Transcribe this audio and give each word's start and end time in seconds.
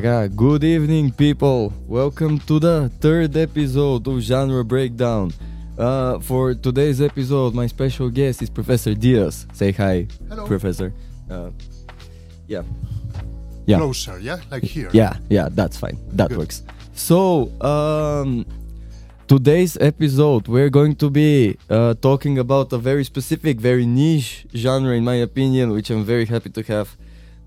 Taka, 0.00 0.30
good 0.34 0.64
evening, 0.64 1.12
people. 1.12 1.74
Welcome 1.86 2.38
to 2.48 2.58
the 2.58 2.90
third 3.00 3.36
episode 3.36 4.08
of 4.08 4.20
Genre 4.20 4.64
Breakdown. 4.64 5.30
Uh, 5.76 6.18
for 6.20 6.54
today's 6.54 7.02
episode, 7.02 7.52
my 7.54 7.66
special 7.66 8.08
guest 8.08 8.40
is 8.40 8.48
Professor 8.48 8.94
Diaz. 8.94 9.46
Say 9.52 9.72
hi, 9.72 10.06
Hello. 10.30 10.46
Professor. 10.46 10.94
Uh, 11.30 11.50
yeah. 12.48 12.62
Yeah. 13.66 13.76
Closer, 13.76 14.18
yeah? 14.20 14.38
Like 14.50 14.62
here. 14.62 14.88
Yeah, 14.94 15.18
yeah, 15.28 15.50
that's 15.50 15.76
fine. 15.76 15.98
That 16.12 16.30
Good. 16.30 16.38
works. 16.38 16.62
So, 16.94 17.52
um, 17.60 18.46
today's 19.28 19.76
episode, 19.82 20.48
we're 20.48 20.70
going 20.70 20.96
to 20.96 21.10
be 21.10 21.58
uh, 21.68 21.92
talking 22.00 22.38
about 22.38 22.72
a 22.72 22.78
very 22.78 23.04
specific, 23.04 23.60
very 23.60 23.84
niche 23.84 24.46
genre, 24.54 24.94
in 24.94 25.04
my 25.04 25.16
opinion, 25.16 25.72
which 25.72 25.90
I'm 25.90 26.04
very 26.04 26.24
happy 26.24 26.48
to 26.48 26.62
have 26.72 26.96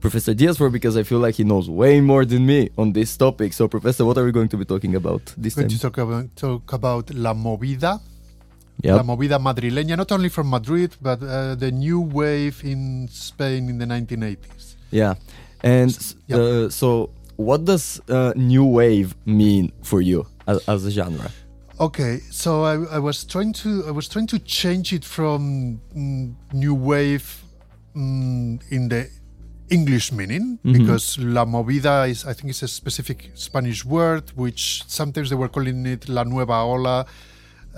Professor 0.03 0.33
Diaz 0.33 0.57
for 0.57 0.69
because 0.69 0.97
I 0.97 1.03
feel 1.03 1.19
like 1.19 1.35
he 1.35 1.45
knows 1.45 1.69
way 1.69 2.01
more 2.01 2.25
than 2.25 2.45
me 2.45 2.69
on 2.77 2.91
this 2.91 3.15
topic. 3.15 3.53
So, 3.53 3.69
Professor, 3.69 4.03
what 4.03 4.17
are 4.17 4.25
we 4.25 4.33
going 4.33 4.49
to 4.49 4.57
be 4.57 4.65
talking 4.65 4.95
about 4.95 5.23
this 5.37 5.55
Going 5.55 5.69
time? 5.69 5.77
to 5.77 5.81
talk 5.81 5.97
about, 5.97 6.35
talk 6.35 6.73
about 6.73 7.13
La 7.13 7.33
Movida, 7.33 8.01
Yep. 8.81 8.95
La 8.97 9.03
Movida 9.03 9.39
Madrileña, 9.39 9.95
not 9.95 10.11
only 10.11 10.27
from 10.27 10.49
Madrid, 10.49 10.91
but 11.01 11.23
uh, 11.23 11.55
the 11.55 11.71
new 11.71 12.01
wave 12.01 12.61
in 12.65 13.07
Spain 13.09 13.69
in 13.69 13.77
the 13.77 13.85
1980s. 13.85 14.75
Yeah. 14.91 15.13
And 15.63 15.95
Yeah. 16.27 16.37
uh, 16.37 16.69
so, 16.69 17.09
what 17.37 17.63
does 17.63 18.01
uh, 18.09 18.33
new 18.35 18.65
wave 18.65 19.15
mean 19.25 19.71
for 19.83 20.01
you 20.01 20.25
as, 20.47 20.57
as 20.67 20.85
a 20.85 20.91
genre? 20.91 21.31
Okay, 21.79 22.19
so 22.29 22.63
I, 22.63 22.73
I 22.97 22.99
was 22.99 23.23
trying 23.23 23.53
to 23.63 23.85
I 23.87 23.91
was 23.91 24.07
trying 24.09 24.27
to 24.27 24.39
change 24.39 24.91
it 24.91 25.05
from 25.05 25.79
mm, 25.95 26.33
new 26.51 26.75
wave 26.75 27.41
mm, 27.95 28.59
in 28.69 28.89
the 28.89 29.07
English 29.69 30.11
meaning 30.11 30.59
because 30.63 31.17
la 31.17 31.45
movida 31.45 32.07
is 32.09 32.25
I 32.25 32.33
think 32.33 32.49
it's 32.49 32.63
a 32.63 32.67
specific 32.67 33.31
Spanish 33.33 33.85
word 33.85 34.31
which 34.35 34.83
sometimes 34.87 35.29
they 35.29 35.35
were 35.35 35.49
calling 35.49 35.85
it 35.85 36.09
la 36.09 36.23
nueva 36.23 36.61
ola 36.61 37.05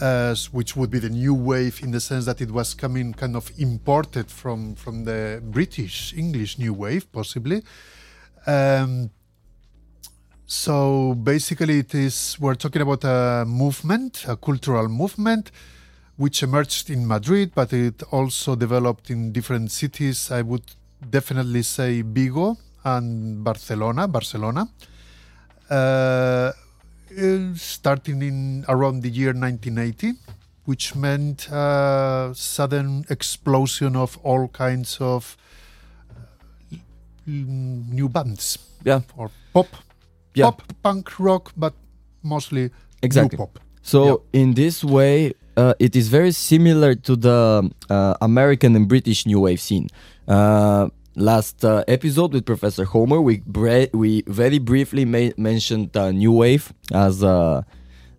as 0.02 0.52
which 0.52 0.75
would 0.75 0.92
be 0.92 1.00
the 1.00 1.09
new 1.09 1.33
wave 1.33 1.81
in 1.81 1.92
the 1.92 2.02
sense 2.02 2.25
that 2.25 2.42
it 2.42 2.52
was 2.52 2.73
coming 2.73 3.14
kind 3.14 3.36
of 3.36 3.52
imported 3.58 4.30
from 4.30 4.75
from 4.75 5.05
the 5.05 5.42
British 5.44 6.14
English 6.17 6.58
new 6.58 6.73
wave 6.73 7.09
possibly 7.11 7.64
um, 8.47 9.09
so 10.47 11.16
basically, 11.16 11.80
it 11.80 11.95
is 11.95 12.38
we're 12.39 12.55
talking 12.55 12.81
about 12.81 13.03
a 13.03 13.45
movement, 13.47 14.25
a 14.27 14.36
cultural 14.36 14.88
movement, 14.88 15.52
which 16.17 16.44
emerged 16.44 16.89
in 16.92 17.08
Madrid, 17.08 17.52
but 17.55 17.73
it 17.73 18.03
also 18.11 18.55
developed 18.55 19.09
in 19.09 19.31
different 19.31 19.72
cities. 19.72 20.30
I 20.30 20.43
would 20.43 20.64
definitely 21.10 21.64
say 21.64 22.02
Vigo 22.02 22.58
and 22.83 23.43
Barcelona. 23.43 24.08
Barcelona, 24.08 24.67
uh, 25.70 25.73
uh, 25.73 26.52
starting 27.55 28.21
in 28.21 28.66
around 28.67 29.02
the 29.02 29.10
year 29.10 29.33
1980, 29.33 30.14
which 30.66 30.95
meant 30.95 31.48
a 31.49 32.32
sudden 32.36 33.05
explosion 33.10 33.95
of 33.95 34.17
all 34.23 34.48
kinds 34.48 34.98
of 34.99 35.38
uh, 36.71 36.76
new 37.27 38.10
bands 38.10 38.58
Yeah. 38.83 39.02
or 39.17 39.30
pop 39.54 39.67
Yeah. 40.36 40.45
pop, 40.52 40.61
punk, 40.83 41.20
rock, 41.20 41.52
but 41.58 41.73
mostly 42.23 42.70
Exactly. 43.02 43.37
new 43.37 43.45
pop. 43.45 43.60
So 43.82 44.23
in 44.33 44.54
this 44.55 44.83
way, 44.83 45.33
uh, 45.58 45.73
it 45.80 45.95
is 45.95 46.10
very 46.10 46.32
similar 46.32 46.95
to 46.95 47.16
the 47.16 47.70
uh, 47.89 48.16
American 48.22 48.76
and 48.76 48.87
British 48.87 49.26
new 49.26 49.39
wave 49.39 49.61
scene. 49.61 49.87
Uh, 50.27 50.89
last 51.15 51.63
uh, 51.63 51.83
episode 51.87 52.33
with 52.33 52.45
Professor 52.45 52.83
Homer, 52.86 53.21
we 53.21 53.41
bre- 53.45 53.91
we 53.93 54.23
very 54.27 54.59
briefly 54.59 55.05
ma- 55.05 55.36
mentioned 55.37 55.95
uh, 55.95 56.11
new 56.11 56.31
wave 56.31 56.73
as 56.93 57.23
a 57.23 57.65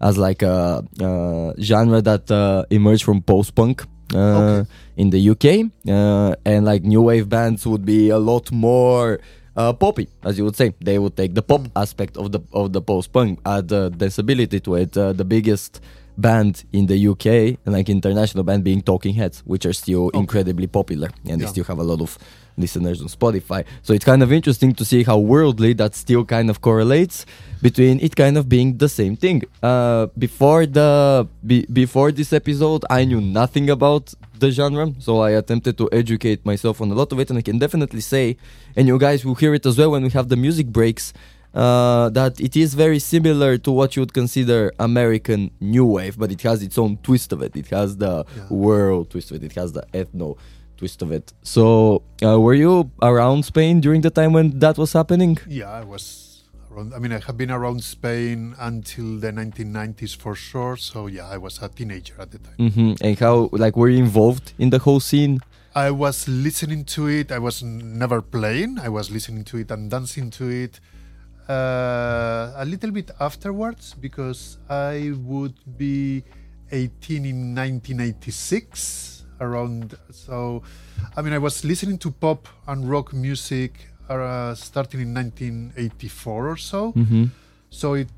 as 0.01 0.19
like 0.19 0.43
a, 0.43 0.85
uh 1.01 1.53
genre 1.59 2.03
that 2.03 2.31
uh, 2.31 2.65
emerged 2.71 3.05
from 3.05 3.23
post 3.23 3.55
punk. 3.55 3.83
Uh, 4.15 4.19
Okay. 4.39 4.71
In 4.97 5.11
the 5.11 5.21
UK, 5.31 5.69
uh, 5.91 6.35
and 6.47 6.65
like 6.65 6.83
new 6.85 7.03
wave 7.03 7.29
bands 7.29 7.67
would 7.67 7.85
be 7.85 8.09
a 8.09 8.19
lot 8.19 8.51
more 8.53 9.19
uh, 9.57 9.73
poppy, 9.75 10.09
as 10.23 10.39
you 10.39 10.45
would 10.45 10.57
say. 10.57 10.73
They 10.81 10.99
would 10.99 11.17
take 11.17 11.35
the 11.35 11.43
pop 11.43 11.69
aspect 11.77 12.17
of 12.17 12.31
the 12.33 12.41
of 12.53 12.73
the 12.73 12.81
post 12.81 13.13
punk, 13.13 13.41
add 13.45 13.71
uh, 13.73 13.91
danceability 13.91 14.63
to 14.63 14.77
it. 14.77 14.97
Uh, 14.97 15.13
the 15.13 15.25
biggest 15.25 15.81
band 16.17 16.65
in 16.73 16.87
the 16.87 17.09
UK, 17.09 17.59
and 17.65 17.75
like 17.75 17.89
international 17.89 18.45
band, 18.45 18.65
being 18.65 18.83
Talking 18.83 19.15
Heads, 19.15 19.43
which 19.45 19.67
are 19.67 19.73
still 19.73 20.11
incredibly 20.11 20.67
popular, 20.67 21.11
and 21.29 21.41
they 21.41 21.47
still 21.47 21.65
have 21.65 21.79
a 21.79 21.85
lot 21.85 22.01
of 22.01 22.19
listeners 22.57 23.01
on 23.01 23.09
Spotify. 23.09 23.65
So 23.83 23.93
it's 23.93 24.05
kind 24.05 24.23
of 24.23 24.33
interesting 24.33 24.73
to 24.75 24.85
see 24.85 25.03
how 25.03 25.19
worldly 25.19 25.75
that 25.75 25.95
still 25.95 26.25
kind 26.25 26.49
of 26.51 26.61
correlates 26.61 27.27
between 27.63 28.01
it 28.01 28.17
kind 28.17 28.37
of 28.39 28.49
being 28.49 28.79
the 28.79 28.89
same 28.89 29.17
thing. 29.17 29.43
Uh, 29.63 30.07
before 30.19 30.67
the 30.67 31.29
be, 31.47 31.67
before 31.67 32.13
this 32.13 32.33
episode, 32.33 32.85
I 32.91 33.05
knew 33.05 33.21
nothing 33.21 33.71
about 33.71 34.15
the 34.39 34.51
genre, 34.51 34.93
so 34.99 35.21
I 35.21 35.31
attempted 35.31 35.79
to 35.79 35.89
educate 35.93 36.45
myself 36.45 36.81
on 36.81 36.91
a 36.91 36.95
lot 36.95 37.13
of 37.13 37.21
it, 37.21 37.31
and 37.31 37.39
I 37.39 37.43
can 37.43 37.59
definitely 37.59 38.01
say, 38.01 38.37
and 38.75 38.87
you 38.87 38.99
guys 38.99 39.25
will 39.25 39.35
hear 39.35 39.55
it 39.55 39.65
as 39.67 39.79
well 39.79 39.91
when 39.91 40.03
we 40.03 40.11
have 40.11 40.29
the 40.29 40.37
music 40.37 40.69
breaks. 40.69 41.13
Uh, 41.57 42.11
that 42.11 42.39
it 42.39 42.55
is 42.55 42.75
very 42.75 42.99
similar 42.99 43.57
to 43.57 43.71
what 43.73 43.97
you 43.97 44.03
would 44.03 44.13
consider 44.13 44.61
American 44.79 45.51
new 45.59 45.87
wave, 45.87 46.19
but 46.19 46.31
it 46.31 46.43
has 46.43 46.63
its 46.63 46.77
own 46.77 46.99
twist 47.03 47.33
of 47.33 47.41
it. 47.47 47.57
It 47.57 47.69
has 47.69 47.97
the 47.97 48.15
Yeah. 48.37 48.47
world 48.67 49.05
twist 49.13 49.31
of 49.31 49.37
it. 49.39 49.43
It 49.51 49.55
has 49.61 49.73
the 49.73 49.85
ethno 50.01 50.37
twist 50.77 51.01
of 51.01 51.11
it. 51.11 51.33
So, 51.43 52.03
uh, 52.23 52.39
were 52.39 52.53
you 52.65 52.91
around 53.01 53.45
Spain 53.53 53.81
during 53.81 54.03
the 54.03 54.11
time 54.11 54.33
when 54.37 54.59
that 54.59 54.77
was 54.77 54.93
happening? 54.93 55.39
Yeah, 55.49 55.71
I 55.71 55.85
was 55.95 56.03
around. 56.71 56.93
I 56.93 56.99
mean, 56.99 57.13
I 57.13 57.21
have 57.29 57.39
been 57.39 57.51
around 57.51 57.83
Spain 57.83 58.55
until 58.71 59.09
the 59.25 59.33
1990s 59.33 60.13
for 60.15 60.35
sure. 60.35 60.77
So 60.77 61.07
yeah, 61.07 61.27
I 61.27 61.39
was 61.39 61.55
a 61.63 61.69
teenager 61.79 62.15
at 62.21 62.29
the 62.33 62.39
time. 62.47 62.59
hmm 62.71 62.93
And 63.01 63.19
how, 63.19 63.49
like, 63.53 63.75
were 63.81 63.89
you 63.89 63.99
involved 64.09 64.53
in 64.59 64.69
the 64.69 64.79
whole 64.87 65.01
scene? 65.01 65.41
I 65.75 65.91
was 65.91 66.29
listening 66.29 66.85
to 66.97 67.07
it. 67.09 67.33
I 67.33 67.39
was 67.39 67.63
never 67.63 68.21
playing. 68.21 68.79
I 68.79 68.91
was 68.91 69.11
listening 69.11 69.45
to 69.45 69.57
it 69.63 69.71
and 69.71 69.91
dancing 69.91 70.29
to 70.33 70.45
it. 70.65 70.81
Uh, 71.49 72.53
a 72.57 72.65
little 72.65 72.91
bit 72.91 73.13
afterwards 73.21 73.95
because 73.95 74.59
I 74.69 75.13
would 75.23 75.55
be 75.79 76.25
18 76.73 77.25
in 77.25 77.55
1986 77.55 79.27
around 79.41 79.97
so 80.11 80.65
I 81.17 81.23
mean 81.23 81.33
I 81.33 81.39
was 81.39 81.65
listening 81.65 81.99
to 81.99 82.11
pop 82.11 82.49
and 82.67 82.91
rock 82.91 83.13
music 83.13 83.87
uh, 84.09 84.57
starting 84.57 85.01
in 85.01 85.15
1984 85.15 86.49
or 86.49 86.57
so. 86.57 86.93
Mm-hmm. 86.93 87.27
so 87.71 87.95
it 87.95 88.09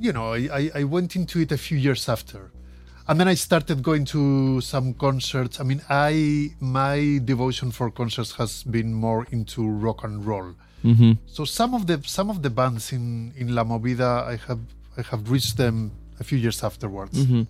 you 0.00 0.12
know 0.12 0.32
I, 0.32 0.48
I, 0.52 0.70
I 0.80 0.84
went 0.84 1.14
into 1.14 1.38
it 1.38 1.52
a 1.52 1.58
few 1.58 1.78
years 1.78 2.08
after. 2.08 2.50
And 3.06 3.18
then 3.18 3.28
I 3.28 3.34
started 3.34 3.82
going 3.82 4.04
to 4.06 4.60
some 4.60 4.94
concerts. 4.94 5.60
I 5.60 5.62
mean 5.62 5.82
I 5.88 6.50
my 6.58 7.20
devotion 7.24 7.70
for 7.70 7.92
concerts 7.92 8.32
has 8.32 8.64
been 8.64 8.92
more 8.92 9.24
into 9.30 9.68
rock 9.68 10.02
and 10.02 10.26
roll 10.26 10.56
Mm-hmm. 10.84 11.12
so 11.26 11.44
some 11.44 11.74
of 11.74 11.86
the 11.86 12.02
some 12.04 12.28
of 12.28 12.42
the 12.42 12.50
bands 12.50 12.92
in 12.92 13.32
in 13.36 13.54
La 13.54 13.64
Movida, 13.64 14.24
I 14.26 14.36
have 14.48 14.60
I 14.98 15.02
have 15.02 15.30
reached 15.30 15.56
them 15.56 15.92
a 16.20 16.24
few 16.24 16.38
years 16.38 16.62
afterwards. 16.62 17.18
Mm-hmm. 17.18 17.42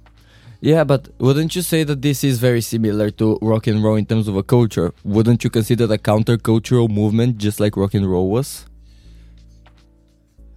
Yeah, 0.60 0.84
but 0.84 1.08
wouldn't 1.18 1.56
you 1.56 1.62
say 1.62 1.82
that 1.82 2.02
this 2.02 2.22
is 2.22 2.38
very 2.38 2.60
similar 2.60 3.10
to 3.10 3.36
rock 3.42 3.66
and 3.66 3.82
roll 3.82 3.96
in 3.96 4.06
terms 4.06 4.28
of 4.28 4.36
a 4.36 4.44
culture? 4.44 4.94
Wouldn't 5.02 5.42
you 5.42 5.50
consider 5.50 5.88
the 5.88 5.98
countercultural 5.98 6.88
movement 6.88 7.38
just 7.38 7.58
like 7.58 7.76
rock 7.76 7.94
and 7.94 8.08
roll 8.08 8.30
was? 8.30 8.64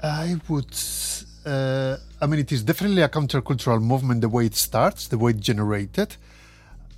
I 0.04 0.36
would. 0.48 0.74
Uh, 1.44 1.98
I 2.22 2.28
mean, 2.28 2.40
it 2.40 2.52
is 2.52 2.62
definitely 2.64 3.02
a 3.02 3.10
countercultural 3.10 3.82
movement. 3.82 4.22
The 4.22 4.30
way 4.30 4.46
it 4.46 4.56
starts, 4.56 5.08
the 5.08 5.18
way 5.18 5.32
it 5.32 5.40
generated. 5.40 6.16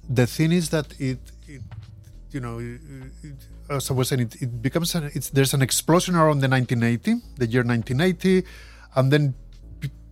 The 0.10 0.28
thing 0.28 0.52
is 0.52 0.70
that 0.72 0.88
it, 1.00 1.20
it 1.48 1.62
you 2.32 2.42
know, 2.42 2.60
it, 2.60 2.82
it, 3.24 3.36
as 3.70 3.92
I 3.92 3.94
was 3.94 4.10
saying, 4.10 4.22
it, 4.22 4.42
it 4.42 4.62
becomes 4.62 4.96
an, 4.96 5.12
it's 5.14 5.30
there's 5.30 5.54
an 5.54 5.62
explosion 5.62 6.16
around 6.16 6.40
the 6.42 6.50
1980, 6.50 7.22
the 7.38 7.48
year 7.48 7.64
1980, 7.64 8.44
and 8.96 9.12
then 9.12 9.36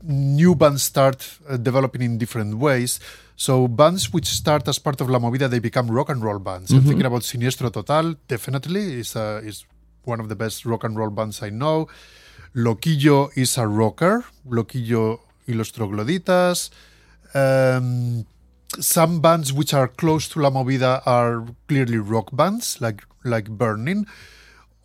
new 0.04 0.56
bands 0.56 0.84
start 0.84 1.40
uh, 1.50 1.58
developing 1.58 2.02
in 2.02 2.18
different 2.18 2.58
ways. 2.58 3.00
So 3.36 3.68
bands 3.68 4.14
which 4.14 4.28
start 4.28 4.68
as 4.68 4.80
part 4.80 5.02
of 5.02 5.10
La 5.10 5.20
Movida, 5.20 5.50
they 5.50 5.60
become 5.60 5.90
rock 5.90 6.10
and 6.10 6.24
roll 6.24 6.40
bands. 6.40 6.72
I'm 6.72 6.84
thinking 6.84 7.06
about 7.06 7.24
Siniestro 7.24 7.72
Total, 7.72 8.16
definitely 8.28 9.00
is 9.00 9.16
a, 9.16 9.42
is 9.44 9.66
one 10.04 10.20
of 10.20 10.30
the 10.30 10.36
best 10.36 10.66
rock 10.66 10.84
and 10.84 10.96
roll 10.96 11.10
bands 11.10 11.42
I 11.42 11.50
know. 11.50 11.88
Loquillo 12.56 13.32
is 13.36 13.58
a 13.58 13.68
rocker. 13.68 14.24
Loquillo 14.48 15.20
y 15.48 15.54
los 15.54 15.72
Trogloditas. 15.72 16.72
Um, 17.34 18.26
some 18.80 19.20
bands 19.22 19.52
which 19.54 19.74
are 19.74 19.88
close 19.88 20.28
to 20.30 20.40
La 20.40 20.50
Movida 20.50 21.02
are 21.06 21.46
clearly 21.68 21.98
rock 21.98 22.30
bands, 22.36 22.80
like 22.82 23.04
like 23.24 23.50
Burning. 23.50 24.06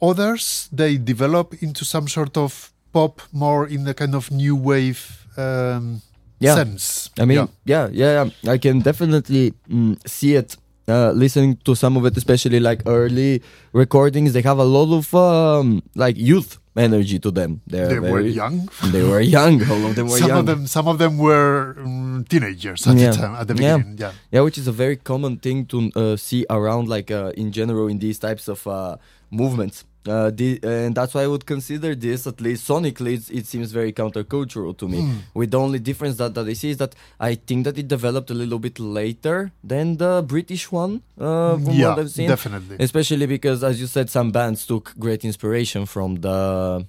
Others 0.03 0.69
they 0.73 0.97
develop 0.97 1.55
into 1.63 1.85
some 1.85 2.09
sort 2.09 2.37
of 2.37 2.73
pop, 2.93 3.21
more 3.33 3.67
in 3.67 3.85
the 3.85 3.95
kind 3.95 4.15
of 4.15 4.31
new 4.31 4.57
wave 4.57 5.27
um, 5.37 6.03
Yeah. 6.41 6.55
sense. 6.55 7.11
I 7.19 7.25
mean, 7.27 7.49
Yeah. 7.65 7.89
yeah, 7.93 8.25
yeah. 8.25 8.53
I 8.53 8.59
can 8.59 8.81
definitely 8.81 9.53
mm, 9.69 9.97
see 10.09 10.35
it 10.37 10.57
uh, 10.89 11.13
listening 11.13 11.57
to 11.65 11.75
some 11.75 11.97
of 11.97 12.05
it, 12.07 12.17
especially 12.17 12.59
like 12.61 12.83
early 12.87 13.43
recordings, 13.73 14.33
they 14.33 14.43
have 14.43 14.59
a 14.59 14.65
lot 14.65 14.93
of 14.97 15.15
um, 15.15 15.83
like 15.95 16.17
youth 16.17 16.59
energy 16.77 17.19
to 17.19 17.31
them. 17.31 17.61
They 17.67 17.83
were 17.99 18.01
very- 18.01 18.31
young. 18.33 18.69
They 18.93 19.03
were 19.03 19.21
young. 19.21 19.63
All 19.71 19.87
of 19.87 19.95
them 19.97 20.07
were 20.09 20.19
some 20.19 20.29
young. 20.29 20.39
of 20.41 20.47
them, 20.47 20.67
some 20.67 20.87
of 20.89 20.99
them 20.99 21.19
were 21.19 21.75
mm, 21.79 22.29
teenagers 22.29 22.87
at 22.87 22.97
Yeah. 22.97 23.11
the 23.11 23.17
time, 23.17 23.35
at 23.35 23.47
the 23.49 23.55
Yeah. 23.55 23.77
beginning. 23.79 23.99
Yeah. 23.99 24.13
Yeah, 24.31 24.41
which 24.43 24.59
is 24.59 24.67
a 24.69 24.73
very 24.73 24.97
common 24.97 25.39
thing 25.39 25.67
to 25.67 25.91
uh, 25.97 26.17
see 26.17 26.47
around, 26.49 26.89
like 26.89 27.11
uh, 27.11 27.33
in 27.37 27.51
general, 27.53 27.89
in 27.89 27.99
these 27.99 28.19
types 28.19 28.49
of 28.49 28.67
uh, 28.67 28.97
movements. 29.31 29.85
Uh, 30.09 30.31
the, 30.31 30.59
and 30.63 30.95
that's 30.95 31.13
why 31.13 31.23
I 31.25 31.27
would 31.27 31.45
consider 31.45 31.95
this, 31.95 32.27
at 32.27 32.41
least 32.41 32.67
sonically, 32.67 33.13
it's, 33.19 33.29
it 33.29 33.47
seems 33.47 33.71
very 33.71 33.93
countercultural 33.93 34.75
to 34.79 34.89
me. 34.89 35.01
Hmm. 35.03 35.17
With 35.35 35.51
the 35.51 35.59
only 35.59 35.79
difference 35.79 36.17
that, 36.17 36.33
that 36.35 36.47
I 36.47 36.55
see 36.55 36.71
is 36.71 36.79
that 36.79 36.95
I 37.21 37.35
think 37.35 37.65
that 37.65 37.77
it 37.77 37.87
developed 37.87 38.31
a 38.31 38.35
little 38.35 38.59
bit 38.59 38.79
later 38.79 39.53
than 39.63 39.99
the 39.99 40.25
British 40.27 40.73
one, 40.73 41.03
uh, 41.21 41.59
yeah, 41.61 41.91
what 41.91 41.99
I've 41.99 42.11
seen. 42.11 42.29
definitely. 42.29 42.77
Especially 42.81 43.27
because, 43.27 43.63
as 43.63 43.79
you 43.79 43.87
said, 43.87 44.09
some 44.09 44.31
bands 44.31 44.65
took 44.67 44.95
great 44.99 45.23
inspiration 45.25 45.85
from 45.85 46.17
the 46.17 46.87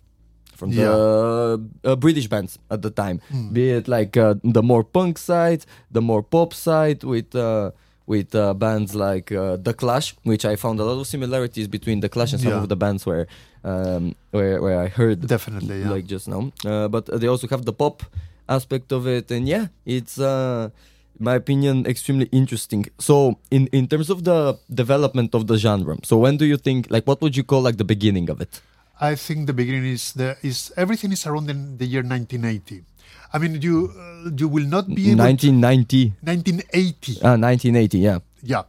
from 0.56 0.70
Yeah. 0.72 0.86
the 0.86 1.70
uh, 1.84 1.96
British 1.96 2.28
bands 2.28 2.60
at 2.70 2.82
the 2.84 2.92
time, 2.92 3.20
Mm. 3.34 3.52
be 3.52 3.72
it 3.72 3.88
like 3.88 4.16
uh, 4.16 4.36
the 4.44 4.62
more 4.64 4.84
punk 4.84 5.18
side, 5.18 5.66
the 5.92 6.02
more 6.02 6.22
pop 6.24 6.54
side, 6.54 7.04
with 7.04 7.36
uh, 7.36 7.72
with 8.08 8.34
uh, 8.36 8.54
bands 8.54 8.94
like 8.96 9.32
uh, 9.32 9.56
the 9.58 9.74
Clash, 9.74 10.16
which 10.24 10.44
I 10.46 10.56
found 10.56 10.80
a 10.80 10.84
lot 10.84 11.00
of 11.00 11.08
similarities 11.08 11.68
between 11.68 12.00
the 12.02 12.10
Clash 12.10 12.34
and 12.34 12.42
some 12.42 12.52
Yeah. 12.52 12.62
of 12.64 12.70
the 12.70 12.76
bands 12.76 13.06
where 13.06 13.28
um, 13.64 14.16
where 14.32 14.62
where 14.62 14.80
I 14.82 14.88
heard 14.88 15.28
Definitely, 15.28 15.82
yeah. 15.82 15.90
like 15.92 16.06
just 16.08 16.28
now. 16.28 16.52
Uh, 16.66 16.88
but 16.88 17.06
they 17.20 17.28
also 17.28 17.48
have 17.48 17.64
the 17.66 17.74
pop 17.74 18.04
aspect 18.50 18.92
of 18.92 19.08
it, 19.08 19.32
and 19.32 19.48
yeah, 19.48 19.68
it's 19.86 20.20
uh, 20.20 20.70
my 21.20 21.36
opinion 21.36 21.86
extremely 21.86 22.28
interesting. 22.32 22.86
So 23.00 23.38
in 23.52 23.68
in 23.72 23.88
terms 23.88 24.10
of 24.10 24.24
the 24.24 24.58
development 24.74 25.36
of 25.36 25.46
the 25.48 25.58
genre, 25.58 25.96
so 26.04 26.18
when 26.18 26.38
do 26.38 26.46
you 26.46 26.58
think 26.58 26.88
like 26.90 27.06
what 27.08 27.22
would 27.22 27.36
you 27.38 27.44
call 27.44 27.62
like 27.62 27.78
the 27.78 27.86
beginning 27.86 28.30
of 28.30 28.42
it? 28.42 28.62
I 29.00 29.16
think 29.16 29.48
the 29.48 29.54
beginning 29.54 29.86
is 29.86 30.14
the 30.14 30.38
is 30.42 30.72
everything 30.78 31.12
is 31.12 31.26
around 31.26 31.46
the, 31.48 31.54
the 31.54 31.86
year 31.86 32.04
1980. 32.04 32.84
I 33.34 33.38
mean, 33.40 33.62
you 33.62 33.92
uh, 33.96 34.30
you 34.38 34.48
will 34.48 34.68
not 34.68 34.88
be 34.88 35.12
able 35.12 35.24
1990, 35.24 36.14
1980. 36.22 37.20
ah, 37.24 37.38
1980, 37.38 38.00
yeah. 38.00 38.20
Yeah. 38.44 38.64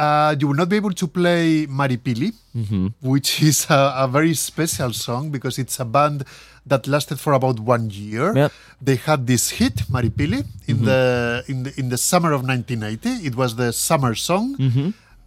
Uh, 0.00 0.34
you 0.40 0.48
will 0.48 0.56
not 0.56 0.68
be 0.70 0.76
able 0.76 0.92
to 0.96 1.06
play 1.06 1.66
Maripili, 1.66 2.32
Mm-hmm. 2.56 2.86
which 3.02 3.42
is 3.42 3.66
a, 3.70 3.94
a 4.04 4.08
very 4.08 4.34
special 4.34 4.92
song 4.92 5.30
because 5.30 5.58
it's 5.58 5.78
a 5.78 5.84
band 5.84 6.24
that 6.66 6.86
lasted 6.88 7.20
for 7.20 7.32
about 7.34 7.60
one 7.60 7.90
year. 7.90 8.34
Yep. 8.34 8.52
They 8.82 8.96
had 8.96 9.26
this 9.26 9.50
hit, 9.50 9.84
Maripili, 9.92 10.42
in 10.66 10.84
the 10.84 11.44
in 11.46 11.62
the 11.64 11.72
in 11.78 11.88
the 11.90 11.98
summer 11.98 12.32
of 12.32 12.42
1980. 12.42 13.26
It 13.28 13.36
was 13.36 13.54
the 13.56 13.72
summer 13.72 14.14
song, 14.16 14.56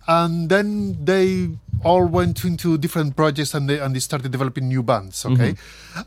and 0.07 0.49
then 0.49 0.97
they 1.03 1.49
all 1.83 2.05
went 2.05 2.43
into 2.45 2.77
different 2.77 3.15
projects 3.15 3.53
and 3.53 3.69
they 3.69 3.79
and 3.79 3.95
they 3.95 3.99
started 3.99 4.31
developing 4.31 4.67
new 4.67 4.83
bands. 4.83 5.25
Okay, 5.25 5.55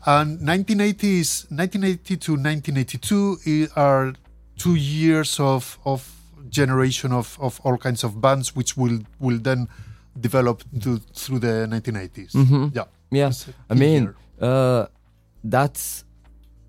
and 0.05 0.39
1980s, 0.39 1.49
1980 1.51 2.17
to 2.17 2.31
1982 2.33 3.67
are 3.75 4.13
two 4.57 4.75
years 4.75 5.39
of 5.39 5.79
of 5.85 6.13
generation 6.49 7.11
of 7.11 7.37
of 7.39 7.59
all 7.63 7.77
kinds 7.77 8.03
of 8.03 8.21
bands, 8.21 8.55
which 8.55 8.75
will 8.77 8.99
will 9.19 9.37
then 9.39 9.67
develop 10.19 10.63
to, 10.81 10.97
through 11.13 11.39
the 11.39 11.67
1980s. 11.69 12.33
Yeah, 12.73 12.85
Yeah, 13.11 13.31
a 13.69 13.73
I 13.73 13.75
mean, 13.75 14.13
uh, 14.41 14.87
that's 15.43 16.03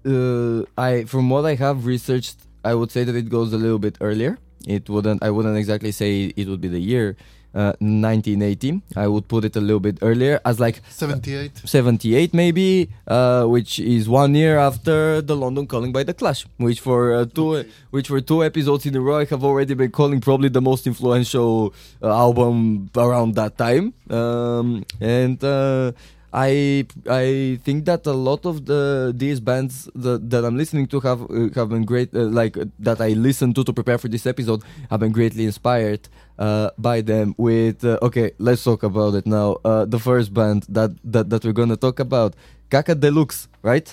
uh, 0.05 0.63
I 0.77 1.05
from 1.05 1.31
what 1.31 1.45
I 1.45 1.55
have 1.55 1.87
researched, 1.87 2.37
I 2.65 2.75
would 2.75 2.91
say 2.91 3.05
that 3.05 3.15
it 3.17 3.29
goes 3.29 3.53
a 3.53 3.59
little 3.59 3.79
bit 3.79 3.97
earlier. 4.01 4.39
It 4.69 4.89
wouldn't. 4.89 5.23
I 5.25 5.31
wouldn't 5.31 5.57
exactly 5.57 5.93
say 5.93 6.31
it 6.37 6.47
would 6.47 6.61
be 6.61 6.69
the 6.69 6.79
year. 6.81 7.17
Uh, 7.55 7.73
1980. 7.81 8.83
I 8.95 9.09
would 9.09 9.27
put 9.27 9.43
it 9.43 9.57
a 9.57 9.61
little 9.61 9.81
bit 9.81 9.99
earlier, 10.03 10.39
as 10.45 10.61
like 10.61 10.83
78. 10.91 11.65
78 11.65 12.35
maybe, 12.35 12.91
uh, 13.09 13.47
which 13.47 13.81
is 13.81 14.07
one 14.07 14.35
year 14.35 14.59
after 14.59 15.23
the 15.23 15.35
London 15.35 15.67
Calling 15.67 15.91
by 15.91 16.05
the 16.05 16.13
Clash, 16.13 16.45
which 16.59 16.79
for 16.79 17.15
uh, 17.15 17.25
two, 17.25 17.65
which 17.91 18.09
for 18.09 18.21
two 18.21 18.45
episodes 18.45 18.85
in 18.85 18.95
a 18.95 19.01
row 19.01 19.17
I 19.17 19.25
have 19.25 19.43
already 19.43 19.73
been 19.73 19.91
calling 19.91 20.21
probably 20.21 20.51
the 20.51 20.61
most 20.61 20.87
influential 20.87 21.73
uh, 22.03 22.13
album 22.13 22.91
around 22.95 23.35
that 23.37 23.57
time. 23.57 23.95
Um, 24.11 24.85
and 25.01 25.43
uh, 25.43 25.93
I 26.33 26.85
I 27.09 27.59
think 27.65 27.87
that 27.87 28.07
a 28.07 28.13
lot 28.13 28.45
of 28.45 28.67
the 28.67 29.13
these 29.17 29.41
bands 29.41 29.89
that, 29.95 30.29
that 30.31 30.45
I'm 30.45 30.57
listening 30.57 30.87
to 30.89 31.01
have 31.01 31.23
uh, 31.23 31.49
have 31.55 31.71
been 31.71 31.85
great, 31.85 32.15
uh, 32.15 32.21
like 32.25 32.59
uh, 32.59 32.67
that 32.81 33.01
I 33.01 33.09
listened 33.17 33.55
to 33.57 33.65
to 33.65 33.73
prepare 33.73 33.97
for 33.97 34.09
this 34.09 34.27
episode, 34.27 34.63
have 34.91 35.01
been 35.01 35.13
greatly 35.13 35.45
inspired 35.47 36.09
uh, 36.39 36.71
by 36.77 37.01
them. 37.01 37.35
With 37.39 37.83
uh, 37.85 37.99
okay, 38.03 38.33
let's 38.39 38.63
talk 38.63 38.83
about 38.83 39.15
it 39.15 39.27
now. 39.27 39.57
Uh, 39.65 39.87
the 39.87 39.99
first 39.99 40.35
band 40.35 40.67
that 40.69 40.91
that 41.05 41.31
that 41.31 41.45
we're 41.45 41.53
gonna 41.57 41.77
talk 41.77 41.99
about, 41.99 42.35
Kaka 42.71 42.95
de 42.95 43.11
Luxe, 43.11 43.49
right? 43.63 43.89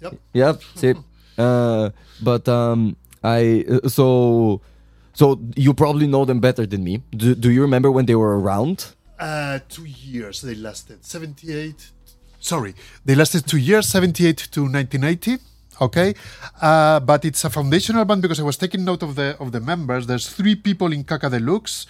Yep. 0.00 0.14
Yep. 0.32 0.62
See, 0.74 0.94
uh, 1.38 1.90
but 2.20 2.48
um, 2.48 2.96
I 3.22 3.64
so 3.86 4.60
so 5.14 5.38
you 5.54 5.74
probably 5.74 6.06
know 6.08 6.24
them 6.24 6.40
better 6.40 6.66
than 6.66 6.82
me. 6.82 7.02
Do, 7.10 7.34
do 7.34 7.50
you 7.50 7.62
remember 7.62 7.90
when 7.90 8.06
they 8.06 8.14
were 8.16 8.38
around? 8.38 8.94
Uh, 9.18 9.58
two 9.68 9.84
years 9.84 10.42
they 10.42 10.54
lasted. 10.54 11.04
78. 11.04 11.90
Sorry, 12.40 12.74
they 13.04 13.14
lasted 13.14 13.46
two 13.46 13.58
years, 13.58 13.88
78 13.88 14.36
to 14.52 14.62
1980. 14.62 15.38
Okay, 15.80 16.14
uh, 16.60 16.98
but 17.00 17.24
it's 17.24 17.44
a 17.44 17.50
foundational 17.50 18.04
band 18.04 18.20
because 18.22 18.40
I 18.40 18.42
was 18.42 18.56
taking 18.56 18.84
note 18.84 19.02
of 19.04 19.14
the 19.14 19.36
of 19.38 19.52
the 19.52 19.60
members. 19.60 20.06
There's 20.06 20.28
three 20.28 20.56
people 20.56 20.92
in 20.92 21.04
Kaka 21.04 21.30
de 21.30 21.38
Luxe 21.38 21.86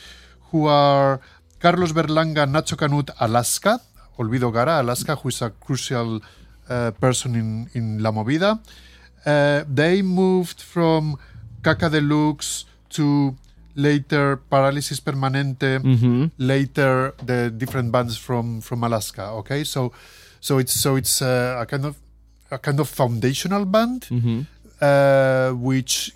who 0.50 0.66
are 0.66 1.20
Carlos 1.58 1.92
Berlanga, 1.92 2.46
Nacho 2.46 2.76
Canut, 2.76 3.10
Alaska, 3.18 3.80
Olvido 4.18 4.52
Gara, 4.52 4.82
Alaska, 4.82 5.16
who 5.16 5.30
is 5.30 5.40
a 5.40 5.50
crucial 5.50 6.20
uh, 6.68 6.90
person 7.00 7.34
in 7.34 7.70
in 7.72 8.02
La 8.02 8.10
Movida. 8.12 8.60
Uh, 9.24 9.64
they 9.66 10.02
moved 10.02 10.60
from 10.60 11.16
Kaka 11.62 11.88
de 11.88 12.00
Luxe 12.00 12.66
to 12.90 13.34
later 13.78 14.42
Parálisis 14.50 14.98
Permanente, 15.00 15.78
later 16.36 17.14
the 17.24 17.50
different 17.54 17.92
bands 17.94 18.18
from 18.18 18.60
from 18.60 18.82
Alaska. 18.82 19.30
Okay, 19.40 19.62
so 19.64 19.92
so 20.42 20.58
it's 20.58 20.74
so 20.74 20.96
it's 20.98 21.22
uh, 21.22 21.62
a 21.62 21.66
kind 21.66 21.84
of 21.86 21.94
a 22.50 22.58
kind 22.58 22.80
of 22.82 22.88
foundational 22.90 23.64
band, 23.64 24.10
uh, 24.82 25.50
which 25.54 26.12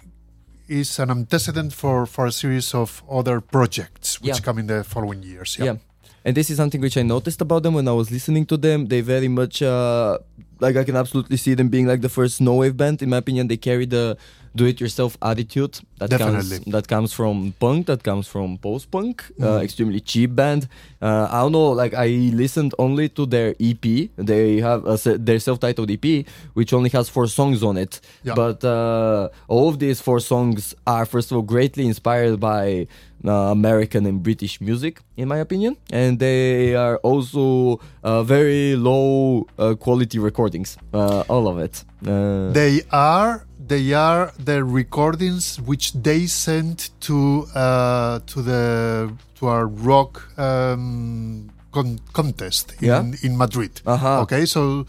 is 0.68 0.98
an 0.98 1.10
antecedent 1.10 1.72
for 1.72 2.06
for 2.06 2.26
a 2.26 2.32
series 2.32 2.74
of 2.74 3.02
other 3.10 3.40
projects 3.40 4.20
which 4.20 4.38
Yeah. 4.38 4.44
come 4.46 4.58
in 4.60 4.66
the 4.66 4.82
following 4.84 5.22
years. 5.22 5.56
Yeah. 5.58 5.76
And 6.24 6.36
this 6.38 6.50
is 6.50 6.56
something 6.56 6.80
which 6.80 6.96
I 6.96 7.02
noticed 7.02 7.40
about 7.42 7.62
them 7.66 7.74
when 7.74 7.86
I 7.88 7.92
was 7.92 8.10
listening 8.10 8.46
to 8.46 8.56
them. 8.56 8.86
They 8.86 9.02
very 9.02 9.26
much 9.28 9.60
uh, 9.60 10.18
like 10.62 10.76
I 10.78 10.84
can 10.84 10.94
absolutely 10.96 11.36
see 11.36 11.54
them 11.54 11.68
being 11.68 11.86
like 11.90 12.00
the 12.00 12.08
first 12.08 12.40
no 12.40 12.54
wave 12.62 12.76
band. 12.76 13.02
In 13.02 13.10
my 13.10 13.18
opinion, 13.18 13.48
they 13.50 13.58
carry 13.58 13.86
the 13.86 14.16
do 14.54 14.64
it 14.66 14.80
yourself 14.80 15.16
attitude 15.22 15.80
that 15.98 16.10
comes 16.18 16.48
that 16.74 16.86
comes 16.88 17.12
from 17.12 17.54
punk, 17.58 17.86
that 17.86 18.02
comes 18.02 18.26
from 18.28 18.58
post 18.58 18.90
punk, 18.90 19.22
uh, 19.40 19.44
Mm-hmm. 19.44 19.64
extremely 19.64 20.00
cheap 20.00 20.30
band. 20.34 20.68
Uh, 21.00 21.26
I 21.30 21.40
don't 21.42 21.52
know, 21.52 21.70
like 21.82 21.94
I 21.94 22.08
listened 22.34 22.74
only 22.78 23.08
to 23.10 23.26
their 23.26 23.54
EP. 23.60 23.84
They 24.16 24.60
have 24.60 24.84
a, 24.86 24.96
their 25.18 25.38
self 25.40 25.58
titled 25.60 25.90
EP, 25.90 26.06
which 26.54 26.72
only 26.72 26.90
has 26.90 27.08
four 27.08 27.26
songs 27.28 27.62
on 27.62 27.76
it. 27.76 28.00
Yeah. 28.24 28.34
But 28.34 28.62
uh, 28.64 29.28
all 29.48 29.68
of 29.68 29.78
these 29.78 30.00
four 30.00 30.20
songs 30.20 30.74
are 30.86 31.04
first 31.06 31.30
of 31.30 31.36
all 31.36 31.42
greatly 31.42 31.86
inspired 31.86 32.38
by 32.38 32.86
uh, 33.24 33.30
American 33.58 34.04
and 34.06 34.22
British 34.22 34.60
music, 34.60 35.00
in 35.16 35.28
my 35.28 35.38
opinion, 35.38 35.76
and 35.92 36.18
they 36.18 36.74
are 36.74 36.96
also 36.98 37.80
uh, 38.04 38.22
very 38.22 38.74
low 38.76 39.46
uh, 39.58 39.74
quality 39.84 40.18
recordings. 40.18 40.76
Uh, 40.92 41.22
all 41.28 41.46
of 41.48 41.58
it. 41.58 41.84
Uh, 42.06 42.50
They 42.52 42.82
are 42.90 43.46
they 43.68 43.92
are 43.92 44.32
the 44.38 44.64
recordings 44.64 45.60
which 45.60 45.92
they 45.92 46.26
sent 46.26 46.90
to 47.00 47.46
uh, 47.54 48.18
to 48.26 48.42
the 48.42 49.12
to 49.36 49.46
our 49.46 49.66
rock 49.66 50.12
um, 50.38 51.50
con- 51.72 52.00
contest 52.12 52.74
in, 52.80 52.88
Yeah? 52.88 53.04
in 53.22 53.36
Madrid. 53.36 53.80
Aha. 53.86 54.20
Okay, 54.22 54.46
so 54.46 54.86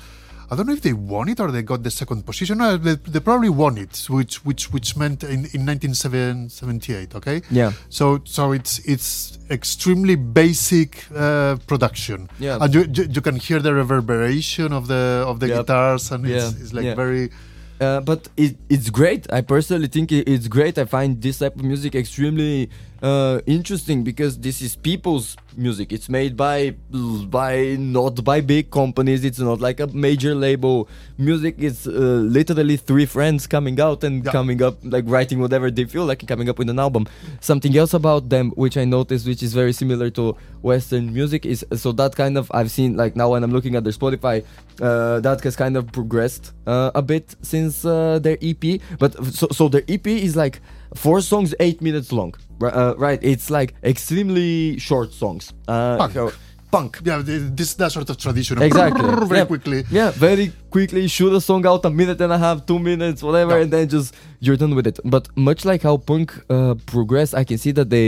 I 0.51 0.55
don't 0.55 0.67
know 0.67 0.73
if 0.73 0.81
they 0.81 0.93
won 0.93 1.29
it 1.29 1.39
or 1.39 1.51
they 1.51 1.63
got 1.63 1.81
the 1.83 1.89
second 1.89 2.25
position. 2.25 2.59
No, 2.59 2.77
they, 2.77 2.95
they 2.95 3.19
probably 3.19 3.49
won 3.49 3.77
it, 3.77 4.05
which 4.09 4.45
which 4.45 4.71
which 4.71 4.95
meant 4.95 5.23
in, 5.23 5.45
in 5.53 5.65
1978. 5.65 7.15
Okay. 7.15 7.41
Yeah. 7.49 7.71
So 7.89 8.19
so 8.25 8.51
it's 8.51 8.79
it's 8.85 9.39
extremely 9.49 10.15
basic 10.15 11.05
uh, 11.15 11.55
production. 11.67 12.29
Yeah. 12.39 12.57
And 12.61 12.73
you, 12.73 12.81
you 12.93 13.03
you 13.09 13.21
can 13.21 13.37
hear 13.37 13.59
the 13.59 13.73
reverberation 13.73 14.73
of 14.73 14.87
the 14.87 15.23
of 15.27 15.39
the 15.39 15.47
Yep. 15.47 15.57
guitars 15.57 16.11
and 16.11 16.25
it's, 16.25 16.53
it's 16.61 16.73
like 16.73 16.85
yeah. 16.85 16.95
very 16.95 17.29
uh, 17.79 18.01
but 18.01 18.29
it, 18.37 18.57
it's 18.69 18.89
great. 18.89 19.31
I 19.31 19.41
personally 19.41 19.87
think 19.87 20.11
it's 20.11 20.47
great. 20.47 20.77
I 20.77 20.85
find 20.85 21.21
this 21.21 21.39
type 21.39 21.55
of 21.55 21.63
music 21.63 21.95
extremely 21.95 22.69
uh, 23.03 23.41
interesting 23.45 24.03
because 24.03 24.39
this 24.39 24.61
is 24.61 24.75
people's 24.77 25.35
music. 25.57 25.91
It's 25.91 26.07
made 26.07 26.37
by 26.37 26.71
by 27.29 27.75
not 27.77 28.23
by 28.23 28.39
big 28.41 28.71
companies. 28.71 29.25
It's 29.25 29.39
not 29.39 29.59
like 29.59 29.81
a 29.81 29.87
major 29.87 30.33
label. 30.33 30.87
Music 31.17 31.55
is 31.59 31.85
uh, 31.85 31.91
literally 31.91 32.77
three 32.77 33.05
friends 33.05 33.45
coming 33.45 33.79
out 33.79 34.03
and 34.03 34.23
Yeah. 34.25 34.31
coming 34.31 34.63
up 34.63 34.77
like 34.83 35.03
writing 35.05 35.39
whatever 35.41 35.69
they 35.69 35.83
feel 35.85 36.05
like 36.05 36.21
and 36.23 36.29
coming 36.29 36.47
up 36.47 36.57
with 36.57 36.69
an 36.69 36.79
album. 36.79 37.05
Something 37.41 37.75
else 37.77 37.93
about 37.93 38.29
them 38.29 38.51
which 38.55 38.77
I 38.77 38.85
noticed 38.85 39.27
which 39.27 39.43
is 39.43 39.53
very 39.53 39.73
similar 39.73 40.09
to 40.11 40.35
Western 40.61 41.13
music 41.13 41.45
is 41.45 41.65
so 41.75 41.91
that 41.91 42.15
kind 42.15 42.37
of 42.37 42.49
I've 42.53 42.71
seen 42.71 42.95
like 42.95 43.17
now 43.17 43.31
when 43.31 43.43
I'm 43.43 43.51
looking 43.51 43.75
at 43.75 43.83
their 43.83 43.91
Spotify, 43.93 44.45
uh, 44.81 45.19
that 45.19 45.43
has 45.43 45.55
kind 45.57 45.75
of 45.75 45.91
progressed 45.91 46.53
uh, 46.65 46.91
a 46.95 47.01
bit 47.01 47.35
since 47.41 47.83
uh, 47.83 48.17
their 48.19 48.37
EP. 48.41 48.79
But 48.97 49.11
so 49.35 49.47
so 49.51 49.67
their 49.67 49.83
EP 49.89 50.07
is 50.07 50.35
like 50.37 50.61
four 50.95 51.21
songs, 51.21 51.53
eight 51.59 51.81
minutes 51.81 52.11
long. 52.11 52.33
Uh, 52.61 52.93
right? 52.97 53.19
It's 53.21 53.49
like 53.49 53.73
extremely 53.83 54.77
short 54.79 55.13
songs. 55.13 55.53
Uh, 55.67 55.97
Punk. 55.97 56.13
so- 56.13 56.31
punk. 56.71 56.99
Yeah, 57.05 57.21
th- 57.21 57.51
this 57.55 57.73
that 57.75 57.91
sort 57.91 58.09
of 58.09 58.17
tradition. 58.17 58.61
Exactly. 58.61 59.03
Very 59.27 59.39
Yeah. 59.39 59.45
quickly. 59.45 59.83
Yeah, 59.91 60.11
very 60.11 60.51
quickly 60.75 61.03
shoot 61.15 61.31
a 61.33 61.41
song 61.49 61.61
out 61.71 61.81
a 61.85 61.89
minute 62.01 62.19
and 62.25 62.31
a 62.37 62.37
half, 62.45 62.57
two 62.69 62.79
minutes, 62.91 63.19
whatever, 63.27 63.53
Yeah. 63.55 63.63
and 63.63 63.69
then 63.75 63.85
just 63.95 64.07
you're 64.45 64.57
done 64.63 64.73
with 64.77 64.87
it. 64.91 64.97
But 65.15 65.23
much 65.49 65.61
like 65.71 65.81
how 65.87 65.95
punk 66.11 66.27
uh, 66.49 66.73
progressed, 66.95 67.33
I 67.41 67.43
can 67.49 67.57
see 67.65 67.71
that 67.79 67.89
they 67.95 68.07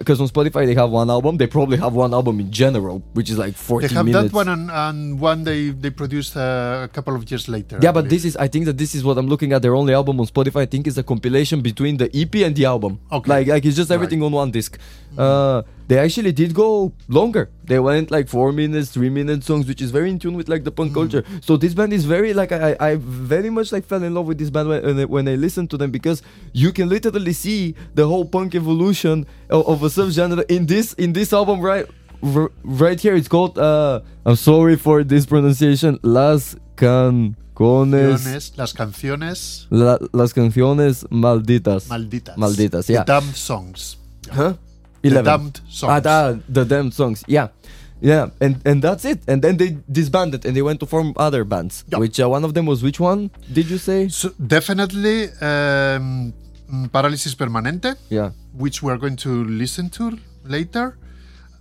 because 0.00 0.18
on 0.24 0.28
Spotify 0.34 0.62
they 0.70 0.76
have 0.82 0.90
one 1.00 1.08
album. 1.16 1.32
They 1.42 1.48
probably 1.56 1.78
have 1.84 1.94
one 2.04 2.12
album 2.18 2.34
in 2.44 2.48
general, 2.62 2.96
which 3.18 3.28
is 3.32 3.38
like 3.44 3.54
40 3.56 3.86
They 3.86 3.94
have 3.94 4.06
minutes. 4.06 4.24
that 4.32 4.32
one 4.42 4.48
and, 4.54 4.64
and 4.84 4.98
one 5.30 5.38
they 5.48 5.60
they 5.84 5.90
produced 6.02 6.32
uh, 6.36 6.88
a 6.88 6.90
couple 6.96 7.14
of 7.18 7.22
years 7.30 7.44
later. 7.56 7.76
yeah, 7.82 7.88
I 7.88 7.92
but 7.92 8.02
believe. 8.04 8.10
this 8.22 8.24
is 8.30 8.34
I 8.46 8.48
think 8.52 8.64
that 8.68 8.76
this 8.82 8.92
is 8.94 9.02
what 9.08 9.16
I'm 9.20 9.28
looking 9.34 9.50
at. 9.54 9.62
Their 9.62 9.74
only 9.82 9.94
album 10.00 10.14
on 10.22 10.26
Spotify, 10.34 10.60
I 10.66 10.68
think, 10.74 10.86
is 10.92 10.96
a 10.98 11.02
compilation 11.12 11.58
between 11.70 11.94
the 12.02 12.08
EP 12.22 12.34
and 12.46 12.54
the 12.58 12.66
album. 12.74 12.92
Okay. 13.18 13.30
Like 13.34 13.46
like 13.54 13.64
it's 13.68 13.78
just 13.82 13.90
everything 13.98 14.20
on 14.22 14.32
one 14.42 14.50
disc. 14.58 14.72
Uh, 15.16 15.62
they 15.86 15.98
actually 16.06 16.32
did 16.32 16.50
go 16.54 16.92
longer. 17.08 17.44
They 17.70 17.78
went 17.78 18.10
like 18.16 18.26
four 18.36 18.48
minutes, 18.52 18.88
three 18.96 19.10
minute 19.20 19.40
songs, 19.50 19.64
which 19.70 19.80
is 19.86 19.90
very 19.98 20.08
in 20.14 20.18
tune 20.18 20.34
with 20.40 20.48
like 20.54 20.64
the 20.68 20.72
punk 20.78 20.92
culture. 21.00 21.22
So 21.40 21.56
this 21.64 21.72
band 21.78 21.92
is 21.94 22.04
very 22.04 22.34
like 22.34 22.52
I, 22.52 22.76
I 22.80 22.96
very 22.98 23.50
much 23.50 23.72
like 23.72 23.84
fell 23.86 24.02
in 24.02 24.12
love 24.14 24.26
with 24.26 24.38
this 24.38 24.50
band 24.50 24.68
when 24.68 24.82
when 24.84 24.98
I, 25.00 25.04
when 25.04 25.28
I 25.28 25.34
listened 25.36 25.70
to 25.70 25.76
them 25.78 25.90
because 25.90 26.22
you 26.52 26.72
can 26.72 26.88
literally 26.88 27.32
see 27.32 27.74
the 27.94 28.06
whole 28.06 28.24
punk 28.24 28.54
evolution 28.54 29.26
of, 29.48 29.66
of 29.66 29.82
a 29.82 29.88
subgenre 29.88 30.44
in 30.50 30.66
this 30.66 30.92
in 30.94 31.12
this 31.12 31.32
album 31.32 31.60
right 31.60 31.86
right 32.64 33.00
here. 33.00 33.14
It's 33.14 33.28
called 33.28 33.58
uh 33.58 34.00
I'm 34.26 34.36
sorry 34.36 34.76
for 34.76 35.04
this 35.04 35.26
pronunciation. 35.26 35.98
Las 36.02 36.56
canciones. 36.76 37.36
Canciones, 37.56 38.52
las 38.58 38.72
canciones 38.72 39.66
La- 39.70 39.98
las 40.12 40.32
canciones 40.32 41.06
malditas. 41.10 41.86
malditas. 41.88 42.36
Malditas, 42.36 42.86
The 42.86 42.92
yeah. 42.94 43.04
damned 43.04 43.36
songs. 43.36 43.96
Huh? 44.30 44.54
The 45.02 45.22
damned 45.22 45.60
songs. 45.68 45.92
Ah, 45.92 46.00
da- 46.00 46.38
the 46.48 46.64
damned 46.64 46.94
songs. 46.94 47.22
Yeah. 47.28 47.48
Yeah, 48.12 48.24
and 48.44 48.54
and 48.68 48.78
that's 48.86 49.04
it. 49.12 49.20
And 49.30 49.38
then 49.44 49.54
they 49.60 49.70
disbanded 49.98 50.40
and 50.46 50.52
they 50.56 50.64
went 50.70 50.78
to 50.80 50.86
form 50.94 51.08
other 51.26 51.42
bands. 51.52 51.74
Yeah. 51.88 52.00
Which 52.02 52.16
uh, 52.20 52.28
one 52.36 52.44
of 52.48 52.52
them 52.56 52.66
was 52.72 52.78
which 52.86 53.00
one? 53.00 53.20
Did 53.58 53.66
you 53.72 53.78
say? 53.88 54.08
So 54.20 54.26
definitely 54.56 55.18
um, 55.40 56.34
mm, 56.74 56.86
Parálisis 56.94 57.34
Permanente, 57.40 57.90
Yeah. 58.10 58.28
which 58.62 58.76
we're 58.84 58.98
going 59.04 59.16
to 59.26 59.32
listen 59.62 59.88
to 59.98 60.04
later. 60.56 60.86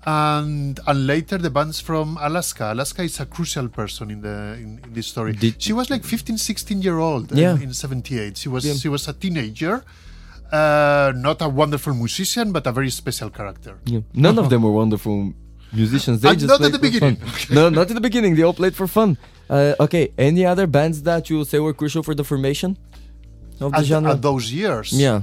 And 0.06 0.80
and 0.86 1.08
later 1.08 1.38
the 1.38 1.50
bands 1.50 1.80
from 1.80 2.18
Alaska. 2.20 2.74
Alaska 2.74 3.04
is 3.04 3.20
a 3.22 3.26
crucial 3.26 3.68
person 3.70 4.12
in 4.12 4.20
the 4.28 4.38
in, 4.64 4.70
in 4.84 4.90
this 4.94 5.08
story. 5.08 5.32
Did- 5.34 5.62
she 5.62 5.72
was 5.72 5.90
like 5.90 6.04
15, 6.04 6.38
16 6.38 6.82
year 6.82 6.98
old 7.00 7.32
in- 7.32 7.62
in, 7.62 7.74
78. 7.74 8.36
She 8.38 8.50
was 8.50 8.66
Yeah. 8.66 8.74
she 8.74 8.90
was 8.90 9.08
a 9.08 9.14
teenager. 9.14 9.76
Uh, 10.52 11.14
not 11.16 11.42
a 11.42 11.48
wonderful 11.48 11.94
musician, 11.94 12.52
but 12.52 12.68
a 12.68 12.72
very 12.72 12.90
special 12.92 13.30
character. 13.30 13.74
Yeah. 13.86 14.02
None 14.14 14.38
of 14.38 14.50
them 14.52 14.62
were 14.64 14.72
wonderful 14.84 15.34
musicians. 15.74 16.22
They 16.22 16.30
And 16.30 16.39
just 16.39 16.50
not 16.50 16.62
at 16.62 16.72
the 16.72 16.77
for 16.77 16.82
beginning. 16.89 17.15
Fun. 17.18 17.56
no, 17.58 17.70
not 17.70 17.89
at 17.89 17.96
the 17.96 18.01
beginning. 18.10 18.36
They 18.36 18.44
all 18.44 18.53
played 18.53 18.75
for 18.75 18.88
fun. 18.88 19.18
Uh, 19.50 19.74
okay. 19.86 20.12
Any 20.18 20.46
other 20.46 20.68
bands 20.68 21.03
that 21.03 21.30
you 21.30 21.44
say 21.46 21.60
were 21.60 21.74
crucial 21.74 22.03
for 22.03 22.15
the 22.15 22.24
formation 22.24 22.77
of 23.60 23.72
the 23.72 23.77
At, 23.80 23.86
genre? 23.86 24.12
at 24.12 24.22
those 24.22 24.51
years, 24.51 24.92
Yeah. 24.94 25.22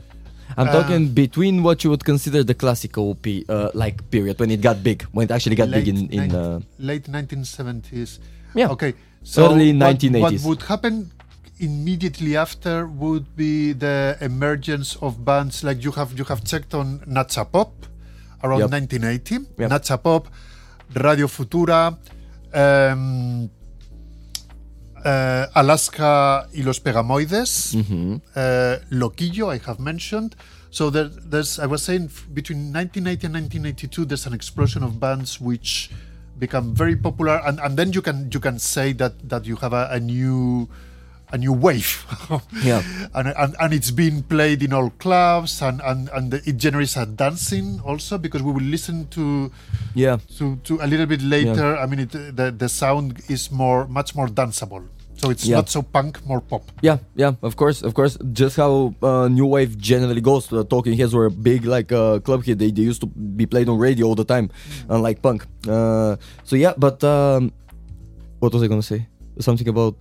I'm 0.56 0.66
Uh, 0.68 0.72
talking 0.82 1.02
between 1.14 1.62
what 1.62 1.84
you 1.84 1.90
would 1.90 2.04
consider 2.04 2.42
the 2.42 2.54
classical 2.54 3.14
pe- 3.14 3.44
uh, 3.48 3.70
like 3.72 3.96
period 4.10 4.40
when 4.40 4.50
it 4.50 4.60
got 4.60 4.82
big, 4.82 4.98
when 5.12 5.24
it 5.26 5.30
actually 5.30 5.54
got 5.54 5.70
big 5.70 5.86
in 5.86 5.98
in 6.10 6.34
uh, 6.34 6.58
late 6.90 7.06
1970s. 7.06 8.18
Yeah. 8.54 8.68
Okay. 8.74 8.94
So 9.22 9.46
Early 9.46 9.72
1980s. 9.72 10.20
What 10.22 10.42
would 10.48 10.62
happen 10.72 10.94
immediately 11.60 12.36
after 12.36 12.86
would 12.86 13.36
be 13.36 13.72
the 13.72 14.16
emergence 14.20 14.96
of 15.00 15.24
bands 15.24 15.62
like 15.62 15.84
you 15.84 15.92
have 15.92 16.18
you 16.18 16.24
have 16.24 16.42
checked 16.42 16.74
on 16.74 16.86
Nacha 17.06 17.44
Pop 17.52 17.70
around 18.42 18.60
Yep. 18.60 18.70
1980. 18.70 19.34
Yep. 19.58 19.70
Nacha 19.70 19.96
Pop, 20.02 20.28
Radio 20.94 21.26
Futura, 21.28 21.96
um, 22.54 23.48
uh, 25.04 25.46
Alaska 25.54 26.46
y 26.54 26.62
los 26.62 26.80
Pegamoides, 26.80 27.74
Mm-hmm. 27.74 28.14
uh, 28.36 28.76
Loquillo, 28.90 29.50
I 29.52 29.58
have 29.66 29.78
mentioned. 29.80 30.36
So 30.70 30.90
there, 30.90 31.08
there's, 31.08 31.58
I 31.58 31.66
was 31.66 31.82
saying, 31.82 32.10
between 32.32 32.72
1980 32.72 33.26
and 33.26 33.34
1982, 33.34 34.04
there's 34.04 34.26
an 34.26 34.34
explosion 34.34 34.82
of 34.84 35.00
bands 35.00 35.40
which 35.40 35.90
become 36.38 36.74
very 36.74 36.96
popular, 36.96 37.40
and, 37.44 37.58
and 37.60 37.76
then 37.76 37.92
you 37.92 38.00
can 38.02 38.30
you 38.32 38.40
can 38.40 38.58
say 38.58 38.92
that 38.94 39.28
that 39.28 39.44
you 39.46 39.56
have 39.56 39.72
a, 39.74 39.88
a 39.90 40.00
new 40.00 40.68
a 41.32 41.38
new 41.38 41.52
wave. 41.52 42.04
Yeah. 42.64 42.82
and, 43.14 43.28
and 43.28 43.56
and 43.60 43.72
it's 43.72 43.90
being 43.90 44.22
played 44.22 44.62
in 44.62 44.72
all 44.72 44.90
clubs, 44.98 45.62
and 45.62 45.80
and 45.80 46.08
and 46.12 46.34
it 46.34 46.56
generates 46.58 46.96
a 46.96 47.06
dancing 47.06 47.80
also 47.84 48.18
because 48.18 48.42
we 48.42 48.52
will 48.52 48.62
listen 48.66 49.06
to 49.08 49.50
yeah. 49.94 50.18
to, 50.38 50.56
to 50.64 50.78
a 50.82 50.86
little 50.86 51.06
bit 51.06 51.22
later. 51.22 51.76
I 51.76 51.86
mean, 51.86 52.00
it, 52.00 52.10
the 52.12 52.50
the 52.56 52.68
sound 52.68 53.20
is 53.28 53.50
more 53.50 53.86
much 53.88 54.14
more 54.14 54.28
danceable. 54.28 54.84
So 55.20 55.28
it's 55.28 55.44
Yeah. 55.44 55.56
not 55.56 55.68
so 55.68 55.82
punk, 55.82 56.24
more 56.26 56.40
pop. 56.40 56.62
Yeah, 56.80 56.96
yeah, 57.14 57.32
of 57.42 57.54
course, 57.54 57.82
of 57.82 57.92
course. 57.92 58.16
Just 58.32 58.56
how 58.56 58.94
uh, 59.02 59.28
new 59.28 59.44
wave 59.44 59.76
generally 59.76 60.22
goes. 60.22 60.50
Uh, 60.50 60.64
Talking 60.64 60.96
Heads 60.96 61.12
were 61.12 61.26
a 61.26 61.30
big 61.30 61.66
like 61.66 61.92
uh, 61.92 62.20
club 62.20 62.42
hit. 62.44 62.58
They, 62.58 62.70
they 62.70 62.82
used 62.88 63.02
to 63.02 63.06
be 63.06 63.44
played 63.44 63.68
on 63.68 63.76
radio 63.78 64.06
all 64.06 64.14
the 64.14 64.24
time, 64.24 64.48
unlike 64.88 65.20
punk. 65.20 65.44
Uh, 65.68 66.16
so 66.44 66.56
yeah, 66.56 66.72
but 66.78 67.04
um, 67.04 67.52
what 68.38 68.52
was 68.54 68.62
I 68.62 68.66
gonna 68.66 68.82
say? 68.82 69.08
Something 69.40 69.68
about 69.68 69.96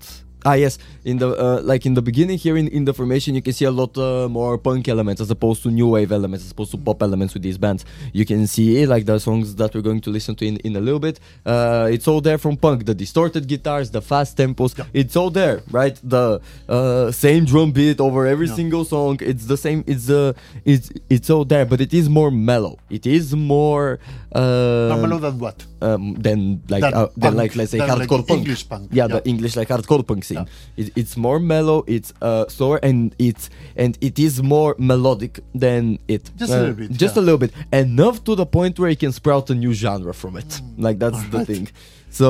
ah 0.45 0.53
yes, 0.53 0.77
in 1.03 1.17
the 1.17 1.29
uh, 1.29 1.61
like 1.63 1.85
in 1.85 1.93
the 1.93 2.01
beginning 2.01 2.37
here 2.37 2.55
in, 2.57 2.67
in 2.69 2.85
the 2.85 2.93
formation, 2.93 3.35
you 3.35 3.41
can 3.41 3.53
see 3.53 3.65
a 3.65 3.71
lot 3.71 3.97
uh, 3.97 4.27
more 4.29 4.57
punk 4.57 4.87
elements 4.87 5.21
as 5.21 5.29
opposed 5.31 5.63
to 5.63 5.69
new 5.69 5.87
wave 5.89 6.11
elements, 6.11 6.45
as 6.45 6.51
opposed 6.51 6.71
to 6.71 6.77
pop 6.77 7.01
elements 7.03 7.33
with 7.33 7.43
these 7.43 7.57
bands. 7.57 7.83
You 8.13 8.25
can 8.25 8.47
see 8.47 8.85
like 8.85 9.05
the 9.05 9.19
songs 9.19 9.55
that 9.55 9.73
we're 9.75 9.81
going 9.81 10.01
to 10.01 10.09
listen 10.09 10.35
to 10.35 10.45
in, 10.45 10.57
in 10.57 10.75
a 10.75 10.79
little 10.79 10.99
bit. 10.99 11.19
Uh, 11.45 11.89
it's 11.91 12.07
all 12.07 12.21
there 12.21 12.37
from 12.37 12.55
punk. 12.57 12.85
The 12.85 12.93
distorted 12.95 13.47
guitars, 13.47 13.91
the 13.91 14.01
fast 14.01 14.37
tempos, 14.37 14.77
Yeah. 14.77 14.85
it's 14.93 15.15
all 15.15 15.29
there, 15.29 15.61
right? 15.71 15.99
The 16.03 16.39
uh, 16.67 17.11
same 17.11 17.45
drum 17.45 17.71
beat 17.71 17.99
over 17.99 18.25
every 18.25 18.47
Yeah. 18.47 18.55
single 18.55 18.85
song. 18.85 19.17
It's 19.21 19.45
the 19.45 19.57
same. 19.57 19.83
It's 19.87 20.05
the 20.07 20.35
it's 20.65 20.89
it's 21.09 21.29
all 21.29 21.45
there, 21.45 21.65
but 21.65 21.81
it 21.81 21.93
is 21.93 22.07
more 22.09 22.31
mellow. 22.31 22.77
It 22.89 23.05
is 23.05 23.35
more 23.35 23.99
uh, 24.31 24.95
mellow 25.03 25.19
than 25.19 25.39
what? 25.39 25.65
um, 25.81 26.13
than 26.15 26.61
like 26.69 26.81
Than 26.81 26.93
uh, 26.93 27.07
than 27.17 27.35
like 27.35 27.55
let's 27.55 27.71
say 27.71 27.79
than 27.79 27.87
like 27.89 28.07
hardcore 28.09 28.27
punk. 28.27 28.39
English 28.41 28.67
punk, 28.69 28.89
Yeah, 28.91 29.07
yeah. 29.07 29.15
the 29.15 29.21
English 29.27 29.55
like 29.55 29.69
hardcore 29.69 30.05
punk 30.05 30.23
scene. 30.29 30.45
Yeah. 30.45 30.81
It, 30.85 30.87
it's 31.01 31.15
more 31.25 31.39
mellow. 31.53 31.79
It's 31.95 32.09
uh, 32.21 32.45
slower 32.55 32.79
and 32.87 32.99
it's 33.27 33.49
and 33.81 33.97
it 34.07 34.15
is 34.27 34.33
more 34.55 34.71
melodic 34.77 35.33
than 35.63 35.97
it. 36.07 36.23
Just 36.41 36.51
a 36.53 36.55
Uh, 36.55 36.59
little 36.61 36.75
bit, 36.81 36.89
Just 37.03 37.15
yeah. 37.15 37.21
a 37.21 37.23
little 37.27 37.41
bit. 37.45 37.51
Enough 37.73 38.17
to 38.27 38.35
the 38.41 38.45
point 38.45 38.73
where 38.79 38.89
you 38.93 38.99
can 39.05 39.11
sprout 39.11 39.49
a 39.49 39.55
new 39.63 39.73
genre 39.83 40.13
from 40.13 40.33
it. 40.41 40.47
Mm. 40.49 40.83
Like 40.85 40.97
that's 41.03 41.21
the 41.33 41.41
thing. 41.49 41.65
So 42.09 42.29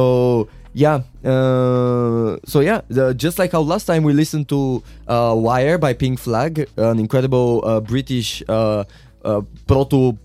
yeah. 0.73 0.97
Uh, 1.23 2.37
so 2.45 2.59
yeah. 2.69 2.81
The, 2.89 3.13
just 3.25 3.39
like 3.39 3.51
how 3.51 3.61
last 3.73 3.85
time 3.85 4.03
we 4.03 4.13
listened 4.13 4.47
to 4.49 4.83
uh, 5.07 5.33
Wire 5.47 5.77
by 5.77 5.93
Pink 5.93 6.19
Flag, 6.19 6.53
an 6.77 6.99
incredible 6.99 7.61
uh, 7.65 7.79
British 7.93 8.43
uh, 8.47 8.83
uh, 9.25 9.41
proto 9.67 10.17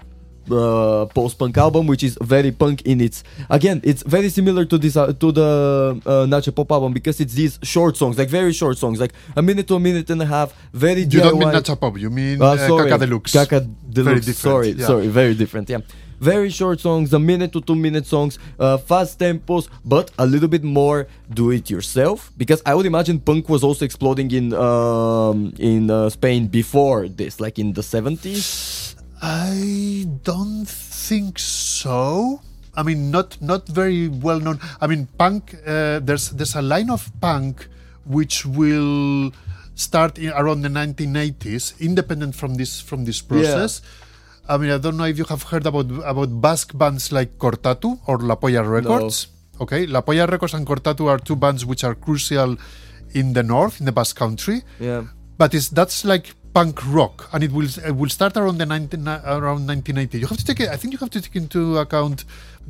uh, 0.50 1.06
post-punk 1.14 1.56
album, 1.58 1.86
which 1.86 2.02
is 2.02 2.18
very 2.22 2.52
punk 2.52 2.82
in 2.82 3.00
its. 3.00 3.22
Again, 3.50 3.80
it's 3.84 4.02
very 4.02 4.28
similar 4.28 4.64
to 4.64 4.78
this 4.78 4.96
uh, 4.96 5.12
to 5.12 5.32
the 5.32 6.00
uh, 6.06 6.26
Nacha 6.26 6.54
Pop 6.54 6.70
album 6.72 6.92
because 6.92 7.20
it's 7.20 7.34
these 7.34 7.58
short 7.62 7.96
songs, 7.96 8.18
like 8.18 8.28
very 8.28 8.52
short 8.52 8.78
songs, 8.78 9.00
like 9.00 9.12
a 9.36 9.42
minute 9.42 9.66
to 9.68 9.74
a 9.74 9.80
minute 9.80 10.10
and 10.10 10.20
a 10.22 10.26
half. 10.26 10.54
Very 10.72 11.02
You 11.02 11.20
don't 11.20 11.38
mean 11.38 11.48
DIY. 11.48 11.54
Nacha 11.62 11.78
Pop, 11.80 11.98
you 11.98 12.10
mean 12.10 12.40
Uh, 12.42 12.52
uh, 12.52 12.68
sorry, 12.68 12.90
Kaka 12.90 13.06
de 13.06 13.12
Luxe. 13.12 13.32
Caca 13.32 13.60
Deluxe. 13.60 14.04
Very 14.04 14.20
different, 14.20 14.36
Sorry, 14.36 14.70
yeah. 14.70 14.86
sorry, 14.86 15.06
very 15.08 15.34
different. 15.34 15.68
Yeah, 15.70 15.78
very 16.20 16.50
short 16.50 16.80
songs, 16.80 17.12
a 17.12 17.18
minute 17.18 17.52
to 17.52 17.60
two 17.60 17.74
minute 17.74 18.06
songs, 18.06 18.38
uh, 18.58 18.78
fast 18.78 19.18
tempos, 19.18 19.68
but 19.84 20.10
a 20.18 20.26
little 20.26 20.48
bit 20.48 20.64
more 20.64 21.06
do 21.32 21.50
it 21.50 21.68
yourself. 21.70 22.32
Because 22.36 22.62
I 22.64 22.74
would 22.74 22.86
imagine 22.86 23.20
punk 23.20 23.48
was 23.48 23.62
also 23.62 23.84
exploding 23.84 24.30
in 24.30 24.52
um, 24.54 25.52
in 25.58 25.90
uh, 25.90 26.08
Spain 26.10 26.46
before 26.48 27.08
this, 27.08 27.40
like 27.40 27.58
in 27.58 27.72
the 27.74 27.82
seventies. 27.82 28.93
I 29.22 30.06
don't 30.22 30.66
think 30.68 31.38
so. 31.38 32.40
I 32.76 32.82
mean, 32.82 33.10
not 33.10 33.40
not 33.40 33.68
very 33.68 34.08
well 34.08 34.40
known. 34.40 34.58
I 34.80 34.86
mean, 34.86 35.06
punk. 35.18 35.54
Uh, 35.66 36.00
there's 36.00 36.30
there's 36.30 36.54
a 36.54 36.62
line 36.62 36.90
of 36.90 37.10
punk 37.20 37.68
which 38.04 38.44
will 38.44 39.32
start 39.74 40.18
in, 40.18 40.30
around 40.30 40.62
the 40.62 40.68
1980s, 40.68 41.78
independent 41.80 42.34
from 42.34 42.54
this 42.56 42.80
from 42.80 43.04
this 43.04 43.20
process. 43.20 43.80
Yeah. 43.82 44.54
I 44.54 44.58
mean, 44.58 44.70
I 44.70 44.78
don't 44.78 44.96
know 44.96 45.04
if 45.04 45.16
you 45.16 45.24
have 45.24 45.44
heard 45.44 45.66
about 45.66 45.86
about 46.04 46.40
Basque 46.40 46.76
bands 46.76 47.12
like 47.12 47.38
Kortatu 47.38 47.98
or 48.06 48.18
La 48.18 48.34
Polla 48.34 48.62
Records. 48.62 49.28
Okay, 49.60 49.86
La 49.86 50.02
Polla 50.02 50.26
Records 50.26 50.54
and 50.54 50.66
Kortatu 50.66 51.08
are 51.08 51.18
two 51.18 51.36
bands 51.36 51.64
which 51.64 51.84
are 51.84 51.94
crucial 51.94 52.56
in 53.14 53.32
the 53.32 53.42
north, 53.42 53.78
in 53.80 53.86
the 53.86 53.92
Basque 53.92 54.16
Country. 54.16 54.62
Yeah. 54.80 55.04
But 55.38 55.54
it's 55.54 55.68
that's 55.68 56.04
like 56.04 56.34
punk 56.54 56.80
rock, 56.98 57.28
and 57.32 57.42
it 57.44 57.50
will 57.52 57.66
it 57.90 57.94
will 58.00 58.08
start 58.18 58.36
around 58.36 58.58
the 58.58 58.66
19, 58.66 59.08
around 59.08 59.66
1980. 59.66 60.18
You 60.18 60.26
have 60.28 60.38
to 60.38 60.44
take 60.44 60.60
it. 60.60 60.68
I 60.70 60.76
think 60.76 60.92
you 60.94 60.98
have 60.98 61.10
to 61.10 61.20
take 61.20 61.36
into 61.36 61.78
account 61.78 62.24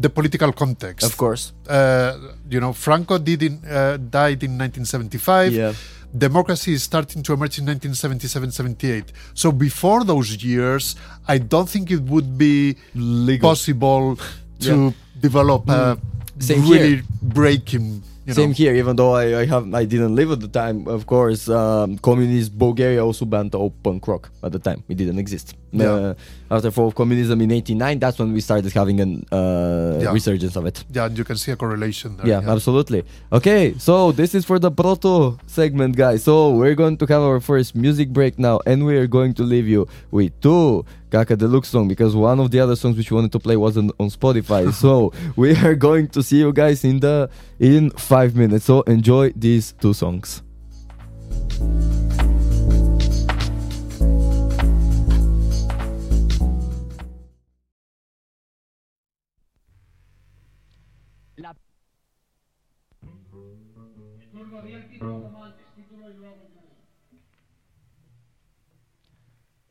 the 0.05 0.09
political 0.09 0.53
context. 0.53 1.05
Of 1.07 1.17
course. 1.17 1.53
Uh, 1.69 2.19
you 2.50 2.61
know, 2.61 2.73
Franco 2.73 3.19
did 3.19 3.43
in, 3.43 3.55
uh, 3.64 3.97
died 3.99 4.43
in 4.43 4.53
1975. 4.59 5.53
Yeah. 5.53 5.75
Democracy 6.17 6.73
is 6.75 6.83
starting 6.83 7.23
to 7.25 7.33
emerge 7.33 7.59
in 7.59 7.67
1977-78. 7.67 9.05
So 9.35 9.50
before 9.53 10.05
those 10.05 10.43
years, 10.45 10.95
I 11.29 11.38
don't 11.38 11.69
think 11.69 11.91
it 11.91 12.03
would 12.03 12.38
be 12.38 12.76
Legal. 12.95 13.50
possible 13.50 14.17
to 14.61 14.75
Yeah. 14.87 14.91
develop 15.21 15.69
a 15.69 15.99
Same 16.38 16.62
really 16.71 16.95
here. 16.97 17.03
breaking. 17.21 18.03
You 18.26 18.33
Same 18.33 18.50
know, 18.50 18.54
here, 18.54 18.75
even 18.75 18.97
though 18.97 19.12
I, 19.12 19.40
I 19.40 19.47
have 19.47 19.73
I 19.75 19.85
didn't 19.85 20.14
live 20.14 20.31
at 20.31 20.40
the 20.40 20.49
time. 20.49 20.88
Of 20.88 21.04
course, 21.07 21.49
um, 21.49 21.99
communist 21.99 22.57
Bulgaria 22.57 23.04
also 23.04 23.26
banned 23.26 23.54
all 23.54 23.71
punk 23.71 24.09
rock 24.09 24.31
at 24.43 24.52
the 24.52 24.59
time. 24.59 24.83
It 24.88 24.97
didn't 24.97 25.19
exist. 25.19 25.54
Yeah. 25.81 25.93
Uh, 25.93 26.14
after 26.50 26.71
fall 26.71 26.88
of 26.88 26.95
communism 26.95 27.40
in 27.40 27.50
'89, 27.50 27.99
that's 27.99 28.19
when 28.19 28.33
we 28.33 28.40
started 28.40 28.73
having 28.73 29.00
a 29.00 29.35
uh, 29.35 29.99
Yeah. 30.02 30.12
resurgence 30.12 30.57
of 30.57 30.66
it. 30.66 30.85
Yeah, 30.93 31.07
and 31.07 31.19
you 31.19 31.25
can 31.25 31.37
see 31.37 31.50
a 31.52 31.57
correlation 31.57 32.16
there. 32.16 32.26
Yeah, 32.28 32.40
absolutely. 32.47 33.02
Okay, 33.33 33.75
so 33.78 34.12
this 34.12 34.35
is 34.35 34.45
for 34.45 34.59
the 34.59 34.71
proto 34.71 35.37
segment, 35.47 35.97
guys. 35.97 36.23
So 36.23 36.54
we're 36.54 36.75
going 36.76 36.97
to 36.99 37.07
have 37.07 37.23
our 37.23 37.40
first 37.40 37.75
music 37.75 38.11
break 38.11 38.38
now, 38.38 38.61
and 38.66 38.85
we 38.87 38.97
are 38.97 39.07
going 39.09 39.35
to 39.35 39.43
leave 39.43 39.66
you 39.66 39.88
with 40.11 40.33
two 40.40 40.85
Kaka 41.11 41.37
de 41.37 41.47
Luxe 41.47 41.69
song 41.69 41.88
because 41.88 42.14
one 42.14 42.40
of 42.40 42.50
the 42.50 42.61
other 42.61 42.76
songs 42.76 42.97
which 42.97 43.11
we 43.11 43.14
wanted 43.16 43.33
to 43.33 43.38
play 43.38 43.57
wasn't 43.57 43.93
on 43.99 44.09
Spotify. 44.11 44.73
so 44.85 45.12
we 45.37 45.57
are 45.57 45.75
going 45.75 46.09
to 46.09 46.23
see 46.23 46.38
you 46.38 46.52
guys 46.52 46.85
in 46.85 47.00
the 47.00 47.28
in 47.59 47.90
five 47.90 48.35
minutes. 48.37 48.64
So 48.66 48.83
enjoy 48.83 49.33
these 49.37 49.75
two 49.81 49.93
songs. 49.95 50.43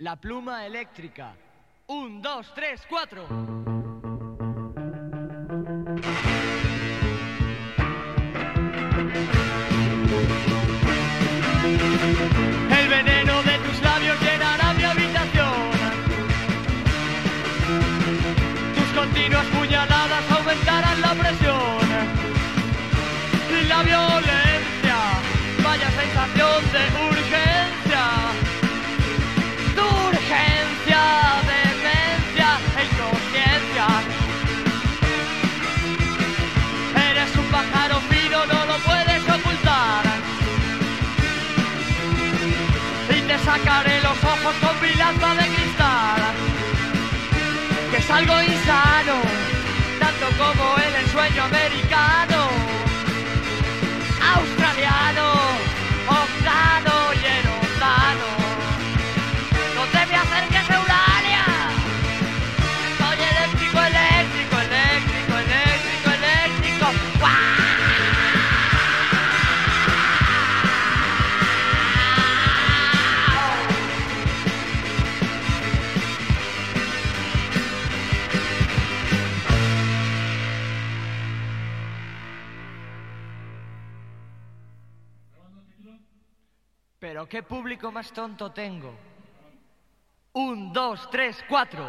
La 0.04 0.18
pluma 0.18 0.66
eléctrica. 0.66 1.34
Un, 1.88 2.22
dos, 2.22 2.52
tres, 2.54 2.82
cuatro. 2.90 3.26
El 12.70 12.88
veneno 12.90 13.44
de 13.44 13.58
tus 13.60 13.82
labios 13.82 14.20
llenará 14.20 14.74
mi 14.74 14.84
habitación. 14.84 15.72
Tus 18.76 19.00
continuas 19.00 19.53
ojos 44.62 44.78
con 44.78 44.98
lanza 44.98 45.36
de 45.36 45.48
cristal. 45.56 46.34
Que 47.92 47.98
es 47.98 48.10
algo 48.10 48.42
insano, 48.42 49.16
tanto 50.00 50.26
como 50.38 50.78
el 50.78 50.96
ensueño 51.04 51.44
americano. 51.44 52.50
Australiano, 54.36 55.33
Pero 87.04 87.28
qué 87.28 87.44
público 87.44 87.92
más 87.92 88.14
tonto 88.14 88.54
tengo. 88.54 88.96
Un, 90.32 90.72
dos, 90.72 91.10
tres, 91.12 91.44
cuatro. 91.50 91.84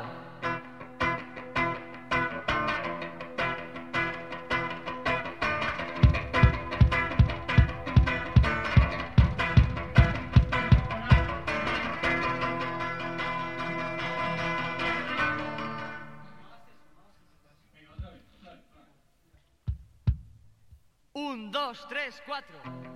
Un, 21.12 21.52
dos, 21.52 21.86
tres, 21.88 22.20
cuatro. 22.26 22.93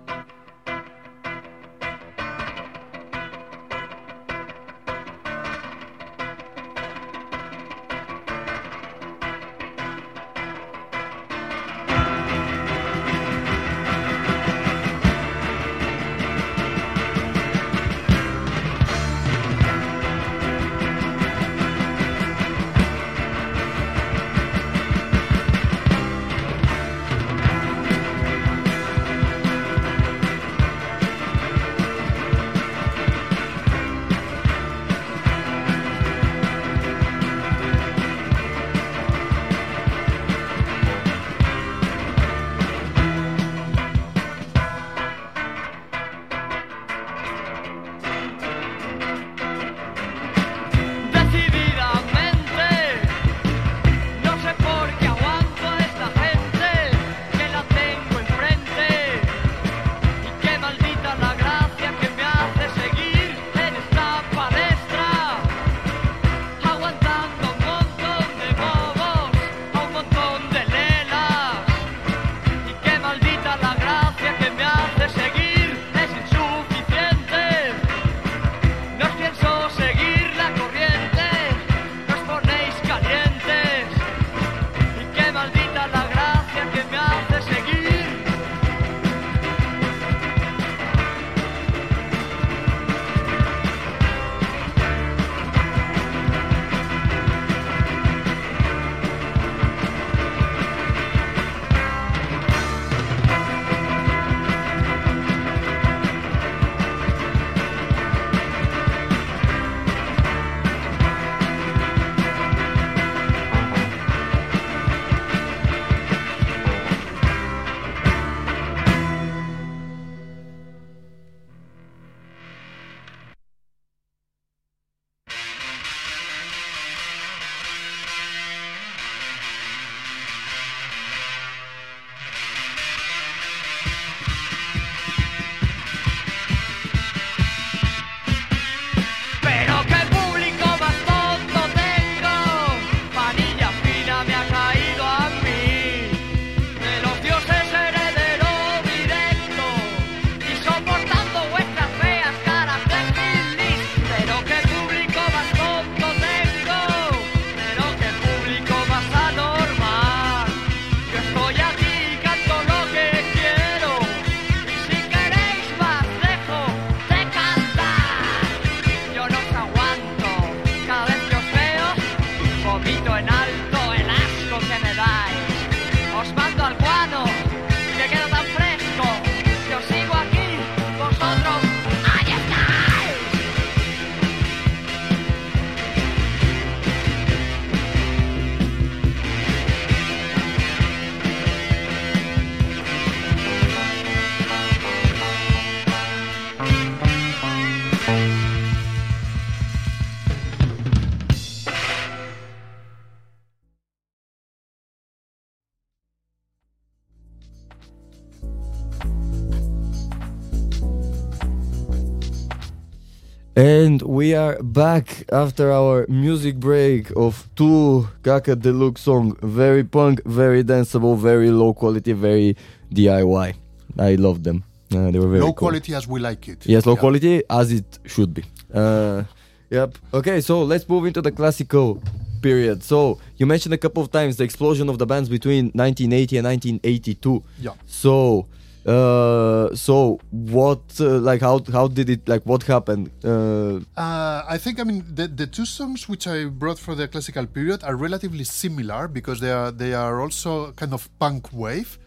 And 213.59 214.01
we 214.03 214.33
are 214.35 214.57
back 214.63 215.25
after 215.33 215.69
our 215.69 216.05
music 216.07 216.55
break 216.61 217.11
of 217.17 217.45
two 217.57 218.07
Kaka 218.23 218.55
de 218.55 218.71
Luxe 218.71 219.01
song. 219.01 219.35
Very 219.41 219.83
punk, 219.83 220.21
very 220.25 220.63
danceable, 220.63 221.17
very 221.17 221.51
low 221.51 221.73
quality, 221.73 222.13
very 222.13 222.55
DIY. 222.93 223.53
I 223.97 224.15
love 224.15 224.43
them. 224.43 224.63
Uh, 224.95 225.11
they 225.11 225.19
were 225.19 225.27
very 225.27 225.41
Low 225.41 225.47
cool. 225.47 225.67
quality 225.67 225.93
as 225.93 226.07
we 226.07 226.21
like 226.21 226.47
it. 226.47 226.65
Yes, 226.65 226.85
low 226.85 226.93
Yeah. 226.93 226.99
quality 227.01 227.43
as 227.49 227.73
it 227.73 227.99
should 228.05 228.33
be. 228.33 228.45
Uh, 228.73 229.23
yep. 229.69 229.97
Okay, 230.13 230.39
so 230.39 230.63
let's 230.63 230.87
move 230.87 231.05
into 231.05 231.21
the 231.21 231.31
classical 231.31 232.01
period. 232.41 232.81
So 232.81 233.19
you 233.35 233.45
mentioned 233.45 233.73
a 233.73 233.77
couple 233.77 234.01
of 234.01 234.09
times 234.09 234.37
the 234.37 234.45
explosion 234.45 234.87
of 234.87 234.99
the 234.99 235.05
bands 235.05 235.27
between 235.27 235.71
1980 235.73 236.37
and 236.37 236.45
1982. 236.47 237.43
Yeah. 237.59 237.71
So, 237.85 238.45
uh, 238.85 239.75
so 239.75 240.19
what, 240.31 240.81
uh, 240.99 241.19
like, 241.19 241.41
how 241.41 241.61
how 241.71 241.87
did 241.87 242.09
it, 242.09 242.27
like, 242.27 242.43
what 242.45 242.63
happened? 242.63 243.11
Uh, 243.23 243.79
Uh, 243.97 244.43
I 244.47 244.57
think 244.57 244.79
I 244.79 244.83
mean 244.83 245.03
the, 245.13 245.27
the 245.27 245.47
two 245.47 245.65
songs 245.65 246.07
which 246.07 246.25
I 246.27 246.45
brought 246.45 246.79
for 246.79 246.95
the 246.95 247.07
classical 247.07 247.45
period 247.45 247.83
are 247.83 247.95
relatively 247.95 248.43
similar 248.43 249.07
because 249.07 249.39
they 249.39 249.51
are 249.51 249.71
they 249.71 249.93
are 249.93 250.21
also 250.21 250.71
kind 250.73 250.93
of 250.93 251.09
punk 251.19 251.51
wave. 251.51 251.99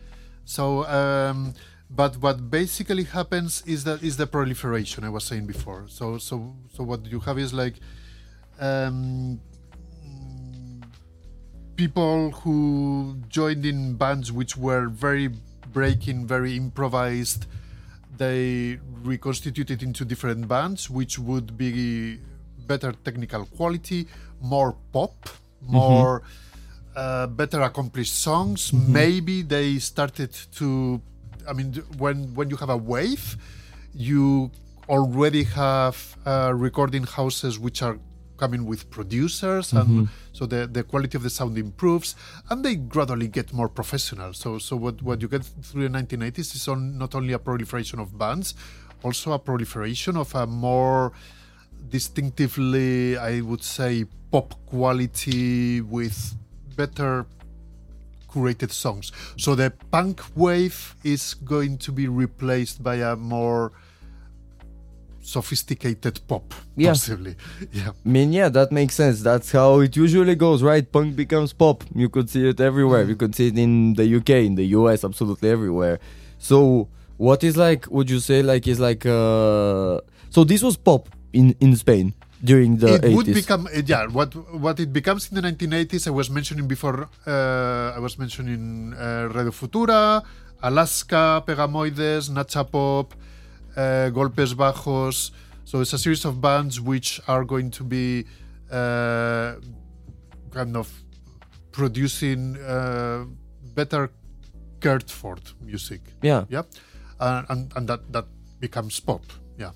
So, 0.44 0.84
um, 0.86 1.54
but 1.90 2.16
what 2.16 2.50
basically 2.50 3.04
happens 3.04 3.62
is 3.66 3.84
that 3.84 4.02
is 4.02 4.16
the 4.16 4.26
proliferation 4.26 5.04
I 5.04 5.10
was 5.10 5.24
saying 5.24 5.46
before. 5.46 5.84
So 5.88 6.18
so 6.18 6.54
so 6.74 6.82
what 6.84 7.06
you 7.06 7.20
have 7.20 7.38
is 7.38 7.52
like 7.52 7.76
um, 8.58 9.40
people 11.76 12.30
who 12.30 13.16
joined 13.28 13.64
in 13.66 13.94
bands 13.96 14.32
which 14.32 14.56
were 14.56 14.88
very 14.88 15.30
breaking, 15.72 16.26
very 16.26 16.56
improvised. 16.56 17.46
They 18.16 18.78
reconstituted 19.02 19.82
into 19.82 20.04
different 20.04 20.46
bands, 20.48 20.90
which 20.90 21.18
would 21.18 21.56
be 21.56 22.18
better 22.66 22.92
technical 22.92 23.46
quality, 23.46 24.06
more 24.40 24.76
pop, 24.92 25.28
more 25.62 26.22
uh, 26.94 27.26
better 27.26 27.60
accomplished 27.62 28.14
songs. 28.14 28.72
Maybe 28.72 29.42
they 29.42 29.78
started 29.78 30.32
to. 30.58 31.00
I 31.48 31.52
mean, 31.52 31.74
when 31.98 32.34
when 32.34 32.50
you 32.50 32.56
have 32.56 32.70
a 32.70 32.76
wave, 32.76 33.36
you 33.94 34.50
already 34.88 35.44
have 35.44 36.16
uh, 36.26 36.52
recording 36.54 37.04
houses 37.04 37.58
which 37.58 37.82
are 37.82 37.98
coming 38.42 38.62
with 38.70 38.82
producers 38.90 39.66
and 39.72 39.88
mm-hmm. 39.88 40.04
so 40.32 40.42
the, 40.52 40.60
the 40.76 40.82
quality 40.82 41.16
of 41.16 41.22
the 41.22 41.30
sound 41.38 41.56
improves 41.66 42.16
and 42.48 42.64
they 42.64 42.74
gradually 42.74 43.28
get 43.38 43.52
more 43.52 43.68
professional. 43.68 44.30
So 44.42 44.58
so 44.58 44.72
what, 44.84 44.96
what 45.02 45.22
you 45.22 45.28
get 45.28 45.44
through 45.66 45.88
the 45.88 45.94
1980s 45.98 46.48
is 46.58 46.68
on, 46.68 46.98
not 47.02 47.14
only 47.14 47.32
a 47.32 47.38
proliferation 47.38 47.98
of 48.00 48.08
bands 48.18 48.54
also 49.04 49.32
a 49.32 49.38
proliferation 49.38 50.16
of 50.16 50.34
a 50.34 50.46
more 50.46 51.12
distinctively 51.88 53.16
i 53.18 53.40
would 53.40 53.64
say 53.76 54.04
pop 54.30 54.54
quality 54.66 55.80
with 55.80 56.16
better 56.76 57.26
curated 58.32 58.70
songs. 58.72 59.12
So 59.36 59.54
the 59.54 59.72
punk 59.90 60.22
wave 60.34 60.96
is 61.04 61.34
going 61.34 61.78
to 61.78 61.92
be 61.92 62.08
replaced 62.08 62.82
by 62.82 62.96
a 62.96 63.14
more 63.14 63.72
sophisticated 65.22 66.20
pop 66.28 66.52
Yeah. 66.76 66.90
possibly 66.90 67.36
yeah 67.72 67.90
I 68.04 68.08
mean, 68.08 68.32
yeah, 68.32 68.48
that 68.50 68.72
makes 68.72 68.94
sense. 68.94 69.22
That's 69.22 69.52
how 69.52 69.80
it 69.80 69.96
usually 69.96 70.34
goes, 70.34 70.62
right? 70.62 70.84
Punk 70.90 71.14
becomes 71.16 71.52
pop. 71.52 71.84
You 71.94 72.08
could 72.08 72.28
see 72.28 72.48
it 72.48 72.60
everywhere. 72.60 73.04
You 73.04 73.16
could 73.16 73.34
see 73.34 73.48
it 73.48 73.58
in 73.58 73.94
the 73.94 74.06
UK, 74.18 74.30
in 74.50 74.54
the 74.56 74.66
US, 74.78 75.04
absolutely 75.04 75.48
everywhere. 75.50 76.00
So, 76.38 76.88
what 77.16 77.44
is 77.44 77.56
like? 77.56 77.82
Would 77.90 78.10
you 78.10 78.20
say 78.20 78.42
like 78.42 78.66
is 78.66 78.80
like? 78.80 79.06
uh 79.06 80.00
So 80.30 80.44
this 80.44 80.62
was 80.62 80.76
pop 80.76 81.08
in 81.32 81.54
in 81.60 81.76
Spain 81.76 82.14
during 82.42 82.76
the 82.82 82.98
it 83.06 83.14
would 83.14 83.26
become 83.32 83.68
yeah 83.86 84.06
what 84.10 84.34
what 84.64 84.80
it 84.80 84.92
becomes 84.92 85.30
in 85.30 85.34
the 85.38 85.42
1980s 85.48 86.08
i 86.08 86.10
was 86.10 86.28
mentioning 86.28 86.66
before 86.66 87.08
uh, 87.26 87.94
i 87.96 88.00
was 88.06 88.18
mentioning 88.18 88.92
uh, 88.98 89.30
radio 89.30 89.52
futura 89.52 90.22
alaska 90.62 91.42
pegamoides 91.46 92.30
nacha 92.30 92.64
pop 92.66 93.14
uh, 93.76 94.10
golpes 94.10 94.54
bajos 94.54 95.30
so 95.64 95.80
it's 95.80 95.92
a 95.92 95.98
series 95.98 96.24
of 96.24 96.40
bands 96.40 96.80
which 96.80 97.20
are 97.28 97.44
going 97.44 97.70
to 97.70 97.84
be 97.84 98.24
uh, 98.70 99.54
kind 100.50 100.76
of 100.76 100.88
producing 101.72 102.56
uh, 102.58 103.24
better 103.74 104.10
Kurtford 104.80 105.54
music 105.60 106.00
yeah. 106.22 106.44
yeah 106.48 106.62
uh, 107.20 107.42
and 107.48 107.72
and 107.76 107.88
that 107.88 108.00
that 108.12 108.26
becomes 108.60 109.00
pop 109.00 109.22
yeah 109.58 109.70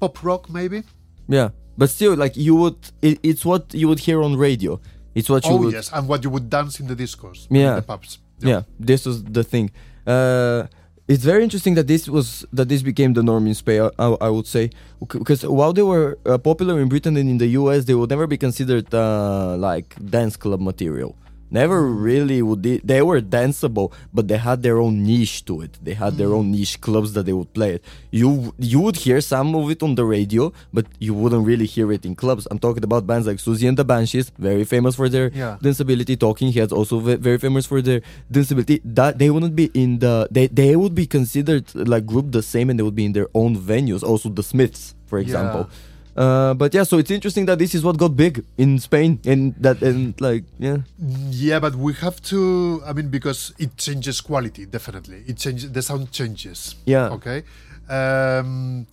pop 0.00 0.22
rock 0.22 0.48
maybe 0.50 0.82
Yeah, 1.28 1.48
but 1.76 1.90
still, 1.90 2.14
like 2.14 2.36
you 2.36 2.54
would, 2.54 2.76
it, 3.02 3.18
it's 3.22 3.44
what 3.44 3.74
you 3.74 3.88
would 3.88 3.98
hear 3.98 4.22
on 4.22 4.36
radio. 4.36 4.80
It's 5.14 5.28
what 5.28 5.44
you 5.44 5.54
oh 5.54 5.56
would. 5.58 5.72
yes, 5.72 5.90
and 5.92 6.06
what 6.06 6.22
you 6.22 6.30
would 6.30 6.48
dance 6.48 6.78
in 6.80 6.86
the 6.86 6.94
discos, 6.94 7.48
Yeah. 7.50 7.70
in 7.70 7.76
the 7.76 7.82
pubs. 7.82 8.18
Yeah, 8.38 8.62
this 8.78 9.06
was 9.06 9.24
the 9.24 9.42
thing. 9.42 9.70
Uh, 10.06 10.66
it's 11.08 11.22
very 11.22 11.44
interesting 11.44 11.74
that 11.74 11.86
this 11.86 12.08
was 12.08 12.44
that 12.52 12.68
this 12.68 12.82
became 12.82 13.14
the 13.14 13.22
norm 13.22 13.46
in 13.46 13.54
Spain. 13.54 13.90
I, 13.98 14.16
I 14.20 14.28
would 14.28 14.46
say 14.46 14.70
because 15.08 15.46
while 15.46 15.72
they 15.72 15.82
were 15.82 16.18
uh, 16.26 16.38
popular 16.38 16.80
in 16.80 16.88
Britain 16.88 17.16
and 17.16 17.28
in 17.28 17.38
the 17.38 17.48
US, 17.58 17.84
they 17.84 17.94
would 17.94 18.10
never 18.10 18.26
be 18.26 18.36
considered 18.36 18.92
uh, 18.92 19.56
like 19.56 19.94
dance 20.10 20.36
club 20.36 20.60
material. 20.60 21.14
Never 21.50 21.86
really 21.86 22.42
would. 22.42 22.62
They, 22.62 22.78
they 22.78 23.02
were 23.02 23.20
danceable, 23.20 23.92
but 24.12 24.26
they 24.28 24.36
had 24.36 24.62
their 24.62 24.78
own 24.78 25.04
niche 25.04 25.44
to 25.44 25.60
it. 25.60 25.78
They 25.82 25.94
had 25.94 26.16
their 26.16 26.28
mm. 26.28 26.38
own 26.38 26.50
niche 26.50 26.80
clubs 26.80 27.12
that 27.12 27.26
they 27.26 27.32
would 27.32 27.52
play 27.54 27.74
it. 27.74 27.84
You 28.10 28.52
you 28.58 28.80
would 28.80 28.96
hear 28.96 29.20
some 29.20 29.54
of 29.54 29.70
it 29.70 29.82
on 29.82 29.94
the 29.94 30.04
radio, 30.04 30.52
but 30.72 30.86
you 30.98 31.14
wouldn't 31.14 31.46
really 31.46 31.66
hear 31.66 31.92
it 31.92 32.04
in 32.04 32.16
clubs. 32.16 32.48
I'm 32.50 32.58
talking 32.58 32.82
about 32.82 33.06
bands 33.06 33.26
like 33.26 33.38
Siouxsie 33.38 33.68
and 33.68 33.76
the 33.76 33.84
Banshees, 33.84 34.32
very 34.38 34.64
famous 34.64 34.96
for 34.96 35.08
their 35.08 35.30
Yeah. 35.34 35.56
danceability. 35.62 36.18
Talking 36.18 36.52
Heads 36.52 36.72
also 36.72 36.98
ve- 36.98 37.16
very 37.16 37.38
famous 37.38 37.64
for 37.66 37.80
their 37.80 38.00
danceability. 38.32 38.80
That 38.84 39.18
they 39.18 39.30
wouldn't 39.30 39.54
be 39.54 39.70
in 39.74 40.00
the 40.00 40.26
they 40.30 40.48
they 40.48 40.74
would 40.74 40.94
be 40.94 41.06
considered 41.06 41.72
like 41.74 42.06
group 42.06 42.32
the 42.32 42.42
same, 42.42 42.70
and 42.70 42.78
they 42.78 42.82
would 42.82 42.96
be 42.96 43.04
in 43.04 43.12
their 43.12 43.28
own 43.34 43.56
venues. 43.56 44.02
Also 44.02 44.28
the 44.28 44.42
Smiths, 44.42 44.94
for 45.06 45.18
example. 45.18 45.68
Uh, 46.16 46.54
but 46.54 46.72
yeah, 46.72 46.82
so 46.82 46.96
it's 46.96 47.10
interesting 47.10 47.44
that 47.44 47.58
this 47.58 47.74
is 47.74 47.84
what 47.84 47.98
got 47.98 48.16
big 48.16 48.42
in 48.56 48.78
Spain, 48.78 49.20
and 49.26 49.54
that 49.60 49.82
and 49.82 50.18
like 50.20 50.44
yeah, 50.58 50.78
Yeah, 51.30 51.60
but 51.60 51.76
we 51.76 51.92
have 52.00 52.22
to. 52.32 52.82
I 52.86 52.92
mean, 52.94 53.08
because 53.08 53.52
it 53.58 53.76
changes 53.76 54.22
quality. 54.22 54.64
Definitely, 54.64 55.24
it 55.26 55.36
changes. 55.36 55.70
The 55.70 55.82
sound 55.82 56.12
changes. 56.12 56.76
Yeah. 56.86 57.10
Okay. 57.10 57.44
Um, 57.88 58.86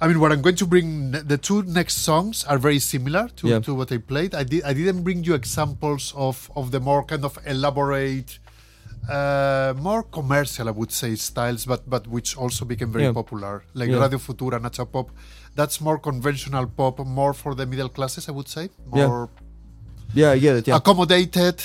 I 0.00 0.06
mean, 0.08 0.18
what 0.20 0.30
I'm 0.32 0.40
going 0.42 0.56
to 0.56 0.66
bring 0.66 1.10
the 1.10 1.36
two 1.36 1.62
next 1.64 1.98
songs 2.06 2.44
are 2.44 2.56
very 2.56 2.78
similar 2.78 3.28
to, 3.36 3.48
Yeah. 3.48 3.58
to 3.60 3.74
what 3.74 3.90
I 3.92 3.98
played. 3.98 4.34
I 4.34 4.44
did. 4.44 4.62
I 4.62 4.72
didn't 4.72 5.02
bring 5.02 5.24
you 5.24 5.34
examples 5.34 6.14
of 6.16 6.50
of 6.54 6.70
the 6.70 6.78
more 6.80 7.02
kind 7.04 7.24
of 7.24 7.36
elaborate. 7.46 8.38
Uh, 9.08 9.74
more 9.76 10.02
commercial, 10.04 10.68
I 10.68 10.70
would 10.70 10.92
say, 10.92 11.16
styles, 11.16 11.64
but 11.66 11.88
but 11.90 12.06
which 12.06 12.36
also 12.36 12.64
became 12.64 12.92
very 12.92 13.04
Yeah. 13.10 13.12
popular, 13.12 13.64
like 13.74 13.90
Yeah. 13.90 13.98
Radio 14.00 14.18
Futura, 14.18 14.60
Nacha 14.60 14.84
Pop. 14.86 15.10
That's 15.54 15.80
more 15.80 15.98
conventional 15.98 16.66
pop, 16.66 16.98
more 17.00 17.34
for 17.34 17.54
the 17.54 17.66
middle 17.66 17.88
classes, 17.88 18.28
I 18.28 18.32
would 18.32 18.48
say. 18.48 18.70
Yeah. 18.94 19.06
More 19.06 19.30
yeah, 20.14 20.30
I 20.32 20.38
get 20.38 20.56
it. 20.56 20.68
Yeah, 20.68 20.76
accommodated 20.76 21.62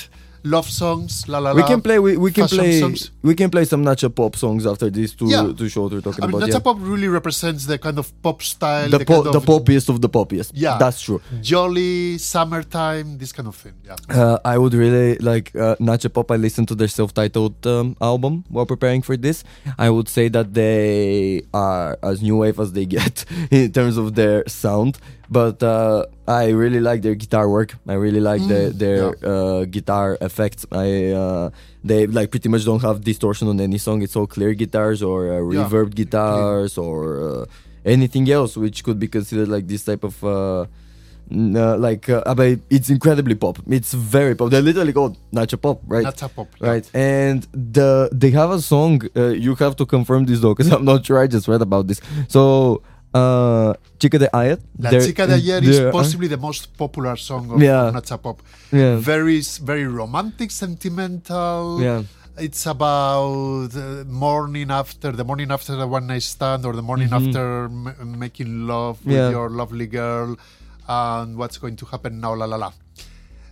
love 0.54 0.68
songs 0.70 1.26
la 1.28 1.38
la 1.38 1.50
la. 1.50 1.56
we 1.56 1.62
can 1.72 1.80
play. 1.86 1.98
We, 1.98 2.16
we 2.16 2.30
can 2.38 2.46
play. 2.56 2.80
songs. 2.80 3.10
We 3.22 3.34
can 3.34 3.50
play 3.50 3.64
some 3.72 3.82
Nacha 3.84 4.08
Pop 4.14 4.36
songs 4.36 4.62
after 4.72 4.88
these 4.90 5.14
two 5.18 5.28
Yeah. 5.28 5.52
two 5.60 5.68
shows 5.68 5.88
we're 5.92 6.00
talking 6.08 6.24
I 6.24 6.26
mean, 6.28 6.36
about. 6.36 6.48
Nacha 6.48 6.58
yeah. 6.58 6.66
Pop 6.68 6.76
really 6.92 7.08
represents 7.18 7.66
the 7.66 7.78
kind 7.86 7.98
of 7.98 8.06
pop 8.22 8.42
style, 8.42 8.88
the 8.90 8.98
the, 8.98 9.04
po- 9.10 9.22
kind 9.22 9.34
the 9.34 9.38
of 9.38 9.44
poppiest 9.52 9.88
of 9.88 10.00
the 10.00 10.08
poppiest. 10.18 10.50
Yeah. 10.54 10.78
that's 10.78 11.00
true. 11.06 11.20
jolly 11.42 12.18
summertime, 12.18 13.18
this 13.18 13.32
kind 13.32 13.48
of 13.48 13.56
thing. 13.56 13.74
Yeah, 13.84 13.96
Uh, 14.08 14.38
I 14.44 14.56
would 14.58 14.74
really 14.74 15.16
like 15.30 15.46
uh, 15.56 15.76
Nacha 15.88 16.08
Pop. 16.12 16.30
I 16.30 16.36
listened 16.36 16.68
to 16.68 16.74
their 16.74 16.88
self-titled 16.88 17.66
um, 17.66 17.96
album 18.00 18.44
while 18.48 18.66
preparing 18.66 19.02
for 19.02 19.16
this. 19.16 19.42
I 19.78 19.88
would 19.90 20.08
say 20.08 20.28
that 20.36 20.54
they 20.54 21.42
are 21.52 21.98
as 22.02 22.22
new 22.22 22.36
wave 22.42 22.58
as 22.60 22.72
they 22.72 22.86
get 22.98 23.24
in 23.50 23.72
terms 23.72 23.96
of 23.96 24.14
their 24.14 24.44
sound. 24.46 24.98
But 25.28 25.62
uh, 25.62 26.06
I 26.28 26.50
really 26.50 26.80
like 26.80 27.02
their 27.02 27.14
guitar 27.16 27.48
work. 27.48 27.74
I 27.88 27.94
really 27.94 28.20
like 28.20 28.42
the, 28.46 28.72
their 28.74 29.16
uh, 29.26 29.64
guitar 29.64 30.16
effects. 30.20 30.64
I 30.70 31.10
uh, 31.12 31.50
they 31.82 32.06
like 32.06 32.30
pretty 32.30 32.48
much 32.48 32.64
don't 32.64 32.82
have 32.82 33.02
distortion 33.02 33.48
on 33.48 33.60
any 33.60 33.78
song. 33.78 34.02
It's 34.02 34.14
all 34.16 34.26
clear 34.26 34.54
guitars 34.54 35.02
or 35.02 35.18
uh, 35.32 35.50
Yeah. 35.50 35.64
reverb 35.68 35.94
guitars 35.94 36.78
or 36.78 37.00
uh, 37.20 37.44
anything 37.84 38.30
else 38.30 38.56
which 38.56 38.84
could 38.84 38.98
be 38.98 39.08
considered 39.08 39.48
like 39.48 39.66
this 39.66 39.84
type 39.84 40.04
of. 40.04 40.22
Uh, 40.22 40.66
uh, 41.34 41.76
like 41.76 42.08
uh, 42.08 42.22
but 42.36 42.60
it's 42.70 42.88
incredibly 42.88 43.34
pop. 43.34 43.58
It's 43.68 43.92
very 43.92 44.36
pop. 44.36 44.50
They're 44.50 44.62
literally 44.62 44.92
called 44.92 45.16
Nacha 45.32 45.60
Pop, 45.60 45.80
right? 45.88 46.06
Nacha 46.06 46.32
Pop. 46.32 46.46
yeah. 46.60 46.68
Right, 46.68 46.90
and 46.94 47.44
the 47.52 48.08
they 48.12 48.30
have 48.30 48.50
a 48.52 48.60
song. 48.60 49.02
Uh, 49.16 49.30
you 49.30 49.56
have 49.56 49.74
to 49.76 49.86
confirm 49.86 50.26
this 50.26 50.38
though, 50.38 50.54
because 50.54 50.70
I'm 50.70 50.84
not 50.84 51.04
sure. 51.04 51.18
I 51.18 51.26
just 51.26 51.48
read 51.48 51.62
about 51.62 51.88
this. 51.88 52.00
So, 52.28 52.80
uh, 53.16 53.72
Chica 53.98 54.18
de 54.18 54.28
Ayer. 54.32 54.58
La 54.78 54.90
they're- 54.90 55.06
Chica 55.06 55.26
de 55.26 55.34
Ayer 55.34 55.62
is 55.64 55.78
possibly 55.92 56.28
the 56.28 56.36
most 56.36 56.76
popular 56.76 57.16
song 57.16 57.50
of, 57.50 57.60
Yeah. 57.62 57.88
of 57.88 57.94
Nacha 57.94 58.16
Pop. 58.24 58.42
Yeah. 58.72 58.96
Very, 59.12 59.40
very 59.64 59.86
romantic, 59.86 60.50
sentimental. 60.50 61.80
Yeah. 61.82 62.02
it's 62.38 62.66
about 62.66 63.72
uh, 63.74 64.04
morning 64.24 64.70
after 64.70 65.10
the 65.20 65.24
morning 65.24 65.50
after 65.50 65.74
the 65.74 65.86
one 65.86 66.06
night 66.06 66.22
stand 66.22 66.66
or 66.66 66.74
the 66.74 66.82
morning 66.82 67.08
after 67.10 67.64
m- 67.64 68.18
making 68.18 68.66
love 68.66 68.96
with 69.06 69.14
Yeah. 69.16 69.30
your 69.30 69.48
lovely 69.48 69.86
girl 69.86 70.36
and 70.86 71.38
what's 71.38 71.56
going 71.56 71.76
to 71.76 71.86
happen 71.86 72.20
now 72.20 72.34
la 72.36 72.44
la 72.44 72.56
la 72.64 72.70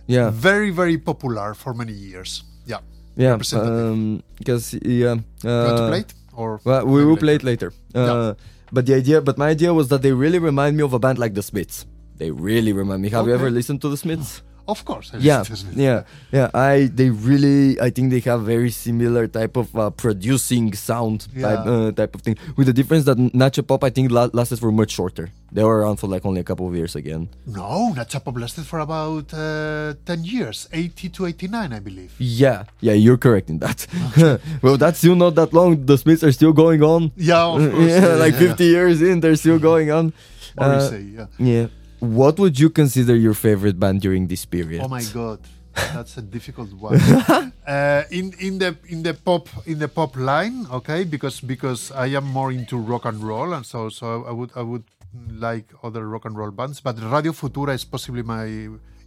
Yeah. 0.05 0.29
very 0.29 0.69
very 0.69 0.97
popular 0.99 1.55
for 1.55 1.73
many 1.73 1.93
years 1.93 2.43
yeah 2.67 2.81
Yeah. 3.17 3.31
representative. 3.31 3.89
Um, 3.93 4.21
because 4.37 4.65
yeah. 4.85 5.15
you 5.41 5.65
want 5.65 5.77
to 5.77 5.83
uh, 5.85 5.89
play 5.89 6.01
it 6.05 6.13
or 6.37 6.49
Well, 6.63 6.85
we 6.85 7.01
will 7.05 7.17
later? 7.17 7.25
play 7.25 7.35
it 7.39 7.43
later. 7.51 7.69
Uh, 7.95 8.33
But 8.75 8.87
the 8.87 8.95
idea, 8.95 9.21
but 9.21 9.37
my 9.37 9.47
idea 9.55 9.73
was 9.73 9.87
that 9.87 10.01
they 10.01 10.11
really 10.11 10.37
remind 10.37 10.75
me 10.75 10.83
of 10.83 10.91
a 10.91 10.99
band 10.99 11.17
like 11.17 11.33
the 11.33 11.41
Smiths. 11.41 11.85
They 12.17 12.29
really 12.29 12.73
remind 12.73 13.01
me. 13.03 13.09
Have 13.09 13.25
you 13.25 13.33
ever 13.33 13.49
listened 13.49 13.79
to 13.83 13.87
the 13.87 13.95
Smiths? 13.95 14.41
Of 14.67 14.83
course 14.85 15.11
yeah, 15.19 15.43
yeah, 15.75 16.03
yeah. 16.31 16.49
I 16.53 16.89
they 16.93 17.09
really, 17.11 17.79
I 17.79 17.89
think 17.91 18.09
they 18.11 18.19
have 18.31 18.41
very 18.43 18.71
similar 18.71 19.27
type 19.27 19.55
of 19.57 19.67
uh, 19.75 19.89
producing 19.91 20.73
sound 20.73 21.27
type 21.39 21.65
uh, 21.67 21.91
type 21.91 22.15
of 22.15 22.21
thing. 22.21 22.35
With 22.57 22.67
the 22.67 22.73
difference 22.73 23.05
that 23.05 23.17
Nacha 23.17 23.61
Pop, 23.65 23.83
I 23.83 23.91
think, 23.91 24.11
la- 24.11 24.29
lasted 24.33 24.59
for 24.59 24.71
much 24.71 24.91
shorter. 24.91 25.29
They 25.51 25.63
were 25.63 25.79
around 25.81 25.97
for 25.97 26.07
like 26.07 26.25
only 26.25 26.41
a 26.41 26.43
couple 26.43 26.67
of 26.67 26.75
years 26.75 26.95
again. 26.95 27.29
no 27.45 27.93
Nacha 27.95 28.19
Pop 28.23 28.35
lasted 28.37 28.65
for 28.65 28.79
about 28.79 29.33
uh, 29.33 29.93
10 30.05 30.23
years 30.25 30.67
80 30.73 31.09
to 31.09 31.25
89 31.27 31.71
I 31.73 31.79
believe 31.79 32.13
Yeah, 32.19 32.63
yeah, 32.81 32.93
you're 32.93 33.17
correct 33.17 33.49
in 33.49 33.59
that. 33.59 33.87
well, 34.63 34.77
that's 34.77 34.97
still 34.97 35.15
not 35.15 35.35
that 35.35 35.53
long. 35.53 35.85
The 35.85 35.97
Smiths 35.97 36.23
are 36.23 36.31
still 36.33 36.53
going 36.53 36.81
on. 36.83 37.11
yeah 37.15 37.45
of 37.45 37.71
course 37.71 37.89
yeah, 37.89 38.15
like 38.15 38.33
yeah. 38.33 38.39
50 38.55 38.63
years 38.65 39.01
in, 39.01 39.19
they're 39.21 39.37
still 39.37 39.59
going 39.59 39.91
on. 39.91 40.11
Uh, 40.57 40.67
Morrissey, 40.67 41.13
yeah 41.17 41.27
Yeah. 41.37 41.67
What 41.99 42.39
would 42.39 42.59
you 42.59 42.69
consider 42.69 43.15
your 43.15 43.33
favorite 43.33 43.79
band 43.79 44.01
during 44.01 44.27
this 44.27 44.45
period? 44.45 44.81
Oh 44.83 44.87
my 44.87 45.03
god, 45.13 45.39
that's 45.73 46.17
a 46.17 46.21
difficult 46.21 46.71
one. 46.73 46.95
uh, 47.67 48.03
in 48.11 48.33
in 48.39 48.59
the 48.59 48.75
in 48.87 49.03
the 49.03 49.13
pop 49.13 49.47
in 49.65 49.79
the 49.79 49.87
pop 49.87 50.15
line, 50.15 50.65
okay, 50.71 51.03
because 51.03 51.39
because 51.41 51.91
I 51.91 52.07
am 52.15 52.25
more 52.25 52.51
into 52.51 52.77
rock 52.77 53.05
and 53.05 53.21
roll, 53.23 53.53
and 53.53 53.65
so 53.65 53.89
so 53.89 54.25
I 54.27 54.31
would 54.31 54.51
I 54.55 54.61
would 54.61 54.83
like 55.31 55.71
other 55.83 56.07
rock 56.07 56.25
and 56.25 56.37
roll 56.37 56.51
bands, 56.51 56.81
but 56.81 56.99
Radio 56.99 57.31
Futura 57.31 57.73
is 57.73 57.85
possibly 57.85 58.21
my 58.23 58.45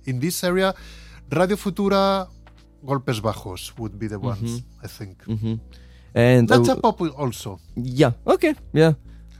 in 0.05 0.21
this 0.21 0.43
area. 0.45 0.75
Radio 1.31 1.57
Futura, 1.57 2.27
Golpes 2.85 3.21
Bajos 3.21 3.79
would 3.79 3.99
be 3.99 4.07
the 4.09 4.19
ones 4.19 4.63
I 4.83 4.87
think. 4.89 5.19
And 6.15 6.51
uh, 6.51 6.57
That's 6.57 6.71
a 6.71 6.77
pop 6.77 7.01
also. 7.03 7.61
yeah, 7.77 8.13
okay, 8.27 8.55
yeah, 8.73 8.95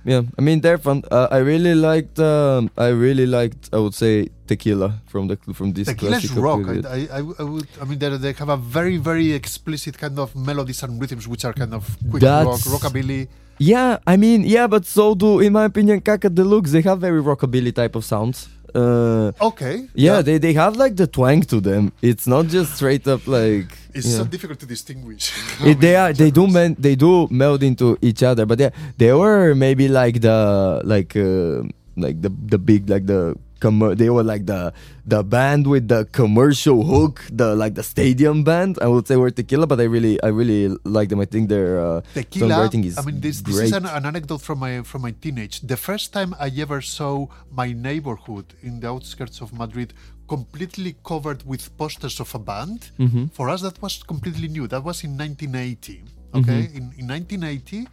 yeah. 0.05 0.23
I 0.39 0.43
mean, 0.43 0.61
they're 0.61 0.79
fun. 0.79 1.03
Uh, 1.11 1.29
I 1.31 1.39
really 1.39 1.75
liked. 1.75 2.19
Um, 2.19 2.71
I 2.77 2.89
really 2.89 3.27
liked. 3.27 3.69
I 3.73 3.79
would 3.79 3.95
say 3.95 4.29
Tequila 4.47 5.01
from 5.07 5.29
the 5.29 5.37
from 5.53 5.73
this 5.73 5.89
Tequila's 5.89 6.29
classical 6.29 6.43
rock. 6.43 6.61
I, 6.87 7.09
I, 7.11 7.19
I 7.19 7.43
would. 7.43 7.69
I 7.81 7.85
mean, 7.85 7.99
they, 7.99 8.17
they 8.17 8.33
have 8.33 8.49
a 8.49 8.57
very, 8.57 8.97
very 8.97 9.33
explicit 9.33 9.99
kind 9.99 10.19
of 10.19 10.35
melodies 10.35 10.83
and 10.83 11.01
rhythms, 11.01 11.27
which 11.29 11.45
are 11.45 11.53
kind 11.53 11.75
of 11.75 11.85
quick 12.11 12.23
That's- 12.23 12.67
rock, 12.67 12.81
rockabilly. 12.81 13.29
Yeah, 13.61 13.99
I 14.07 14.17
mean, 14.17 14.45
yeah, 14.45 14.69
but 14.69 14.87
so 14.87 15.17
do, 15.17 15.41
in 15.41 15.53
my 15.53 15.65
opinion, 15.65 16.01
Kaka 16.01 16.31
de 16.31 16.45
Luxe. 16.45 16.71
They 16.71 16.81
have 16.83 17.01
very 17.01 17.21
rockabilly 17.21 17.75
type 17.75 17.97
of 17.97 18.05
sounds. 18.05 18.49
Uh, 18.75 19.33
Okay. 19.41 19.89
yeah, 19.95 20.21
they 20.23 20.39
they 20.39 20.53
have 20.53 20.77
like 20.77 20.97
the 20.97 21.07
twang 21.07 21.43
to 21.43 21.61
them. 21.61 21.93
It's 22.03 22.27
not 22.27 22.47
just 22.47 22.77
straight 22.77 23.07
up 23.09 23.27
like. 23.27 23.73
It's 23.95 24.07
yeah. 24.07 24.19
so 24.19 24.25
difficult 24.25 24.61
to 24.61 24.67
distinguish. 24.67 25.33
It, 25.65 25.81
they 25.81 25.97
are 25.97 26.13
they 26.13 26.31
do 26.31 26.47
men, 26.47 26.77
they 26.79 26.95
do 26.95 27.27
meld 27.31 27.63
into 27.63 27.97
each 28.01 28.23
other 28.23 28.47
but 28.47 28.61
yeah 28.61 28.71
they 28.97 29.13
were 29.13 29.55
maybe 29.55 29.89
like 29.89 30.21
the 30.21 30.81
like 30.85 31.17
uh, 31.17 31.63
like 31.97 32.23
the 32.23 32.31
the 32.31 32.59
big 32.59 32.89
like 32.89 33.07
the 33.07 33.35
commer- 33.61 33.97
they 33.97 34.11
were 34.11 34.23
like 34.33 34.45
the 34.47 34.73
the 35.07 35.23
band 35.23 35.67
with 35.67 35.89
the 35.89 36.05
commercial 36.13 36.85
hook 36.85 37.15
the 37.41 37.55
like 37.63 37.75
the 37.75 37.83
stadium 37.83 38.45
band 38.45 38.79
i 38.83 38.87
would 38.93 39.07
say 39.09 39.17
were 39.17 39.31
tequila 39.31 39.67
but 39.67 39.79
i 39.81 39.85
really 39.85 40.15
i 40.23 40.29
really 40.41 40.63
like 40.85 41.09
them 41.09 41.21
i 41.21 41.25
think 41.25 41.49
their 41.49 41.71
uh, 41.81 42.01
Tequila. 42.15 42.47
songwriting 42.55 42.85
is 42.85 42.95
I 42.99 43.03
mean, 43.09 43.21
this, 43.21 43.41
this 43.43 43.59
is 43.59 43.73
an, 43.73 43.87
an 43.87 44.05
anecdote 44.07 44.43
from 44.49 44.59
my 44.65 44.83
from 44.91 45.01
my 45.03 45.13
teenage. 45.23 45.61
The 45.73 45.77
first 45.89 46.13
time 46.13 46.31
I 46.39 46.49
ever 46.65 46.81
saw 46.81 47.27
my 47.61 47.69
neighborhood 47.89 48.47
in 48.63 48.81
the 48.81 48.89
outskirts 48.95 49.41
of 49.45 49.49
Madrid 49.63 49.93
completely 50.29 50.93
covered 51.11 51.41
with 51.51 51.63
posters 51.83 52.21
of 52.21 52.29
a 52.35 52.39
band, 52.51 52.91
Mm-hmm. 52.99 53.25
for 53.37 53.49
us 53.49 53.61
that 53.67 53.81
was 53.81 54.03
completely 54.13 54.49
new. 54.57 54.67
That 54.75 54.85
was 54.85 55.03
in 55.07 55.13
1980. 55.17 56.05
Okay, 56.35 56.69
in, 56.79 56.85
in 57.01 57.07
1980, 57.09 57.89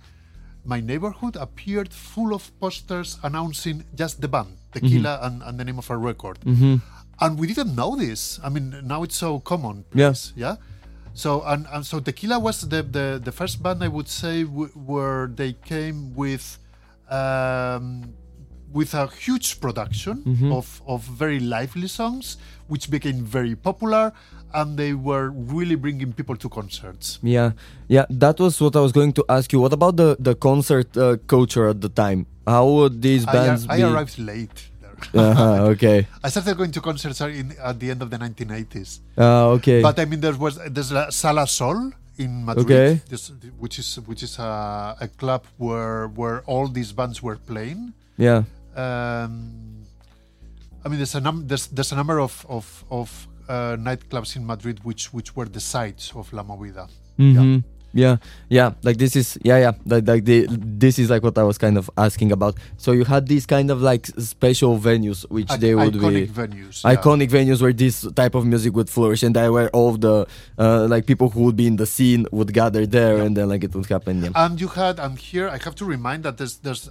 my 0.65 0.79
neighborhood 0.81 1.35
appeared 1.37 1.93
full 1.93 2.33
of 2.33 2.51
posters 2.59 3.17
announcing 3.23 3.85
just 3.95 4.19
the 4.19 4.27
band, 4.27 4.51
Tequila, 4.75 5.13
Mm-hmm. 5.17 5.25
and, 5.25 5.35
and 5.47 5.53
the 5.59 5.65
name 5.69 5.79
of 5.83 5.87
a 5.89 5.97
record. 6.09 6.37
And 7.23 7.31
we 7.39 7.45
didn't 7.47 7.73
know 7.81 7.95
this. 7.95 8.21
I 8.43 8.49
mean, 8.55 8.65
now 8.83 8.99
it's 9.05 9.15
so 9.25 9.39
common. 9.39 9.85
Yeah. 9.93 10.13
yeah. 10.35 10.55
So 11.23 11.29
and, 11.51 11.65
and 11.73 11.83
so 11.91 11.95
Tequila 12.07 12.37
was 12.47 12.57
the, 12.67 12.83
the 12.83 13.05
the 13.27 13.31
first 13.31 13.63
band 13.63 13.79
I 13.87 13.87
would 13.87 14.09
say 14.21 14.43
w- 14.43 14.73
where 14.91 15.31
they 15.39 15.51
came 15.71 15.99
with 16.13 16.45
um, 17.09 18.13
with 18.73 18.93
a 18.93 19.07
huge 19.07 19.61
production 19.63 20.15
Mm-hmm. 20.27 20.51
of 20.51 20.81
of 20.85 20.99
very 21.23 21.39
lively 21.39 21.87
songs, 21.87 22.35
which 22.67 22.85
became 22.91 23.23
very 23.23 23.55
popular, 23.55 24.11
and 24.59 24.77
they 24.81 24.93
were 24.93 25.29
really 25.55 25.75
bringing 25.75 26.11
people 26.19 26.35
to 26.43 26.47
concerts. 26.49 27.19
yeah 27.21 27.51
yeah 27.95 28.05
that 28.23 28.39
was 28.39 28.53
what 28.63 28.73
i 28.75 28.81
was 28.87 28.93
going 28.99 29.11
to 29.19 29.23
ask 29.37 29.51
you 29.53 29.59
what 29.63 29.73
about 29.79 29.95
the 30.01 30.09
the 30.27 30.35
concert 30.47 30.87
uh, 30.97 31.17
culture 31.27 31.65
at 31.73 31.79
the 31.85 31.89
time 32.03 32.25
how 32.47 32.65
would 32.77 33.01
these 33.07 33.23
I, 33.27 33.33
bands 33.35 33.61
ar- 33.67 33.73
I 33.73 33.77
be 33.77 33.83
arrived 33.83 34.17
late. 34.31 34.59
Uh-huh, 35.13 35.75
okay 35.75 36.07
I 36.25 36.29
started 36.31 36.55
going 36.57 36.71
to 36.71 36.81
concerts 36.81 37.19
in, 37.21 37.51
at 37.61 37.75
the 37.81 37.91
end 37.91 38.01
of 38.01 38.09
the 38.09 38.17
1980s. 38.17 38.89
uh, 39.19 39.55
okay 39.59 39.79
But 39.83 39.99
I 39.99 40.05
mean, 40.09 40.21
there 40.23 40.33
was 40.45 40.55
there's 40.75 40.89
La 40.97 41.09
Sala 41.11 41.45
Sol 41.57 41.91
in 42.17 42.31
Madrid, 42.47 42.65
Okay. 42.65 42.89
this, 43.11 43.23
which 43.59 43.75
is 43.77 43.99
which 44.07 44.23
is 44.23 44.39
a, 44.39 44.95
a 45.05 45.07
club 45.19 45.43
where 45.59 46.07
where 46.19 46.37
all 46.47 46.65
these 46.71 46.95
bands 46.95 47.17
were 47.21 47.35
playing. 47.51 47.91
yeah 48.17 48.47
Um, 48.75 49.83
I 50.83 50.89
mean, 50.89 50.97
there's 51.01 51.15
a 51.15 51.21
num- 51.21 51.43
there's, 51.49 51.67
there's 51.75 51.91
a 51.91 51.97
number 52.01 52.17
of 52.19 52.45
of, 52.47 52.65
of 52.89 53.27
uh, 53.47 53.75
nightclubs 53.77 54.35
in 54.35 54.45
Madrid 54.45 54.79
which 54.83 55.13
which 55.13 55.35
were 55.35 55.45
the 55.49 55.59
sites 55.59 56.11
of 56.15 56.31
La 56.33 56.43
Movida. 56.43 56.89
hmm 57.17 57.59
Yeah, 57.95 58.17
yeah, 58.49 58.73
like 58.83 58.97
this 58.97 59.15
is 59.15 59.37
yeah, 59.47 59.57
yeah, 59.57 59.71
like, 59.85 60.05
like 60.05 60.25
the 60.25 60.47
this 60.51 60.99
is 60.99 61.07
like 61.09 61.23
what 61.23 61.37
I 61.37 61.43
was 61.43 61.57
kind 61.57 61.77
of 61.77 61.89
asking 61.95 62.33
about. 62.33 62.55
So 62.75 62.91
you 62.91 63.05
had 63.05 63.23
these 63.33 63.45
kind 63.47 63.71
of 63.71 63.79
like 63.81 64.03
special 64.19 64.77
venues, 64.77 65.23
which 65.31 65.49
Ic- 65.49 65.61
they 65.61 65.73
would 65.75 65.93
iconic 65.95 66.27
be 66.27 66.27
venues. 66.41 66.83
yeah. 66.83 66.93
iconic 66.95 67.29
venues 67.31 67.61
where 67.61 67.71
this 67.71 68.03
type 68.11 68.35
of 68.35 68.43
music 68.45 68.75
would 68.75 68.89
flourish, 68.89 69.23
and 69.23 69.33
that 69.37 69.47
where 69.49 69.69
all 69.71 69.89
of 69.95 70.01
the 70.01 70.27
uh, 70.59 70.87
like 70.91 71.05
people 71.07 71.29
who 71.29 71.43
would 71.47 71.55
be 71.55 71.67
in 71.71 71.77
the 71.77 71.85
scene 71.85 72.27
would 72.35 72.51
gather 72.51 72.83
there, 72.85 73.15
and 73.23 73.31
then 73.37 73.47
like 73.47 73.63
it 73.63 73.73
would 73.73 73.87
happen. 73.87 74.15
Yeah. 74.23 74.43
And 74.43 74.59
you 74.59 74.67
had, 74.67 74.99
and 74.99 75.17
here 75.17 75.47
I 75.47 75.57
have 75.63 75.75
to 75.75 75.85
remind 75.85 76.23
that 76.27 76.35
there's, 76.37 76.57
there's, 76.57 76.89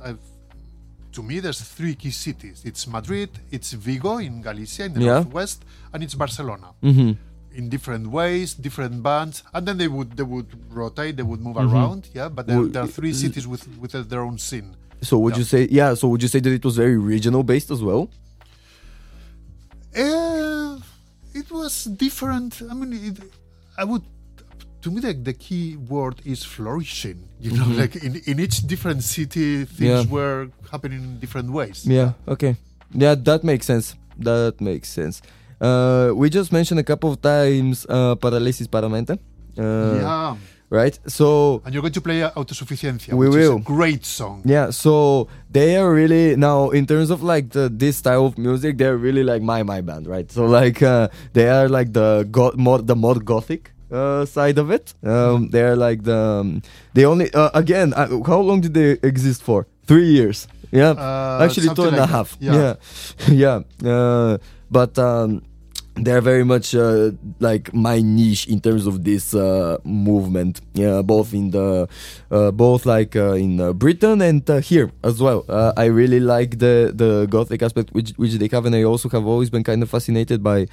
to 1.15 1.23
me, 1.23 1.41
there's 1.41 1.61
three 1.61 1.95
key 1.95 2.11
cities. 2.11 2.63
It's 2.65 2.87
Madrid, 2.87 3.31
it's 3.51 3.73
Vigo 3.73 4.19
in 4.19 4.43
Galicia 4.43 4.85
in 4.87 4.93
the 4.95 5.01
Yeah. 5.01 5.15
northwest, 5.23 5.65
and 5.93 6.03
it's 6.03 6.15
Barcelona. 6.15 6.69
hmm 6.83 7.13
In 7.57 7.69
different 7.69 8.07
ways, 8.19 8.49
different 8.67 9.01
bands, 9.03 9.45
and 9.55 9.63
then 9.67 9.77
they 9.79 9.87
would 9.97 10.11
they 10.19 10.27
would 10.35 10.51
rotate, 10.81 11.13
they 11.17 11.23
would 11.31 11.41
move 11.41 11.57
around. 11.57 12.01
Yeah, 12.13 12.29
but 12.37 12.47
there, 12.49 12.59
Well, 12.59 12.69
there 12.73 12.83
are 12.83 12.93
three 12.99 13.13
cities 13.15 13.47
with 13.47 13.63
with 13.83 13.93
their 14.11 14.23
own 14.29 14.39
scene. 14.39 14.69
So 15.09 15.15
would 15.23 15.35
Yeah. 15.35 15.39
you 15.43 15.45
say 15.55 15.63
yeah? 15.71 15.91
So 15.95 16.05
would 16.11 16.23
you 16.25 16.31
say 16.35 16.41
that 16.45 16.53
it 16.53 16.65
was 16.69 16.75
very 16.85 16.99
regional 17.13 17.43
based 17.53 17.71
as 17.71 17.81
well? 17.89 18.03
Uh, 19.97 20.79
it 21.41 21.49
was 21.51 21.85
different. 21.85 22.61
I 22.71 22.75
mean, 22.75 22.93
it, 22.93 23.17
I 23.79 23.85
would. 23.85 24.03
To 24.85 24.91
me, 24.93 25.01
like 25.01 25.25
the 25.25 25.33
key 25.33 25.77
word 25.77 26.21
is 26.29 26.45
flourishing. 26.45 27.25
You 27.41 27.53
know, 27.57 27.65
like 27.81 27.97
in, 27.97 28.21
in 28.29 28.37
each 28.39 28.67
different 28.69 29.01
city, 29.03 29.65
things 29.65 30.05
Yeah. 30.05 30.13
were 30.13 30.49
happening 30.71 31.01
in 31.03 31.19
different 31.25 31.51
ways. 31.57 31.85
Yeah. 31.89 32.13
Okay. 32.29 32.57
Yeah, 32.93 33.15
that 33.25 33.45
makes 33.45 33.65
sense. 33.67 33.97
That 34.21 34.61
makes 34.61 34.89
sense. 34.93 35.23
Uh, 35.61 36.13
we 36.15 36.29
just 36.29 36.53
mentioned 36.53 36.81
a 36.81 36.85
couple 36.85 37.11
of 37.11 37.23
times 37.23 37.87
uh, 37.89 38.15
Parálisis 38.17 38.69
Permanente. 38.69 39.17
Uh, 39.59 39.97
yeah. 40.01 40.37
Right. 40.71 40.99
So 41.07 41.63
And 41.65 41.73
you're 41.73 41.83
going 41.83 41.93
to 41.95 42.01
play 42.01 42.23
uh, 42.23 42.31
Autosuficiencia, 42.37 43.15
We 43.15 43.29
which 43.29 43.37
will. 43.37 43.57
is 43.57 43.61
a 43.61 43.65
great 43.65 44.05
song. 44.05 44.43
yeah. 44.45 44.71
So 44.71 45.29
they 45.51 45.77
are 45.77 45.93
really 45.93 46.37
now 46.37 46.71
in 46.71 46.85
terms 46.87 47.11
of 47.11 47.23
like 47.23 47.51
the 47.57 47.69
this 47.73 47.97
style 47.97 48.27
of 48.27 48.37
music, 48.37 48.77
they're 48.79 48.97
really 48.99 49.23
like 49.23 49.41
my 49.43 49.63
my 49.63 49.81
band, 49.81 50.07
right? 50.07 50.31
So 50.31 50.45
like 50.47 50.83
uh, 50.83 51.09
they 51.33 51.49
are 51.49 51.69
like 51.69 51.93
the 51.93 52.27
go- 52.31 52.53
more 52.57 52.83
the 52.83 52.97
more 52.97 53.17
gothic. 53.23 53.71
Uh, 53.95 54.25
side 54.27 54.59
of 54.59 54.71
it, 54.71 54.93
um, 55.07 55.49
they're 55.51 55.77
like 55.77 56.03
the 56.03 56.19
um, 56.43 56.63
they 56.95 57.05
only 57.07 57.33
uh, 57.33 57.51
again. 57.55 57.95
Uh, 57.95 58.09
how 58.27 58.41
long 58.41 58.61
did 58.61 58.75
they 58.75 58.99
exist 59.07 59.43
for? 59.43 59.67
Three 59.87 60.09
years. 60.19 60.49
Yeah, 60.73 60.91
Uh, 60.99 61.45
actually 61.45 61.71
two 61.75 61.85
and 61.85 61.97
a 61.97 62.07
half. 62.07 62.37
that, 62.41 62.51
Yeah, 62.59 62.75
yeah. 63.83 63.89
Uh, 63.89 64.39
but 64.71 64.99
um, 64.99 65.43
they're 65.95 66.21
very 66.21 66.45
much 66.45 66.75
uh, 66.75 67.13
like 67.39 67.73
my 67.73 68.01
niche 68.03 68.49
in 68.49 68.61
terms 68.61 68.87
of 68.87 69.05
this 69.05 69.35
uh, 69.35 69.79
movement. 69.85 70.61
Yeah, 70.75 71.03
both 71.03 71.33
in 71.33 71.51
the 71.51 71.87
uh, 72.31 72.51
both 72.51 72.87
like 72.87 73.15
uh, 73.15 73.35
in 73.39 73.61
uh, 73.61 73.73
Britain 73.73 74.21
and 74.21 74.43
uh, 74.51 74.59
here 74.59 74.91
as 75.05 75.21
well. 75.21 75.45
Uh, 75.49 75.73
I 75.77 75.85
really 75.87 76.19
like 76.19 76.59
the 76.59 76.91
the 76.95 77.27
gothic 77.31 77.63
aspect 77.63 77.95
which 77.95 78.11
which 78.17 78.33
they 78.33 78.49
have, 78.51 78.67
and 78.67 78.75
I 78.75 78.83
also 78.83 79.09
have 79.11 79.27
always 79.27 79.51
been 79.51 79.63
kind 79.63 79.83
of 79.83 79.91
fascinated 79.91 80.43
by 80.43 80.67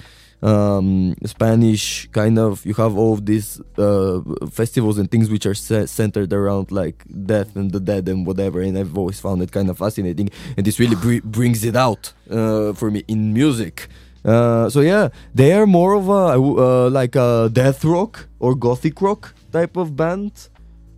um, 0.44 1.16
Spanish 1.26 2.08
kind 2.12 2.38
of. 2.40 2.66
You 2.66 2.74
have 2.76 2.98
all 2.98 3.14
of 3.14 3.26
these 3.26 3.62
uh, 3.78 4.22
festivals 4.52 4.98
and 4.98 5.10
things 5.10 5.30
which 5.30 5.46
are 5.46 5.54
ce- 5.54 5.90
centered 5.90 6.34
around 6.34 6.72
like 6.72 7.04
death 7.26 7.56
and 7.56 7.72
the 7.72 7.80
dead 7.80 8.08
and 8.10 8.26
whatever, 8.26 8.62
and 8.62 8.78
I've 8.78 8.98
always 8.98 9.20
found 9.20 9.42
it 9.42 9.52
kind 9.52 9.70
of 9.70 9.78
fascinating, 9.78 10.30
and 10.58 10.66
this 10.66 10.80
really 10.80 10.96
br- 10.96 11.26
brings 11.28 11.64
it 11.64 11.76
out 11.76 12.14
uh, 12.30 12.74
for 12.74 12.90
me 12.92 13.04
in 13.08 13.34
music. 13.34 13.88
Uh, 14.24 14.70
so 14.70 14.82
yeah, 14.82 15.10
they 15.34 15.52
are 15.54 15.66
more 15.66 15.94
of 15.94 16.08
a 16.08 16.38
uh, 16.38 16.90
like 16.90 17.16
a 17.16 17.50
death 17.52 17.84
rock 17.84 18.28
or 18.40 18.56
gothic 18.56 19.02
rock 19.02 19.34
type 19.52 19.76
of 19.78 19.96
band. 19.96 20.32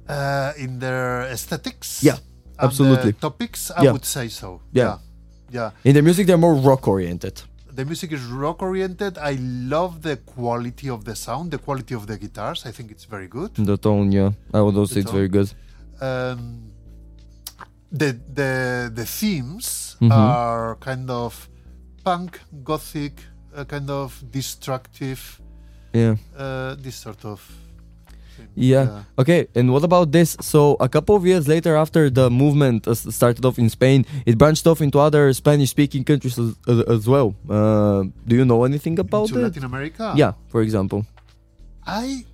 Uh, 0.08 0.51
in 0.58 0.79
their 0.79 1.21
aesthetics, 1.32 2.03
Yeah, 2.03 2.17
absolutely. 2.60 3.13
topics, 3.13 3.71
I 3.71 3.84
Yeah. 3.84 3.91
would 3.93 4.03
say 4.06 4.27
so. 4.27 4.60
Yeah. 4.73 4.97
yeah, 5.49 5.71
In 5.86 5.93
their 5.93 6.03
music, 6.03 6.27
they're 6.27 6.38
more 6.38 6.53
rock 6.56 6.88
oriented. 6.89 7.41
The 7.75 7.86
music 7.86 8.12
is 8.12 8.23
rock 8.25 8.62
oriented. 8.62 9.17
I 9.17 9.33
love 9.75 10.01
the 10.03 10.17
quality 10.17 10.89
of 10.89 11.05
the 11.05 11.15
sound, 11.15 11.51
the 11.51 11.57
quality 11.57 11.95
of 11.95 12.05
the 12.05 12.17
guitars. 12.17 12.65
I 12.65 12.71
think 12.71 12.91
it's 12.91 13.05
very 13.05 13.27
good. 13.27 13.51
The 13.55 13.77
tone, 13.77 14.12
yeah, 14.12 14.31
I 14.53 14.62
would 14.62 14.75
also 14.75 14.93
say 14.93 14.99
it's 15.01 15.09
tone. 15.09 15.19
very 15.19 15.29
good. 15.29 15.49
um, 16.01 16.41
the 17.91 18.09
the 18.39 18.91
the 18.93 19.05
themes 19.05 19.95
Mhm. 20.01 20.12
are 20.12 20.75
kind 20.79 21.09
of 21.09 21.47
punk, 22.03 22.41
gothic, 22.63 23.13
uh, 23.55 23.63
kind 23.65 23.89
of 23.89 24.23
destructive, 24.31 25.21
Yeah, 25.93 26.15
uh, 26.38 26.75
this 26.83 26.95
sort 26.95 27.23
of. 27.25 27.39
Thing. 28.37 28.47
yeah. 28.55 29.03
Okay, 29.17 29.47
and 29.55 29.71
what 29.73 29.83
about 29.83 30.11
this? 30.11 30.37
So 30.41 30.75
a 30.79 30.89
couple 30.89 31.15
of 31.15 31.25
years 31.25 31.47
later, 31.47 31.75
after 31.75 32.09
the 32.09 32.29
movement 32.29 32.87
uh, 32.87 32.95
started 32.95 33.45
off 33.45 33.57
in 33.59 33.69
Spain, 33.69 34.05
it 34.25 34.37
branched 34.37 34.65
off 34.67 34.81
into 34.81 34.99
other 34.99 35.31
Spanish-speaking 35.33 36.03
countries 36.03 36.37
as, 36.39 36.55
as, 36.67 36.79
as 36.95 37.07
well. 37.07 37.35
Uh, 37.49 38.03
do 38.27 38.35
you 38.35 38.45
know 38.45 38.63
anything 38.63 38.97
about 38.99 39.29
Into 39.29 39.39
it? 39.39 39.43
Latin 39.43 39.63
America. 39.63 40.13
Yeah, 40.15 40.33
for 40.49 40.61
example. 40.61 41.05
I 41.85 42.25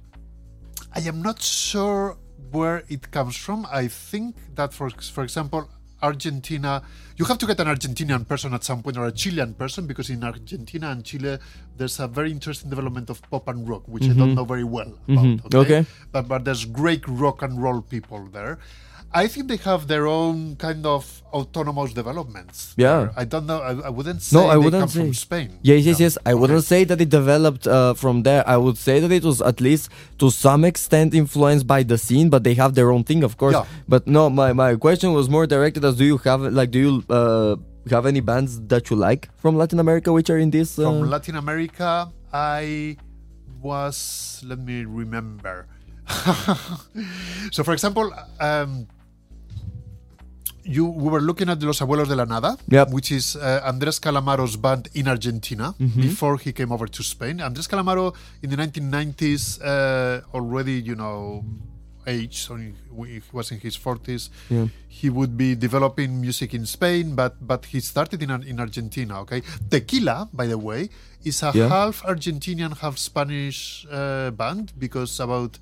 I 0.95 1.01
am 1.01 1.21
not 1.21 1.41
sure 1.41 2.17
where 2.51 2.83
it 2.87 3.11
comes 3.11 3.35
from. 3.35 3.67
I 3.71 3.87
think 3.87 4.35
that 4.55 4.73
for 4.73 4.89
for 4.89 5.23
example, 5.23 5.69
Argentina, 6.01 6.81
you 7.17 7.25
have 7.25 7.37
to 7.37 7.45
get 7.45 7.59
an 7.59 7.67
Argentinian 7.67 8.27
person 8.27 8.53
at 8.53 8.63
some 8.63 8.81
point 8.81 8.97
or 8.97 9.05
a 9.05 9.11
Chilean 9.11 9.53
person 9.53 9.85
because 9.87 10.09
in 10.09 10.23
Argentina 10.23 10.89
and 10.91 11.03
Chile 11.03 11.37
there's 11.77 11.99
a 11.99 12.07
very 12.07 12.31
interesting 12.31 12.69
development 12.69 13.09
of 13.09 13.21
pop 13.29 13.47
and 13.47 13.67
rock, 13.67 13.83
which 13.87 14.03
I 14.05 14.13
don't 14.13 14.35
know 14.35 14.45
very 14.45 14.63
well 14.63 14.93
about. 15.07 15.25
Mhm. 15.25 15.45
Okay? 15.45 15.57
Okay. 15.57 15.85
But 16.11 16.27
but 16.27 16.45
there's 16.45 16.65
great 16.65 17.03
rock 17.07 17.41
and 17.41 17.61
roll 17.61 17.81
people 17.81 18.27
there. 18.31 18.59
I 19.11 19.27
think 19.27 19.47
they 19.47 19.57
have 19.57 19.87
their 19.87 20.05
own 20.05 20.55
kind 20.57 20.85
of 20.85 21.23
autonomous 21.33 21.93
developments. 21.93 22.73
Yeah. 22.77 23.09
I 23.15 23.25
don't 23.25 23.45
know. 23.47 23.59
I, 23.59 23.87
I 23.87 23.89
wouldn't 23.89 24.21
say 24.21 24.37
No, 24.37 24.47
I 24.47 24.53
they 24.53 24.57
wouldn't 24.57 24.81
come 24.81 24.89
from 24.89 25.13
say. 25.13 25.19
Spain. 25.19 25.59
Yes, 25.63 25.83
yes, 25.85 25.99
yes. 25.99 26.17
I 26.25 26.33
wouldn't 26.35 26.63
say 26.63 26.83
that 26.83 27.01
it 27.01 27.09
developed 27.09 27.65
uh, 27.65 27.95
from 27.95 28.21
there. 28.23 28.47
I 28.47 28.57
would 28.57 28.77
say 28.77 28.99
that 28.99 29.11
it 29.11 29.23
was 29.23 29.41
at 29.41 29.61
least 29.61 29.89
to 30.19 30.29
some 30.29 30.63
extent 30.63 31.13
influenced 31.15 31.65
by 31.65 31.81
the 31.83 31.97
scene, 31.97 32.29
but 32.29 32.43
they 32.43 32.53
have 32.55 32.75
their 32.75 32.91
own 32.91 33.03
thing, 33.03 33.23
of 33.23 33.37
course. 33.37 33.53
Yeah. 33.55 33.65
But 33.87 34.05
no, 34.05 34.29
my, 34.29 34.53
my 34.53 34.75
question 34.75 35.13
was 35.13 35.27
more 35.29 35.47
directed 35.47 35.83
as 35.85 35.97
do 35.97 36.05
you 36.05 36.17
have 36.19 36.41
like 36.41 36.69
do 36.69 36.79
you 36.79 37.03
uh, 37.09 37.55
have 37.89 38.05
any 38.05 38.19
bands 38.19 38.61
that 38.67 38.89
you 38.91 38.95
like 38.95 39.29
from 39.37 39.55
Latin 39.57 39.79
America 39.79 40.13
which 40.13 40.29
are 40.29 40.37
in 40.37 40.51
this? 40.51 40.77
Uh, 40.77 40.83
from 40.83 41.09
Latin 41.09 41.35
America, 41.35 42.11
I 42.31 42.97
was. 43.61 44.41
Let 44.45 44.59
me 44.59 44.85
remember. 44.85 45.67
so, 47.51 47.63
for 47.63 47.73
example, 47.73 48.11
um, 48.39 48.87
you 50.75 50.85
we 51.03 51.09
were 51.09 51.21
looking 51.29 51.49
at 51.49 51.59
Los 51.63 51.81
Abuelos 51.81 52.07
de 52.07 52.15
la 52.15 52.25
Nada, 52.25 52.51
Yep. 52.69 52.87
which 52.91 53.11
is 53.11 53.35
uh, 53.35 53.61
Andrés 53.71 53.99
Calamaro's 53.99 54.55
band 54.55 54.83
in 54.93 55.07
Argentina 55.07 55.73
before 56.07 56.37
he 56.37 56.51
came 56.53 56.71
over 56.71 56.87
to 56.87 57.01
Spain. 57.03 57.37
Andrés 57.39 57.67
Calamaro 57.67 58.13
in 58.43 58.49
the 58.51 58.57
1990s 58.57 59.43
uh, 59.61 60.21
already, 60.33 60.73
you 60.89 60.95
know, 60.95 61.43
age, 62.07 62.35
so 62.45 62.55
he, 62.55 62.73
he 63.07 63.21
was 63.31 63.51
in 63.51 63.59
his 63.59 63.77
40s. 63.77 64.29
Yeah. 64.49 64.67
He 64.87 65.09
would 65.09 65.37
be 65.37 65.55
developing 65.55 66.19
music 66.21 66.53
in 66.53 66.65
Spain, 66.65 67.15
but 67.15 67.33
but 67.51 67.65
he 67.65 67.79
started 67.79 68.21
in 68.23 68.31
in 68.51 68.59
Argentina. 68.59 69.21
Okay, 69.21 69.41
Tequila, 69.69 70.27
by 70.33 70.47
the 70.47 70.57
way, 70.57 70.89
is 71.23 71.43
a 71.43 71.51
Yeah. 71.53 71.67
half 71.69 72.01
Argentinian, 72.03 72.71
half 72.83 72.97
Spanish 72.97 73.85
uh, 73.91 74.31
band 74.31 74.73
because 74.77 75.19
about 75.19 75.59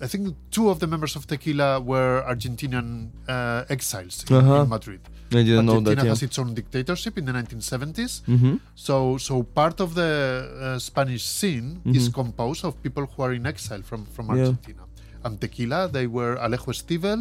I 0.00 0.06
think 0.06 0.36
two 0.50 0.68
of 0.68 0.78
the 0.78 0.86
members 0.86 1.16
of 1.16 1.26
Tequila 1.26 1.80
were 1.80 2.22
Argentinian 2.28 3.10
uh, 3.28 3.64
exiles 3.74 4.24
in, 4.28 4.36
Uh-huh. 4.36 4.62
in 4.62 4.68
Madrid. 4.68 5.00
I 5.32 5.42
didn't 5.42 5.66
know 5.66 5.72
Argentina 5.80 5.96
that. 5.96 6.04
Yeah. 6.04 6.10
has 6.10 6.22
its 6.22 6.38
own 6.38 6.54
dictatorship 6.54 7.16
in 7.18 7.24
the 7.24 7.32
1970s. 7.32 8.22
Mhm. 8.28 8.60
So, 8.74 9.16
so 9.16 9.42
part 9.42 9.80
of 9.80 9.94
the 9.94 10.12
uh, 10.60 10.78
Spanish 10.78 11.24
scene 11.24 11.80
is 11.86 12.08
Mhm. 12.08 12.14
composed 12.14 12.62
of 12.64 12.80
people 12.82 13.06
who 13.10 13.22
are 13.22 13.32
in 13.32 13.46
exile 13.46 13.82
from 13.82 14.04
from 14.14 14.26
Yeah. 14.28 14.34
Argentina. 14.36 14.82
And 15.24 15.40
Tequila, 15.40 15.88
they 15.88 16.06
were 16.06 16.36
Alejo 16.36 16.72
Stivel, 16.80 17.20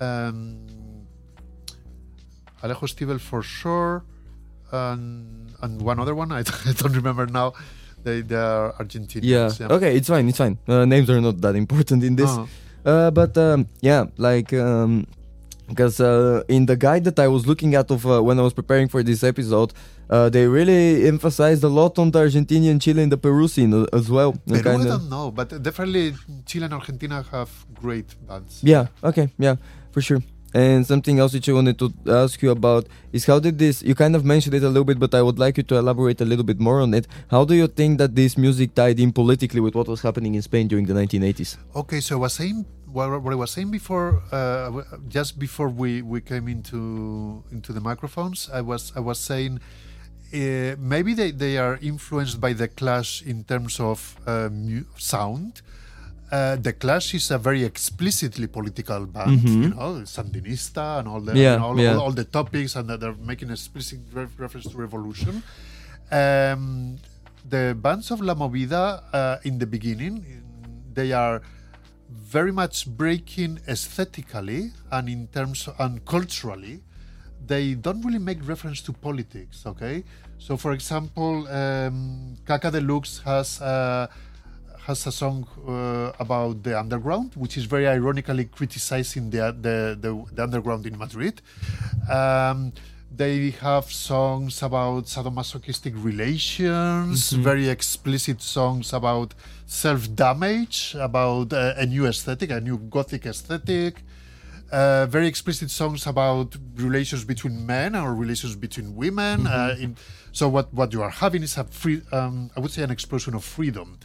um, 0.00 0.38
Alejo 2.62 2.86
Stivel 2.94 3.18
for 3.20 3.42
sure, 3.42 4.04
and 4.72 5.54
and 5.62 5.82
one 5.82 5.98
other 5.98 6.14
one 6.14 6.30
I, 6.32 6.40
I 6.40 6.72
don't 6.80 6.94
remember 6.94 7.26
now. 7.26 7.52
They 8.04 8.22
they 8.22 8.36
are 8.36 8.72
Argentinians. 8.78 9.58
Yeah. 9.60 9.76
Okay, 9.76 9.96
it's 9.96 10.08
fine. 10.08 10.28
It's 10.28 10.38
fine. 10.38 10.58
Uh, 10.66 10.84
names 10.84 11.08
are 11.10 11.20
not 11.20 11.40
that 11.40 11.56
important 11.56 12.02
in 12.04 12.16
this. 12.16 12.30
Uh-huh. 12.30 12.46
Uh, 12.84 13.10
but 13.10 13.36
um, 13.36 13.66
yeah, 13.80 14.06
like 14.16 14.52
um, 14.52 15.06
because 15.68 16.00
uh, 16.00 16.42
in 16.48 16.66
the 16.66 16.76
guide 16.76 17.04
that 17.04 17.18
I 17.18 17.28
was 17.28 17.46
looking 17.46 17.74
at 17.74 17.90
of 17.90 18.06
uh, 18.06 18.22
when 18.22 18.38
I 18.38 18.42
was 18.42 18.54
preparing 18.54 18.88
for 18.88 19.02
this 19.02 19.22
episode, 19.22 19.72
uh, 20.08 20.28
they 20.30 20.46
really 20.46 21.06
emphasized 21.06 21.62
a 21.64 21.68
lot 21.68 21.98
on 21.98 22.10
the 22.12 22.20
Argentinian, 22.20 22.80
Chile, 22.80 23.02
and 23.02 23.12
the 23.12 23.18
Peru 23.18 23.48
scene 23.48 23.74
uh, 23.74 23.86
as 23.92 24.08
well. 24.10 24.32
Peru, 24.46 24.60
I 24.60 24.62
kinda- 24.62 24.88
don't 24.88 25.10
know, 25.10 25.30
but 25.30 25.62
definitely 25.62 26.14
Chile 26.46 26.64
and 26.64 26.74
Argentina 26.74 27.24
have 27.30 27.50
great 27.74 28.14
bands. 28.26 28.60
Yeah. 28.62 28.86
Okay. 29.04 29.28
Yeah. 29.38 29.56
For 29.92 30.00
sure. 30.00 30.22
And 30.54 30.86
something 30.86 31.18
else 31.18 31.34
which 31.34 31.48
I 31.48 31.52
wanted 31.52 31.78
to 31.78 31.92
ask 32.06 32.40
you 32.42 32.50
about 32.50 32.86
is 33.12 33.26
how 33.26 33.38
did 33.38 33.58
this? 33.58 33.82
You 33.82 33.94
kind 33.94 34.16
of 34.16 34.24
mentioned 34.24 34.54
it 34.54 34.62
a 34.62 34.68
little 34.68 34.84
bit, 34.84 34.98
but 34.98 35.14
I 35.14 35.20
would 35.20 35.38
like 35.38 35.58
you 35.58 35.62
to 35.64 35.76
elaborate 35.76 36.20
a 36.20 36.24
little 36.24 36.44
bit 36.44 36.58
more 36.58 36.80
on 36.80 36.94
it. 36.94 37.06
How 37.30 37.44
do 37.44 37.54
you 37.54 37.66
think 37.66 37.98
that 37.98 38.14
this 38.14 38.38
music 38.38 38.74
tied 38.74 38.98
in 38.98 39.12
politically 39.12 39.60
with 39.60 39.74
what 39.74 39.88
was 39.88 40.00
happening 40.00 40.34
in 40.34 40.42
Spain 40.42 40.66
during 40.68 40.86
the 40.86 40.94
1980s? 40.94 41.58
Okay, 41.76 42.00
so 42.00 42.16
I 42.16 42.20
was 42.20 42.32
saying 42.32 42.64
what, 42.90 43.10
I 43.10 43.34
was 43.34 43.50
saying 43.50 43.70
before, 43.70 44.22
uh, 44.32 44.82
just 45.08 45.38
before 45.38 45.68
we, 45.68 46.00
we 46.00 46.22
came 46.22 46.48
into 46.48 47.44
into 47.52 47.72
the 47.72 47.80
microphones, 47.80 48.48
I 48.52 48.62
was 48.62 48.92
I 48.96 49.00
was 49.00 49.18
saying 49.18 49.60
uh, 50.32 50.76
maybe 50.78 51.14
they, 51.14 51.30
they 51.30 51.56
are 51.56 51.78
influenced 51.80 52.40
by 52.40 52.52
the 52.52 52.68
Clash 52.68 53.22
in 53.22 53.44
terms 53.44 53.80
of 53.80 54.16
uh, 54.26 54.50
sound. 54.96 55.62
Uh, 56.30 56.56
the 56.56 56.74
Clash 56.74 57.14
is 57.14 57.30
a 57.30 57.38
very 57.38 57.64
explicitly 57.64 58.46
political 58.46 59.06
band, 59.06 59.40
you 59.48 59.68
know, 59.70 60.02
Sandinista 60.04 60.98
and 60.98 61.08
all 61.08 61.20
the 61.20 61.32
Mm-hmm. 61.32 61.40
Yeah, 61.40 61.56
all, 61.56 61.80
yeah. 61.80 61.94
all, 61.94 62.00
all 62.00 62.12
the 62.12 62.24
topics, 62.24 62.76
and 62.76 62.86
that 62.90 63.00
they're 63.00 63.14
making 63.14 63.50
explicit 63.50 64.00
re- 64.12 64.26
reference 64.36 64.66
to 64.68 64.76
revolution. 64.76 65.42
Um, 66.10 66.98
the 67.48 67.74
bands 67.80 68.10
of 68.10 68.20
La 68.20 68.34
Movida 68.34 69.02
uh, 69.12 69.38
in 69.44 69.58
the 69.58 69.66
beginning, 69.66 70.24
they 70.92 71.12
are 71.12 71.40
very 72.10 72.52
much 72.52 72.86
breaking 72.86 73.60
aesthetically 73.66 74.72
and 74.90 75.08
in 75.08 75.28
terms 75.28 75.68
and 75.78 76.04
culturally. 76.04 76.82
They 77.46 77.72
don't 77.72 78.02
really 78.04 78.18
make 78.18 78.46
reference 78.46 78.82
to 78.82 78.92
politics. 78.92 79.64
Okay, 79.64 80.04
so 80.38 80.58
for 80.58 80.72
example, 80.72 81.48
um, 81.48 82.36
Kaka 82.44 82.70
de 82.70 82.82
Luxe 82.82 83.22
has. 83.24 83.62
Uh, 83.62 84.08
has 84.88 85.06
a 85.06 85.12
song 85.12 85.46
uh, 85.68 86.12
about 86.18 86.62
the 86.62 86.78
underground, 86.78 87.32
which 87.34 87.58
is 87.58 87.66
very 87.66 87.86
ironically 87.86 88.46
criticizing 88.46 89.28
the 89.28 89.54
the, 89.66 89.76
the, 90.00 90.10
the 90.34 90.42
underground 90.42 90.86
in 90.86 90.96
Madrid. 90.96 91.42
Um, 92.10 92.72
they 93.14 93.50
have 93.50 93.84
songs 93.84 94.62
about 94.62 95.04
sadomasochistic 95.04 95.94
relations, 96.10 97.30
very 97.32 97.68
explicit 97.68 98.40
songs 98.40 98.92
about 98.94 99.34
self 99.66 100.02
damage, 100.14 100.96
about 100.98 101.52
uh, 101.52 101.74
a 101.76 101.84
new 101.84 102.06
aesthetic, 102.06 102.50
a 102.50 102.60
new 102.60 102.78
gothic 102.78 103.26
aesthetic. 103.26 104.02
Uh, 104.70 105.06
very 105.06 105.26
explicit 105.26 105.70
songs 105.70 106.06
about 106.06 106.54
relations 106.76 107.24
between 107.24 107.64
men 107.66 107.96
or 107.96 108.14
relations 108.14 108.54
between 108.54 108.94
women. 108.94 109.46
Uh, 109.46 109.74
in, 109.80 109.96
so 110.30 110.46
what, 110.48 110.72
what 110.74 110.92
you 110.92 111.00
are 111.02 111.08
having 111.10 111.42
is 111.42 111.56
a 111.56 111.64
free, 111.64 112.02
um, 112.12 112.50
I 112.54 112.60
would 112.60 112.70
say, 112.70 112.82
an 112.82 112.90
explosion 112.90 113.34
of 113.34 113.42
freedom. 113.44 113.98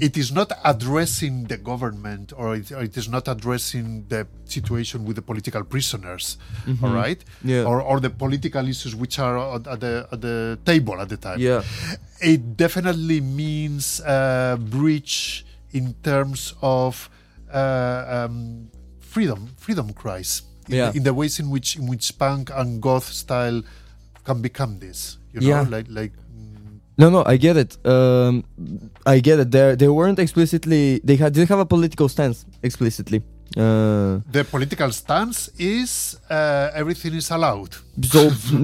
It 0.00 0.16
is 0.16 0.32
not 0.32 0.50
addressing 0.64 1.44
the 1.44 1.56
government 1.56 2.32
or 2.36 2.56
it, 2.56 2.72
or 2.72 2.82
it 2.82 2.96
is 2.96 3.08
not 3.08 3.28
addressing 3.28 4.06
the 4.08 4.26
situation 4.44 5.04
with 5.04 5.16
the 5.16 5.22
political 5.22 5.62
prisoners, 5.62 6.36
all 6.82 6.90
right, 6.92 7.24
Yeah. 7.44 7.62
or, 7.64 7.80
or 7.80 8.00
the 8.00 8.10
political 8.10 8.66
issues 8.66 8.96
which 8.96 9.18
are 9.20 9.38
at, 9.56 9.66
at 9.68 9.80
the 9.80 10.08
at 10.10 10.20
the 10.20 10.58
table 10.64 11.00
at 11.00 11.08
the 11.10 11.16
time. 11.16 11.38
Yeah. 11.38 11.62
it 12.20 12.56
definitely 12.56 13.20
means 13.20 14.00
a 14.00 14.58
breach 14.60 15.44
in 15.70 15.94
terms 16.02 16.54
of 16.60 17.08
uh, 17.54 18.26
um, 18.28 18.68
freedom, 19.18 19.40
freedom 19.64 19.88
cries. 20.02 20.42
In, 20.68 20.74
Yeah. 20.76 20.90
the, 20.90 20.96
in 20.98 21.02
the 21.08 21.14
ways 21.20 21.34
in 21.42 21.46
which 21.54 21.76
in 21.80 21.84
which 21.90 22.06
punk 22.18 22.50
and 22.60 22.68
goth 22.80 23.08
style 23.22 23.62
can 24.26 24.38
become 24.48 24.72
this. 24.78 25.18
You 25.32 25.40
know, 25.40 25.48
Yeah. 25.48 25.76
like 25.76 25.88
like 26.00 26.12
mm, 26.12 26.78
No, 26.98 27.06
no, 27.10 27.20
I 27.32 27.36
get 27.46 27.56
it. 27.64 27.72
Um, 27.94 28.44
I 29.14 29.16
get 29.28 29.36
it. 29.44 29.48
They 29.50 29.74
they 29.82 29.88
weren't 29.98 30.18
explicitly. 30.26 31.00
They 31.08 31.16
had 31.22 31.32
didn't 31.34 31.48
have 31.54 31.62
a 31.66 31.66
political 31.74 32.08
stance 32.08 32.38
explicitly. 32.68 33.20
Uh, 33.56 34.20
the 34.36 34.42
political 34.54 34.90
stance 34.92 35.38
is 35.58 35.90
uh, 36.30 36.80
everything 36.80 37.14
is 37.14 37.30
allowed. 37.36 37.72
so 38.14 38.20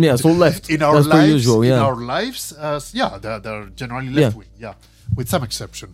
yeah, 0.07 0.17
so 0.25 0.29
left. 0.47 0.65
in 0.75 0.81
our 0.83 0.95
That's 1.03 1.09
lives, 1.17 1.33
usual. 1.37 1.61
in 1.63 1.71
Yeah. 1.71 1.87
our 1.89 1.97
lives, 2.17 2.43
yeah, 3.01 3.19
they're, 3.23 3.41
they're 3.45 3.67
generally 3.83 4.09
Yeah. 4.13 4.25
left 4.27 4.37
wing, 4.37 4.53
yeah, 4.65 4.75
with 5.17 5.29
some 5.35 5.43
exception. 5.49 5.89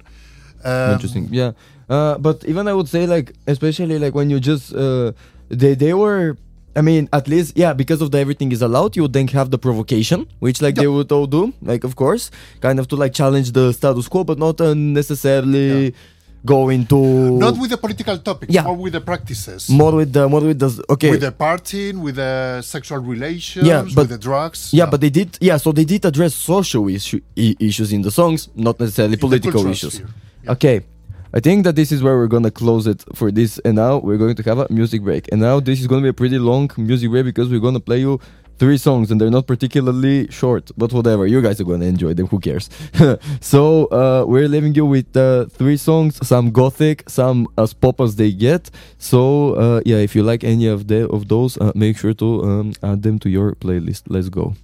Um, 0.64 0.92
Interesting. 0.96 1.28
Yeah. 1.40 1.52
Uh, 1.90 2.16
but 2.18 2.36
even 2.46 2.68
I 2.68 2.72
would 2.78 2.88
say 2.88 3.02
like, 3.06 3.28
especially 3.54 3.98
like 3.98 4.14
when 4.14 4.30
you 4.30 4.38
just 4.40 4.72
uh, 4.74 5.12
they 5.48 5.74
they 5.74 5.92
were. 5.94 6.36
I 6.76 6.82
mean, 6.82 7.08
at 7.12 7.26
least 7.26 7.58
yeah, 7.58 7.72
because 7.82 8.00
of 8.00 8.12
the 8.12 8.18
everything 8.18 8.52
is 8.52 8.62
allowed, 8.62 8.94
you 8.94 9.02
would 9.02 9.12
then 9.12 9.26
have 9.38 9.50
the 9.50 9.58
provocation, 9.58 10.28
which 10.38 10.62
like 10.62 10.76
they 10.76 10.86
would 10.86 11.10
all 11.10 11.26
do, 11.26 11.52
like 11.62 11.82
of 11.82 11.96
course, 11.96 12.30
kind 12.60 12.78
of 12.78 12.86
to 12.90 12.96
like 13.02 13.12
challenge 13.12 13.50
the 13.58 13.72
status 13.72 14.06
quo, 14.06 14.22
but 14.22 14.38
not 14.38 14.60
uh, 14.60 14.72
necessarily 14.74 15.92
go 16.46 16.68
into 16.70 16.96
Not 17.38 17.58
with 17.58 17.70
the 17.70 17.76
political 17.76 18.16
topics, 18.18 18.54
Yeah. 18.54 18.62
more 18.62 18.76
with 18.76 18.92
the 18.92 19.00
practices. 19.00 19.68
more 19.68 19.92
with 19.92 20.12
the 20.12 20.28
more 20.28 20.40
with 20.40 20.60
the 20.60 20.70
okay 20.88 21.10
With 21.10 21.20
the 21.22 21.32
partying, 21.32 21.96
with 22.06 22.14
the 22.16 22.62
sexual 22.62 22.98
relations, 23.00 23.66
Yeah, 23.66 23.82
but- 23.82 24.02
with 24.02 24.10
the 24.10 24.18
drugs. 24.18 24.70
Yeah, 24.72 24.86
but 24.86 25.00
they 25.00 25.10
did. 25.10 25.36
Yeah, 25.40 25.56
so 25.58 25.72
they 25.72 25.84
did 25.84 26.04
address 26.04 26.34
social 26.36 26.88
issue, 26.88 27.20
i- 27.36 27.56
issues 27.58 27.92
in 27.92 28.02
the 28.02 28.12
songs, 28.12 28.48
not 28.54 28.78
necessarily 28.78 29.16
political 29.16 29.66
issues. 29.66 29.94
sphere, 29.94 30.08
yeah. 30.44 30.52
Okay, 30.52 30.76
I 31.32 31.38
think 31.38 31.62
that 31.64 31.76
this 31.76 31.92
is 31.92 32.02
where 32.02 32.16
we're 32.16 32.26
gonna 32.26 32.50
close 32.50 32.88
it 32.88 33.04
for 33.14 33.30
this, 33.30 33.58
and 33.60 33.76
now 33.76 33.98
we're 33.98 34.18
going 34.18 34.34
to 34.34 34.42
have 34.42 34.58
a 34.58 34.66
music 34.68 35.02
break. 35.02 35.28
And 35.30 35.40
now 35.40 35.60
this 35.60 35.80
is 35.80 35.86
gonna 35.86 36.02
be 36.02 36.08
a 36.08 36.12
pretty 36.12 36.40
long 36.40 36.68
music 36.76 37.08
break 37.10 37.24
because 37.24 37.48
we're 37.48 37.60
gonna 37.60 37.78
play 37.78 38.00
you 38.00 38.18
three 38.58 38.76
songs, 38.76 39.12
and 39.12 39.20
they're 39.20 39.30
not 39.30 39.46
particularly 39.46 40.28
short, 40.30 40.72
but 40.76 40.92
whatever. 40.92 41.28
You 41.28 41.40
guys 41.40 41.60
are 41.60 41.64
gonna 41.64 41.84
enjoy 41.84 42.14
them. 42.14 42.26
Who 42.26 42.40
cares? 42.40 42.68
so 43.40 43.86
uh, 43.86 44.24
we're 44.26 44.48
leaving 44.48 44.74
you 44.74 44.84
with 44.86 45.16
uh, 45.16 45.46
three 45.46 45.76
songs, 45.76 46.26
some 46.26 46.50
gothic, 46.50 47.08
some 47.08 47.46
as 47.56 47.74
pop 47.74 48.00
as 48.00 48.16
they 48.16 48.32
get. 48.32 48.68
So 48.98 49.54
uh, 49.54 49.80
yeah, 49.86 49.98
if 49.98 50.16
you 50.16 50.24
like 50.24 50.42
any 50.42 50.66
of 50.66 50.88
the 50.88 51.08
of 51.10 51.28
those, 51.28 51.56
uh, 51.58 51.70
make 51.76 51.96
sure 51.96 52.14
to 52.14 52.42
um, 52.42 52.72
add 52.82 53.04
them 53.04 53.20
to 53.20 53.30
your 53.30 53.54
playlist. 53.54 54.02
Let's 54.08 54.28
go. 54.28 54.56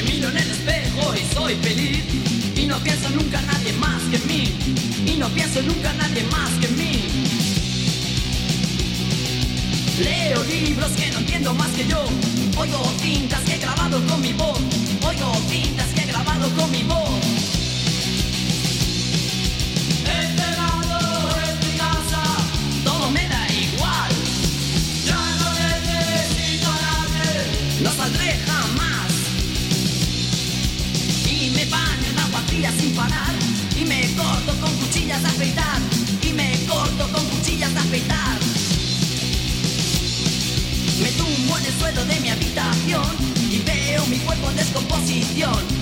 Me 0.00 0.12
miro 0.12 0.30
en 0.30 0.38
el 0.38 0.50
espejo 0.50 1.14
y 1.14 1.34
soy 1.34 1.54
feliz. 1.56 2.02
Y 2.56 2.66
no 2.66 2.78
pienso 2.78 3.10
nunca 3.10 3.38
nadie 3.42 3.74
más 3.74 4.00
que 4.04 4.16
en 4.16 4.26
mí. 4.28 4.44
Y 5.04 5.18
no 5.18 5.28
pienso 5.28 5.60
nunca 5.60 5.92
nadie 5.92 6.22
más 6.32 6.50
que 6.58 6.68
en 6.68 6.76
mí. 6.78 7.02
Leo 10.02 10.42
libros 10.44 10.90
que 10.92 11.10
no 11.10 11.18
entiendo 11.18 11.52
más 11.52 11.68
que 11.72 11.86
yo. 11.86 12.02
Oigo 12.56 12.92
cintas 13.02 13.40
que 13.40 13.56
he 13.56 13.58
grabado 13.58 14.00
con 14.06 14.22
mi 14.22 14.32
voz. 14.32 14.58
Oigo 15.06 15.34
cintas 15.50 15.88
que 15.88 16.00
he 16.00 16.06
grabado 16.06 16.48
con 16.56 16.70
mi 16.70 16.82
voz 16.84 17.09
Y 33.76 33.84
me 33.84 34.14
corto 34.14 34.54
con 34.60 34.72
cuchillas 34.76 35.22
de 35.22 35.28
afeitar. 35.28 35.80
Y 36.22 36.32
me 36.32 36.58
corto 36.66 37.08
con 37.12 37.24
cuchillas 37.26 37.72
de 37.72 37.80
afeitar. 37.80 38.38
Me 41.02 41.10
tumbo 41.12 41.58
en 41.58 41.66
el 41.66 41.78
suelo 41.78 42.04
de 42.04 42.20
mi 42.20 42.30
habitación. 42.30 43.06
Y 43.50 43.58
veo 43.58 44.06
mi 44.06 44.18
cuerpo 44.18 44.50
en 44.50 44.56
descomposición 44.56 45.79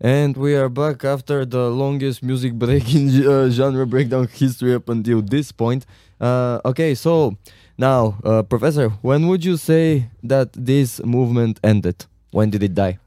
And 0.00 0.34
we 0.34 0.54
are 0.56 0.70
back 0.70 1.04
after 1.04 1.44
the 1.44 1.68
longest 1.68 2.22
music 2.22 2.54
break 2.54 2.94
in 2.94 3.26
uh, 3.26 3.50
genre 3.50 3.86
breakdown 3.86 4.28
history 4.32 4.74
up 4.74 4.88
until 4.88 5.20
this 5.20 5.52
point. 5.52 5.84
Uh, 6.18 6.58
okay, 6.64 6.94
so 6.94 7.36
now, 7.76 8.18
uh, 8.24 8.42
Professor, 8.42 8.88
when 9.02 9.28
would 9.28 9.44
you 9.44 9.58
say 9.58 10.08
that 10.22 10.54
this 10.54 11.04
movement 11.04 11.60
ended? 11.62 12.06
When 12.30 12.48
did 12.48 12.62
it 12.62 12.74
die? 12.74 12.98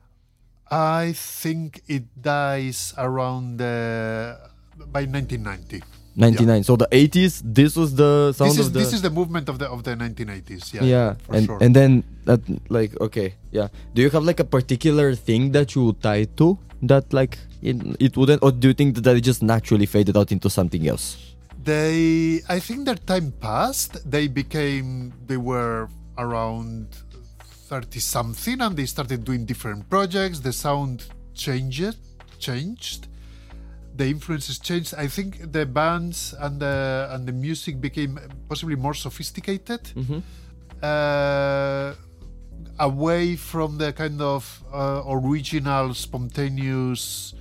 I 0.70 1.14
think 1.16 1.82
it 1.88 2.04
dies 2.22 2.94
around 2.98 3.58
by 3.58 5.06
1990. 5.06 5.82
99. 6.16 6.64
So 6.64 6.76
the 6.76 6.88
80s, 6.91 7.41
this 7.43 7.76
was 7.76 7.95
the 7.95 8.34
sound 8.34 8.51
This 8.51 8.59
is 8.59 8.68
of 8.68 8.74
the 8.74 8.80
this 8.80 8.93
is 8.93 9.01
the 9.01 9.09
movement 9.09 9.49
of 9.49 9.57
the 9.59 9.68
of 9.68 9.84
the 9.84 9.95
1980s. 9.95 10.74
Yeah, 10.74 10.84
yeah, 10.84 11.14
for 11.26 11.36
and 11.36 11.45
sure. 11.45 11.57
and 11.61 11.76
then 11.76 12.03
that 12.26 12.41
like 12.70 12.99
okay, 13.01 13.34
yeah. 13.51 13.70
Do 13.93 14.01
you 14.01 14.09
have 14.09 14.24
like 14.24 14.39
a 14.39 14.45
particular 14.45 15.16
thing 15.16 15.51
that 15.53 15.76
you 15.76 15.93
tie 16.01 16.26
to 16.38 16.57
that 16.84 17.11
like 17.14 17.39
it, 17.61 17.78
it 17.99 18.18
wouldn't, 18.18 18.43
or 18.43 18.51
do 18.51 18.68
you 18.70 18.74
think 18.74 18.97
that 18.97 19.16
it 19.16 19.22
just 19.22 19.41
naturally 19.41 19.86
faded 19.86 20.18
out 20.18 20.32
into 20.32 20.49
something 20.49 20.88
else? 20.88 21.34
they 21.64 22.41
i 22.49 22.59
think 22.59 22.86
their 22.86 22.95
time 22.95 23.32
passed 23.39 24.09
they 24.09 24.28
became 24.28 25.14
they 25.28 25.38
were 25.38 25.88
around 26.18 26.88
30 27.70 27.99
something 27.99 28.61
and 28.61 28.76
they 28.76 28.86
started 28.86 29.24
doing 29.24 29.45
different 29.45 29.89
projects 29.89 30.39
the 30.41 30.51
sound 30.51 31.05
changed 31.34 31.95
changed 32.38 33.07
the 33.96 34.06
influences 34.08 34.58
changed. 34.60 34.94
I 34.98 35.08
think 35.08 35.52
the 35.52 35.66
bands 35.66 36.34
and 36.39 36.60
the 36.60 37.08
and 37.12 37.28
the 37.28 37.32
music 37.34 37.80
became 37.80 38.20
possibly 38.50 38.76
more 38.76 38.94
sophisticated 38.96 39.82
uh, 40.82 41.94
away 42.80 43.36
from 43.36 43.78
the 43.78 43.94
kind 43.94 44.22
of 44.22 44.64
uh, 44.74 45.04
original 45.08 45.94
spontaneous 45.94 47.34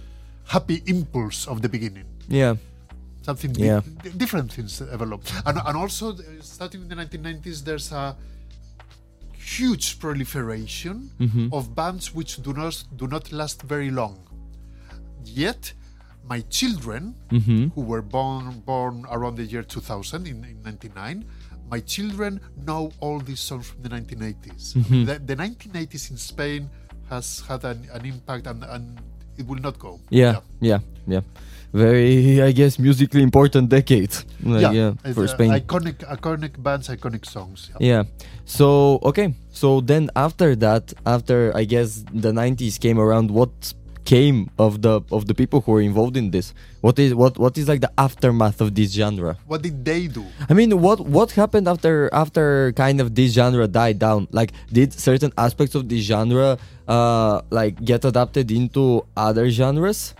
happy 0.47 0.83
impulse 0.87 1.47
of 1.49 1.63
the 1.63 1.69
beginning. 1.69 2.07
Yeah, 2.29 2.57
something 3.23 3.55
Yeah. 3.57 3.81
di- 4.03 4.11
different 4.11 4.53
things 4.53 4.79
developed, 4.79 5.33
and, 5.47 5.59
and 5.65 5.77
also 5.77 6.13
uh, 6.13 6.21
starting 6.41 6.83
in 6.83 6.89
the 6.89 6.97
1990s 6.97 7.65
there's 7.65 7.93
a 7.93 8.17
huge 9.57 9.99
proliferation 9.99 11.11
of 11.53 11.75
bands 11.75 12.15
which 12.15 12.43
do 12.43 12.53
not 12.53 12.85
do 12.97 13.07
not 13.09 13.33
last 13.33 13.63
very 13.63 13.91
long. 13.91 14.19
Yet 15.25 15.73
my 16.29 16.41
children 16.49 17.15
who 17.75 17.83
were 17.83 18.03
born 18.03 18.61
born 18.61 19.05
around 19.11 19.37
the 19.37 19.45
year 19.45 19.63
2000 19.63 20.27
in, 20.27 20.45
in 20.45 20.63
99 20.63 21.25
my 21.71 21.81
children 21.81 22.41
know 22.67 22.93
all 23.01 23.19
these 23.19 23.41
songs 23.41 23.69
from 23.69 23.83
the 23.83 23.89
1980s 23.89 24.75
the, 25.07 25.19
the 25.19 25.37
1980s 25.37 26.11
in 26.11 26.17
spain 26.17 26.71
has 27.09 27.41
had 27.49 27.65
an, 27.65 27.87
an 27.93 28.05
impact 28.07 28.47
and, 28.47 28.63
and 28.65 29.01
it 29.37 29.47
will 29.47 29.61
not 29.61 29.79
go 29.79 29.99
yeah, 30.11 30.41
yeah, 30.61 30.79
yeah. 31.07 31.21
Very, 31.73 32.43
I 32.43 32.53
guess, 32.53 32.79
musically 32.79 33.23
important 33.23 33.71
decade. 33.71 34.15
Like, 34.43 34.75
yeah, 34.75 34.93
it's, 35.05 35.15
for 35.15 35.25
uh, 35.25 35.27
Spain. 35.27 35.51
iconic 35.51 36.05
iconic 36.05 36.63
bands 36.63 36.89
iconic 36.89 37.25
songs 37.25 37.71
yeah. 37.71 37.77
Yeah. 37.81 38.03
So 38.45 39.01
okay. 39.03 39.35
So 39.53 39.81
then 39.81 40.11
after 40.15 40.55
that, 40.57 40.93
after 41.07 41.51
I 41.57 41.65
guess 41.65 42.05
the 42.13 42.31
'90s 42.31 42.79
came 42.79 42.99
around, 43.01 43.31
what 43.31 43.73
came 44.05 44.51
of 44.59 44.83
the 44.83 45.01
of 45.11 45.27
the 45.27 45.35
people 45.35 45.61
who 45.61 45.73
were 45.73 45.81
involved 45.81 46.17
in 46.17 46.31
this? 46.31 46.55
What 46.81 46.99
is 46.99 47.15
what 47.15 47.39
what 47.39 47.57
is 47.59 47.69
like 47.69 47.81
the 47.81 47.93
aftermath 47.99 48.61
of 48.61 48.75
this 48.75 48.93
genre? 48.93 49.39
what 49.47 49.63
did 49.63 49.85
they 49.85 50.07
do 50.07 50.25
I 50.49 50.55
mean, 50.55 50.81
what 50.81 51.01
what 51.01 51.33
happened 51.33 51.69
after 51.69 52.09
after 52.13 52.73
kind 52.77 53.01
of 53.01 53.15
this 53.15 53.33
genre 53.33 53.67
died 53.69 53.99
down? 53.99 54.29
Like, 54.31 54.53
did 54.73 54.93
certain 54.93 55.33
aspects 55.37 55.75
of 55.75 55.89
this 55.89 56.03
genre 56.05 56.59
uh 56.89 57.43
like 57.51 57.83
get 57.85 58.05
adapted 58.05 58.51
into 58.51 59.07
other 59.17 59.51
genres? 59.51 60.15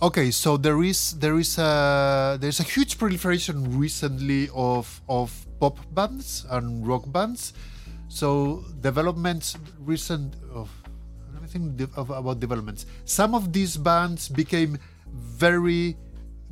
Okay, 0.00 0.30
so 0.30 0.56
there 0.56 0.78
is 0.82 1.18
there 1.18 1.38
is 1.38 1.58
a 1.58 2.38
there's 2.40 2.60
a 2.60 2.62
huge 2.62 2.98
proliferation 2.98 3.78
recently 3.78 4.48
of 4.54 4.86
of 5.08 5.34
pop 5.58 5.78
bands 5.90 6.46
and 6.50 6.86
rock 6.86 7.02
bands. 7.10 7.52
So 8.08 8.62
developments 8.80 9.58
recent 9.82 10.34
of 10.54 10.70
de- 11.52 11.88
about 11.96 12.40
developments. 12.40 12.86
Some 13.04 13.34
of 13.34 13.52
these 13.52 13.76
bands 13.76 14.28
became 14.28 14.78
very 15.12 15.96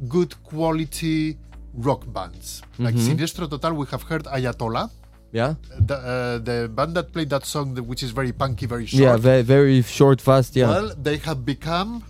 good 0.08 0.34
quality 0.44 1.38
rock 1.74 2.02
bands. 2.12 2.62
Like 2.78 2.94
Siniestro 2.94 3.48
Total, 3.50 3.72
we 3.74 3.86
have 3.86 4.02
heard 4.04 4.24
Ayatollah, 4.24 4.90
Yeah. 5.32 5.54
the, 5.78 5.94
uh, 5.96 6.38
the 6.38 6.68
band 6.68 6.94
that 6.96 7.12
played 7.12 7.30
that 7.30 7.44
song, 7.44 7.74
which 7.86 8.02
is 8.02 8.10
very 8.12 8.32
punky, 8.32 8.66
very 8.66 8.86
short. 8.86 9.02
Yeah. 9.02 9.16
Very 9.16 9.42
very 9.42 9.82
short, 9.82 10.20
fast. 10.20 10.56
Yeah. 10.56 10.68
Well, 10.68 10.94
they 10.96 11.18
have 11.18 11.44
become. 11.44 12.02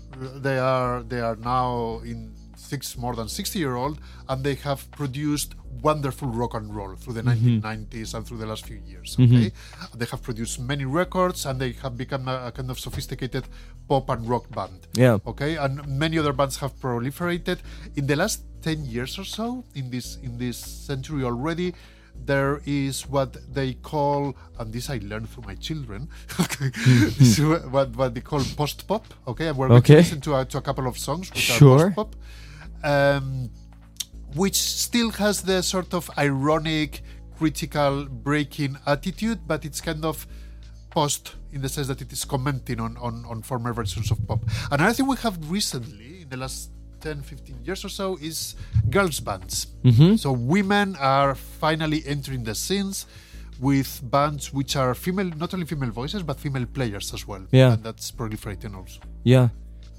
They 0.46 0.58
are. 0.58 1.02
They 1.02 1.20
are 1.20 1.36
now 1.36 2.00
in 2.04 2.32
six 2.70 2.96
more 2.96 3.14
than 3.20 3.28
sixty 3.28 3.58
year 3.64 3.74
old, 3.82 3.96
and 4.28 4.38
they 4.46 4.54
have 4.68 4.80
produced 5.00 5.50
wonderful 5.82 6.28
rock 6.40 6.54
and 6.58 6.74
roll 6.74 6.92
through 7.00 7.12
the 7.18 7.22
Mm-hmm. 7.22 7.60
1990s 7.66 8.14
and 8.14 8.22
through 8.26 8.38
the 8.38 8.46
last 8.46 8.64
few 8.70 8.80
years. 8.92 9.16
Okay, 9.20 9.52
they 9.98 10.06
have 10.12 10.22
produced 10.22 10.56
many 10.72 10.84
records, 11.02 11.46
and 11.46 11.60
they 11.62 11.72
have 11.82 11.94
become 12.04 12.24
a, 12.28 12.46
a 12.48 12.50
kind 12.56 12.70
of 12.70 12.78
sophisticated 12.86 13.44
pop 13.88 14.08
and 14.10 14.28
rock 14.32 14.44
band. 14.56 14.80
Yeah. 14.94 15.18
Okay, 15.26 15.52
and 15.64 15.72
many 16.04 16.18
other 16.18 16.32
bands 16.32 16.56
have 16.62 16.72
proliferated 16.80 17.58
in 17.98 18.06
the 18.06 18.16
last 18.16 18.38
ten 18.62 18.78
years 18.94 19.18
or 19.18 19.24
so. 19.38 19.64
In 19.74 19.90
this 19.90 20.06
in 20.26 20.32
this 20.38 20.56
century 20.88 21.22
already, 21.30 21.74
there 22.30 22.54
is 22.64 22.94
what 23.14 23.30
they 23.54 23.74
call, 23.92 24.34
and 24.58 24.72
this 24.72 24.88
I 24.88 24.98
learned 25.10 25.28
from 25.28 25.44
my 25.50 25.56
children. 25.66 26.08
Okay, 26.44 26.70
this 27.20 27.38
is 27.38 27.40
what 27.74 27.90
what 28.00 28.10
they 28.14 28.22
call 28.30 28.42
post 28.56 28.78
pop. 28.88 29.04
Okay, 29.30 29.46
and 29.48 29.56
we're 29.58 29.68
going 29.68 29.82
to 29.82 29.92
Okay. 29.92 30.00
listen 30.02 30.20
to 30.22 30.30
a, 30.40 30.44
to 30.52 30.56
a 30.58 30.64
couple 30.68 30.86
of 30.92 30.96
songs 31.08 31.24
which 31.30 31.42
Sure. 31.60 31.76
are 31.78 31.90
post 31.90 31.96
pop, 32.00 32.10
um, 32.86 33.50
which 34.34 34.56
still 34.56 35.10
has 35.10 35.42
the 35.42 35.62
sort 35.62 35.92
of 35.92 36.10
ironic, 36.16 37.02
critical, 37.36 38.06
breaking 38.06 38.78
attitude, 38.86 39.40
but 39.46 39.64
it's 39.64 39.80
kind 39.80 40.04
of 40.04 40.26
post 40.90 41.34
in 41.52 41.60
the 41.62 41.68
sense 41.68 41.88
that 41.88 42.00
it 42.00 42.12
is 42.12 42.24
commenting 42.24 42.80
on, 42.80 42.96
on, 42.98 43.24
on 43.26 43.42
former 43.42 43.72
versions 43.72 44.10
of 44.10 44.26
pop. 44.26 44.40
Another 44.70 44.92
thing 44.94 45.06
we 45.06 45.16
have 45.16 45.50
recently, 45.50 46.22
in 46.22 46.28
the 46.28 46.36
last 46.36 46.70
10, 47.00 47.22
15 47.22 47.64
years 47.64 47.84
or 47.84 47.88
so, 47.88 48.16
is 48.22 48.54
girls' 48.88 49.20
bands. 49.20 49.66
So 50.16 50.32
women 50.32 50.96
are 50.96 51.34
finally 51.34 52.02
entering 52.06 52.44
the 52.44 52.54
scenes 52.54 53.06
with 53.58 54.00
bands 54.10 54.52
which 54.52 54.76
are 54.76 54.94
female, 54.94 55.30
not 55.36 55.54
only 55.54 55.66
female 55.66 55.90
voices, 55.90 56.22
but 56.22 56.38
female 56.38 56.66
players 56.66 57.12
as 57.14 57.26
well. 57.26 57.44
Yeah. 57.50 57.72
And 57.72 57.82
that's 57.82 58.10
proliferating 58.10 58.76
also. 58.76 59.00
Yeah. 59.24 59.48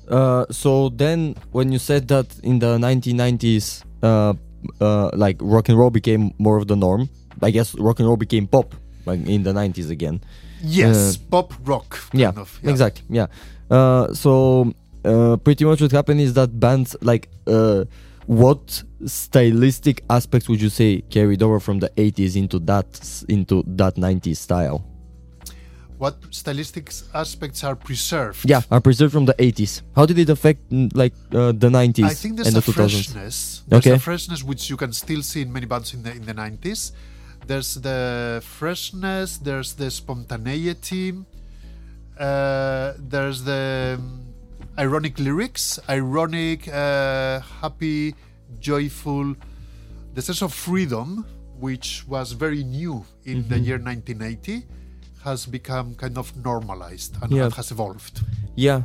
Uh, 0.07 0.45
so 0.49 0.89
then, 0.89 1.35
when 1.51 1.71
you 1.71 1.79
said 1.79 2.07
that 2.07 2.27
in 2.43 2.59
the 2.59 2.77
1990s, 2.77 3.83
uh, 4.03 4.33
uh, 4.81 5.09
like 5.13 5.37
rock 5.41 5.69
and 5.69 5.77
roll 5.77 5.89
became 5.89 6.33
more 6.37 6.57
of 6.57 6.67
the 6.67 6.75
norm, 6.75 7.09
I 7.41 7.51
guess 7.51 7.75
rock 7.75 7.99
and 7.99 8.07
roll 8.07 8.17
became 8.17 8.47
pop, 8.47 8.75
like 9.05 9.25
in 9.27 9.43
the 9.43 9.53
90s 9.53 9.89
again. 9.89 10.21
Yes, 10.61 11.17
pop 11.17 11.53
rock. 11.63 11.99
Yeah, 12.13 12.31
of, 12.35 12.59
exactly. 12.63 13.03
Yeah. 13.09 13.27
Uh, 13.69 14.13
so 14.13 14.73
uh, 15.03 15.37
pretty 15.37 15.65
much 15.65 15.81
what 15.81 15.91
happened 15.91 16.21
is 16.21 16.33
that 16.33 16.59
bands 16.59 16.95
like 17.01 17.29
uh, 17.45 17.85
what 18.25 18.83
stylistic 19.05 20.03
aspects 20.09 20.49
would 20.49 20.61
you 20.61 20.69
say 20.69 21.01
carried 21.09 21.43
over 21.43 21.59
from 21.59 21.79
the 21.79 21.89
80s 21.91 22.35
into 22.35 22.59
that 22.59 23.23
into 23.29 23.63
that 23.67 23.95
90s 23.95 24.37
style? 24.37 24.83
What 25.97 26.17
stylistic 26.29 26.91
aspects 27.13 27.63
are 27.63 27.75
preserved? 27.75 28.45
Yeah, 28.47 28.61
are 28.69 28.79
preserved 28.81 29.13
from 29.13 29.25
the 29.25 29.33
80s. 29.33 29.81
How 29.95 30.05
did 30.05 30.19
it 30.19 30.29
affect 30.29 30.61
like 30.93 31.13
uh, 31.33 31.51
the 31.53 31.69
90s 31.69 32.05
I 32.05 32.13
think 32.13 32.35
there's 32.37 32.47
and 32.49 32.57
a 32.57 32.61
the 32.61 32.71
2000s? 32.71 32.73
freshness. 32.75 33.63
There's 33.67 33.81
Okay. 33.87 33.95
a 33.95 33.99
freshness 33.99 34.43
which 34.43 34.69
you 34.69 34.77
can 34.77 34.93
still 34.93 35.23
see 35.23 35.41
in 35.41 35.51
many 35.51 35.65
bands 35.65 35.93
in 35.95 36.03
the 36.03 36.11
in 36.11 36.23
the 36.25 36.33
90s. 36.35 36.91
There's 37.47 37.75
the 37.81 38.41
freshness. 38.45 39.37
There's 39.37 39.73
the 39.73 39.89
spontaneity. 39.89 41.13
Uh, 42.19 42.93
there's 42.97 43.43
the 43.43 43.97
um, 43.99 44.21
ironic 44.77 45.17
lyrics, 45.19 45.79
ironic, 45.89 46.67
uh, 46.67 47.39
happy, 47.61 48.15
joyful. 48.59 49.35
The 50.13 50.21
sense 50.21 50.41
of 50.41 50.53
freedom, 50.53 51.25
which 51.59 52.05
was 52.07 52.31
very 52.33 52.63
new 52.63 53.05
in 53.25 53.43
Mm-hmm. 53.43 53.49
the 53.49 53.59
year 53.59 53.77
1980, 53.77 54.65
has 55.29 55.45
become 55.57 55.87
kind 56.03 56.17
of 56.17 56.27
normalized 56.49 57.11
and, 57.21 57.31
Yeah. 57.31 57.49
has 57.59 57.71
evolved. 57.71 58.15
Yeah, 58.55 58.79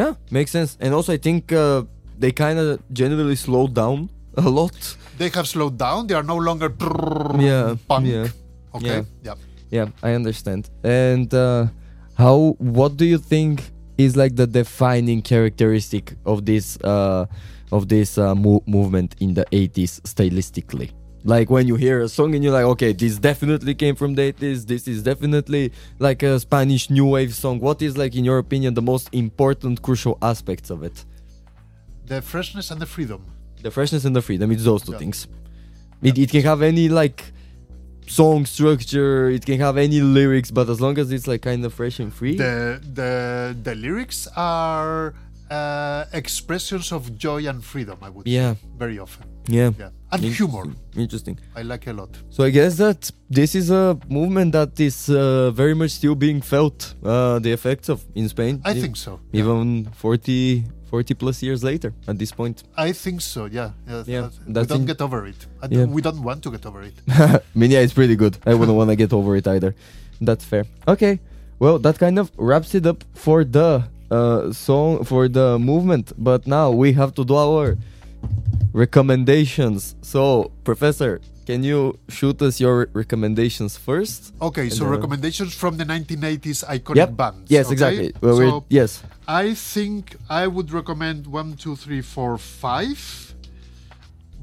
yeah, 0.00 0.12
makes 0.30 0.50
sense. 0.52 0.76
And 0.80 0.90
also, 0.94 1.12
I 1.12 1.18
think 1.18 1.52
uh, 1.52 1.82
they 2.22 2.32
kind 2.44 2.58
of 2.58 2.78
generally 2.92 3.36
slowed 3.36 3.72
down 3.74 4.08
a 4.36 4.48
lot. 4.58 4.76
they 5.18 5.28
have 5.36 5.46
slowed 5.46 5.76
down. 5.78 6.06
They 6.08 6.14
are 6.20 6.26
no 6.34 6.36
longer 6.48 6.68
Yeah, 7.40 7.74
punk. 7.88 8.06
yeah, 8.06 8.28
Okay. 8.74 9.04
Yeah. 9.24 9.34
Yeah, 9.70 9.86
I 10.02 10.10
understand. 10.20 10.62
And 10.84 11.32
uh, 11.34 11.66
how? 12.14 12.56
What 12.58 12.96
do 13.00 13.04
you 13.04 13.18
think 13.18 13.70
is 13.96 14.16
like 14.16 14.36
the 14.36 14.46
defining 14.46 15.22
characteristic 15.22 16.04
of 16.24 16.44
this 16.44 16.76
uh, 16.84 17.24
of 17.70 17.88
this 17.88 18.18
uh, 18.18 18.34
mo- 18.34 18.62
movement 18.66 19.14
in 19.20 19.34
the 19.34 19.44
'80s 19.52 20.00
stylistically? 20.04 20.90
Like 21.24 21.50
when 21.50 21.68
you 21.68 21.76
hear 21.76 22.00
a 22.00 22.08
song 22.08 22.34
and 22.34 22.42
you're 22.42 22.52
like, 22.52 22.64
okay, 22.64 22.92
this 22.92 23.16
definitely 23.18 23.74
came 23.74 23.94
from 23.94 24.14
the 24.14 24.32
'80s. 24.32 24.66
This 24.66 24.88
is 24.88 25.02
definitely 25.02 25.72
like 26.00 26.22
a 26.24 26.40
Spanish 26.40 26.90
new 26.90 27.06
wave 27.06 27.32
song. 27.34 27.60
What 27.60 27.80
is 27.80 27.96
like, 27.96 28.16
in 28.16 28.24
your 28.24 28.38
opinion, 28.38 28.74
the 28.74 28.82
most 28.82 29.08
important, 29.12 29.82
crucial 29.82 30.18
aspects 30.20 30.68
of 30.70 30.82
it? 30.82 31.04
The 32.06 32.20
freshness 32.22 32.70
and 32.72 32.80
the 32.80 32.86
freedom. 32.86 33.24
The 33.62 33.70
freshness 33.70 34.04
and 34.04 34.16
the 34.16 34.22
freedom. 34.22 34.50
It's 34.50 34.64
those 34.64 34.82
two 34.82 34.92
Yeah. 34.92 34.98
things. 34.98 35.28
It, 36.02 36.18
it 36.18 36.30
can 36.30 36.42
have 36.42 36.60
any 36.62 36.88
like 36.88 37.32
song 38.08 38.44
structure. 38.44 39.30
It 39.30 39.46
can 39.46 39.60
have 39.60 39.76
any 39.76 40.00
lyrics, 40.00 40.50
but 40.50 40.68
as 40.68 40.80
long 40.80 40.98
as 40.98 41.12
it's 41.12 41.28
like 41.28 41.42
kind 41.42 41.64
of 41.64 41.72
fresh 41.72 42.00
and 42.00 42.12
free. 42.12 42.36
The 42.36 42.80
the 42.94 43.56
the 43.62 43.74
lyrics 43.76 44.26
are 44.36 45.14
uh, 45.48 46.06
expressions 46.12 46.90
of 46.90 47.16
joy 47.16 47.46
and 47.46 47.62
freedom. 47.64 47.98
I 48.02 48.08
would 48.08 48.26
Yeah. 48.26 48.54
say 48.54 48.58
very 48.76 48.98
often. 48.98 49.26
Yeah. 49.46 49.70
Yeah, 49.78 49.90
and 50.12 50.22
Interesting. 50.22 50.48
humor. 50.50 50.76
Interesting. 50.96 51.38
I 51.56 51.62
like 51.62 51.86
a 51.86 51.92
lot. 51.92 52.10
So 52.30 52.44
I 52.44 52.50
guess 52.50 52.76
that 52.76 53.10
this 53.30 53.54
is 53.54 53.70
a 53.70 53.98
movement 54.08 54.52
that 54.52 54.78
is 54.78 55.08
uh, 55.08 55.50
very 55.52 55.74
much 55.74 55.90
still 55.92 56.14
being 56.14 56.40
felt. 56.42 56.94
Uh, 57.02 57.38
the 57.38 57.50
effects 57.52 57.88
of 57.88 58.04
in 58.14 58.28
Spain. 58.28 58.60
I 58.64 58.74
think 58.74 58.96
so. 58.96 59.20
Yeah. 59.32 59.40
even 59.40 59.88
40, 59.94 60.64
40 60.90 61.14
plus 61.14 61.42
years 61.42 61.64
later. 61.64 61.94
At 62.06 62.18
this 62.18 62.30
point, 62.30 62.62
I 62.76 62.92
think 62.92 63.22
so. 63.22 63.46
Yeah. 63.46 63.70
Yeah. 63.88 64.02
Yeah, 64.06 64.28
we 64.46 64.66
don't 64.66 64.84
get 64.84 65.00
over 65.00 65.26
it. 65.26 65.46
Yeah. 65.70 65.86
We 65.86 66.02
don't 66.02 66.22
want 66.22 66.42
to 66.42 66.50
get 66.50 66.66
over 66.66 66.82
it. 66.82 66.94
I 67.08 67.40
mean, 67.54 67.70
yeah, 67.70 67.80
it's 67.80 67.94
pretty 67.94 68.16
good. 68.16 68.36
I 68.46 68.52
wouldn't 68.54 68.76
want 68.76 68.90
to 68.90 68.96
get 68.96 69.12
over 69.14 69.34
it 69.36 69.46
either. 69.48 69.74
That's 70.20 70.44
fair. 70.44 70.64
Okay, 70.86 71.18
well, 71.58 71.78
that 71.78 71.98
kind 71.98 72.18
of 72.18 72.30
wraps 72.36 72.74
it 72.74 72.86
up 72.86 73.02
for 73.14 73.44
the 73.44 73.84
uh, 74.10 74.52
song 74.52 75.04
for 75.04 75.26
the 75.28 75.58
movement. 75.58 76.12
But 76.18 76.46
now 76.46 76.70
we 76.70 76.92
have 76.92 77.14
to 77.14 77.24
do 77.24 77.34
our 77.34 77.76
recommendations. 78.72 79.94
So, 80.02 80.50
Professor, 80.64 81.20
can 81.46 81.64
you 81.64 81.98
shoot 82.08 82.40
us 82.42 82.60
your 82.60 82.88
recommendations 82.92 83.76
first? 83.76 84.32
Okay, 84.40 84.68
so 84.70 84.86
recommendations 84.86 85.54
from 85.54 85.76
the 85.76 85.84
1980s 85.84 86.64
iconic 86.64 86.96
Yep. 86.96 87.16
bands. 87.16 87.50
Yes, 87.50 87.66
okay? 87.66 87.72
exactly. 87.72 88.12
Well, 88.20 88.36
so 88.36 88.64
yes. 88.68 89.02
I 89.26 89.54
think 89.54 90.16
I 90.30 90.46
would 90.46 90.72
recommend 90.72 91.26
one, 91.26 91.54
two, 91.56 91.76
three, 91.76 92.00
four, 92.00 92.38
five. 92.38 93.34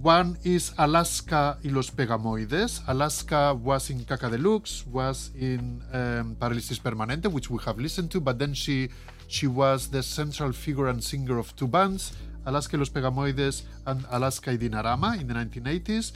One 0.01 0.37
is 0.45 0.71
Alaska 0.77 1.57
y 1.63 1.71
los 1.71 1.89
Pegamoides. 1.89 2.81
Alaska 2.87 3.53
was 3.53 3.89
in 3.89 4.05
Kaka 4.05 4.29
de 4.29 4.37
Luxe, 4.37 4.85
was 4.87 5.29
in 5.37 5.81
um, 5.91 6.37
Parálisis 6.39 6.79
Permanente, 6.79 7.27
which 7.27 7.49
we 7.49 7.59
have 7.65 7.77
listened 7.77 8.09
to, 8.11 8.21
but 8.21 8.39
then 8.39 8.53
she 8.53 8.89
she 9.27 9.45
was 9.45 9.89
the 9.89 10.01
central 10.01 10.53
figure 10.53 10.87
and 10.87 11.03
singer 11.03 11.37
of 11.37 11.53
two 11.55 11.67
bands, 11.67 12.13
Alaska 12.49 12.77
los 12.77 12.89
Pegamoides 12.89 13.63
and 13.85 14.05
Alaska 14.09 14.51
y 14.51 14.57
Dinarama 14.57 15.19
in 15.19 15.27
the 15.27 15.33
1980s. 15.33 16.13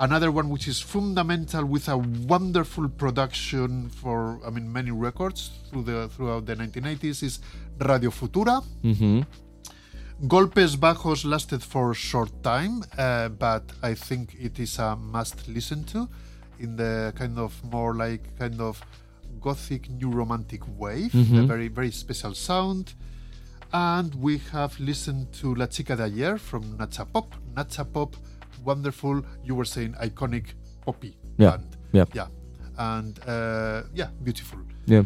Another 0.00 0.30
one 0.32 0.48
which 0.48 0.66
is 0.66 0.80
fundamental 0.80 1.64
with 1.64 1.88
a 1.88 1.96
wonderful 1.96 2.88
production 2.88 3.88
for 3.90 4.40
I 4.44 4.50
mean 4.50 4.72
many 4.72 4.90
records 4.90 5.50
through 5.68 5.84
the 5.84 6.08
throughout 6.08 6.46
the 6.46 6.56
1980s 6.56 7.22
is 7.22 7.38
Radio 7.78 8.10
Futura. 8.10 8.64
Mm-hmm. 8.82 9.20
Golpes 10.26 10.76
Bajos 10.76 11.24
lasted 11.24 11.62
for 11.62 11.90
a 11.90 11.94
short 11.94 12.42
time, 12.42 12.82
uh, 12.96 13.28
but 13.28 13.64
I 13.82 13.94
think 13.94 14.34
it 14.40 14.58
is 14.58 14.78
a 14.78 14.96
must 14.96 15.46
listen 15.48 15.84
to 15.92 16.08
in 16.58 16.76
the 16.76 17.12
kind 17.14 17.38
of 17.38 17.52
more 17.64 17.94
like 17.94 18.36
kind 18.38 18.60
of 18.60 18.80
gothic 19.40 19.90
new 19.90 20.10
romantic 20.10 20.62
wave, 20.78 21.14
a 21.14 21.42
very 21.46 21.68
very 21.68 21.90
special 21.90 22.34
sound. 22.34 22.94
And 23.76 24.14
we 24.14 24.38
have 24.52 24.78
listened 24.78 25.32
to 25.40 25.52
La 25.56 25.66
Chica 25.66 25.96
de 25.96 26.04
Ayer 26.04 26.38
from 26.38 26.62
Nacha 26.78 27.04
Pop. 27.12 27.34
Nacha 27.56 27.84
Pop, 27.84 28.14
wonderful. 28.64 29.20
You 29.42 29.56
were 29.56 29.64
saying 29.64 29.94
iconic 30.00 30.54
poppy 30.86 31.16
Yeah, 31.38 31.50
band. 31.56 31.76
yeah. 31.92 32.04
yeah, 32.14 32.26
and 32.78 33.18
uh, 33.26 33.82
yeah, 33.92 34.10
beautiful. 34.22 34.60
Yeah. 34.86 35.02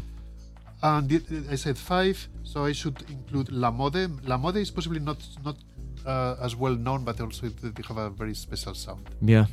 And 0.83 1.11
it, 1.11 1.23
I 1.51 1.55
said 1.57 1.79
five, 1.79 2.29
so 2.45 2.67
I 2.67 2.73
should 2.73 3.03
include 3.09 3.51
La 3.51 3.71
Mode. 3.71 4.11
La 4.27 4.37
Mode 4.37 4.57
is 4.59 4.71
possibly 4.71 5.01
not 5.01 5.17
not 5.43 5.57
uh, 6.05 6.37
as 6.43 6.55
well 6.55 6.75
known, 6.77 7.05
but 7.05 7.19
also 7.23 7.49
they 7.49 7.71
they 7.71 7.83
have 7.89 7.97
a 7.97 8.11
very 8.11 8.35
special 8.35 8.75
sound. 8.75 9.09
Yeah. 9.23 9.47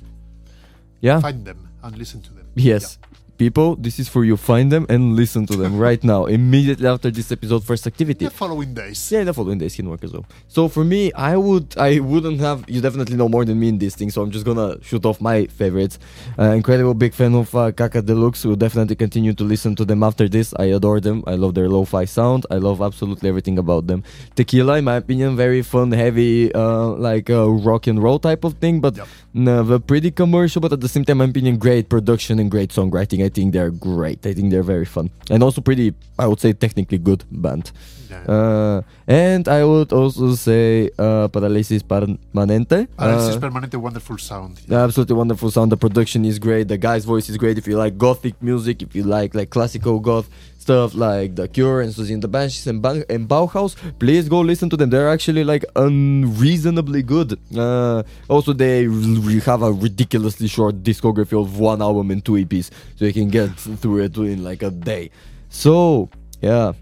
Yeah. 0.99 1.21
Find 1.21 1.45
them 1.45 1.69
and 1.83 1.97
listen 1.97 2.21
to 2.21 2.33
them. 2.33 2.47
Yes. 2.55 2.99
People, 3.37 3.75
this 3.75 3.99
is 3.99 4.07
for 4.07 4.23
you. 4.23 4.37
Find 4.37 4.71
them 4.71 4.85
and 4.87 5.15
listen 5.15 5.45
to 5.47 5.57
them 5.57 5.77
right 5.77 6.01
now, 6.03 6.25
immediately 6.39 6.87
after 6.87 7.11
this 7.11 7.31
episode 7.31 7.63
first 7.65 7.85
activity. 7.85 8.23
The 8.25 8.31
following 8.31 8.73
days. 8.73 9.11
Yeah, 9.11 9.25
the 9.25 9.33
following 9.33 9.57
days 9.57 9.75
can 9.75 9.89
work 9.89 10.03
as 10.05 10.13
well. 10.13 10.25
So 10.47 10.69
for 10.69 10.85
me, 10.85 11.11
I 11.13 11.35
would, 11.35 11.75
I 11.77 11.99
wouldn't 11.99 12.39
have. 12.39 12.63
You 12.69 12.79
definitely 12.79 13.17
know 13.17 13.27
more 13.27 13.43
than 13.43 13.59
me 13.59 13.67
in 13.69 13.77
this 13.77 13.95
thing, 13.95 14.09
so 14.09 14.21
I'm 14.21 14.31
just 14.31 14.45
gonna 14.45 14.81
shoot 14.81 15.05
off 15.05 15.19
my 15.19 15.47
favorites. 15.47 15.99
Uh, 16.39 16.51
incredible 16.51 16.93
big 16.93 17.13
fan 17.13 17.35
of 17.35 17.53
uh, 17.53 17.71
Kaka 17.73 18.01
de 18.01 18.15
Luxe. 18.15 18.45
Will 18.45 18.55
definitely 18.55 18.95
continue 18.95 19.33
to 19.33 19.43
listen 19.43 19.75
to 19.75 19.83
them 19.83 20.01
after 20.01 20.29
this. 20.29 20.53
I 20.57 20.65
adore 20.65 21.01
them. 21.01 21.21
I 21.27 21.35
love 21.35 21.55
their 21.55 21.67
lo-fi 21.67 22.05
sound. 22.05 22.45
I 22.49 22.55
love 22.55 22.81
absolutely 22.81 23.27
everything 23.27 23.57
about 23.57 23.87
them. 23.87 24.03
Tequila, 24.35 24.77
in 24.77 24.85
my 24.85 24.95
opinion, 24.95 25.35
very 25.35 25.61
fun, 25.61 25.91
heavy, 25.91 26.53
uh, 26.53 26.87
like 26.87 27.29
uh, 27.29 27.49
rock 27.49 27.87
and 27.87 28.01
roll 28.01 28.19
type 28.19 28.45
of 28.45 28.53
thing, 28.55 28.79
but 28.79 28.95
Yep. 28.95 29.87
pretty 29.87 30.11
commercial. 30.11 30.61
But 30.61 30.71
at 30.71 30.79
the 30.79 30.87
same 30.87 31.03
time, 31.03 31.19
in 31.19 31.27
my 31.27 31.31
opinion, 31.31 31.57
great 31.57 31.89
production 31.89 32.39
and 32.39 32.49
great 32.49 32.69
songwriting. 32.69 33.24
I 33.25 33.29
think 33.35 33.47
they're 33.55 33.71
great. 33.89 34.19
I 34.29 34.33
think 34.37 34.47
they're 34.51 34.69
very 34.75 34.85
fun 34.95 35.09
and 35.31 35.39
also 35.45 35.59
pretty. 35.61 35.87
I 36.23 36.25
would 36.29 36.39
say 36.39 36.53
technically 36.65 36.99
good 37.09 37.21
band. 37.43 37.65
Yeah. 38.09 38.23
Uh, 38.35 38.77
and 39.07 39.43
I 39.47 39.61
would 39.65 39.91
also 39.91 40.35
say 40.47 40.89
uh, 41.05 41.27
Parálisis 41.35 41.81
Permanente. 41.83 42.87
Parálisis 42.97 43.35
Uh, 43.35 43.39
Permanente, 43.39 43.75
wonderful 43.87 44.17
sound. 44.17 44.53
absolutely 44.71 45.15
wonderful 45.15 45.49
sound. 45.51 45.71
The 45.71 45.77
production 45.85 46.23
is 46.25 46.37
great. 46.39 46.67
The 46.67 46.77
guy's 46.77 47.03
voice 47.05 47.27
is 47.29 47.37
great. 47.37 47.57
If 47.57 47.67
you 47.67 47.77
like 47.77 47.97
gothic 47.97 48.35
music, 48.41 48.81
if 48.81 48.95
you 48.95 49.03
like 49.03 49.33
like 49.39 49.49
classical 49.49 49.99
goth 49.99 50.29
stuff 50.65 50.95
like 50.95 51.35
The 51.35 51.47
Cure 51.47 51.81
and 51.81 51.93
Siouxsie 51.93 52.15
and 52.17 52.23
the 52.23 52.27
Banshees 52.27 52.65
and, 52.65 52.81
Ban- 52.81 53.05
and 53.07 53.29
Bauhaus, 53.29 53.75
please 53.99 54.27
go 54.27 54.39
listen 54.41 54.67
to 54.71 54.77
them. 54.77 54.89
They're 54.89 55.09
actually 55.17 55.43
like 55.43 55.63
unreasonably 55.75 57.03
good. 57.03 57.37
Uh, 57.55 58.01
also, 58.27 58.51
they 58.51 58.87
r- 58.87 59.41
have 59.51 59.61
a 59.61 59.71
ridiculously 59.71 60.47
short 60.47 60.81
discography 60.81 61.39
of 61.39 61.59
one 61.59 61.83
album 61.83 62.09
and 62.09 62.25
two 62.25 62.33
EPs, 62.43 62.71
so 62.95 63.05
you 63.05 63.13
can 63.13 63.29
get 63.29 63.51
through 63.81 63.99
it 64.05 64.17
in 64.17 64.43
like 64.43 64.63
a 64.63 64.71
day. 64.71 65.11
So 65.49 66.09
yeah. 66.41 66.73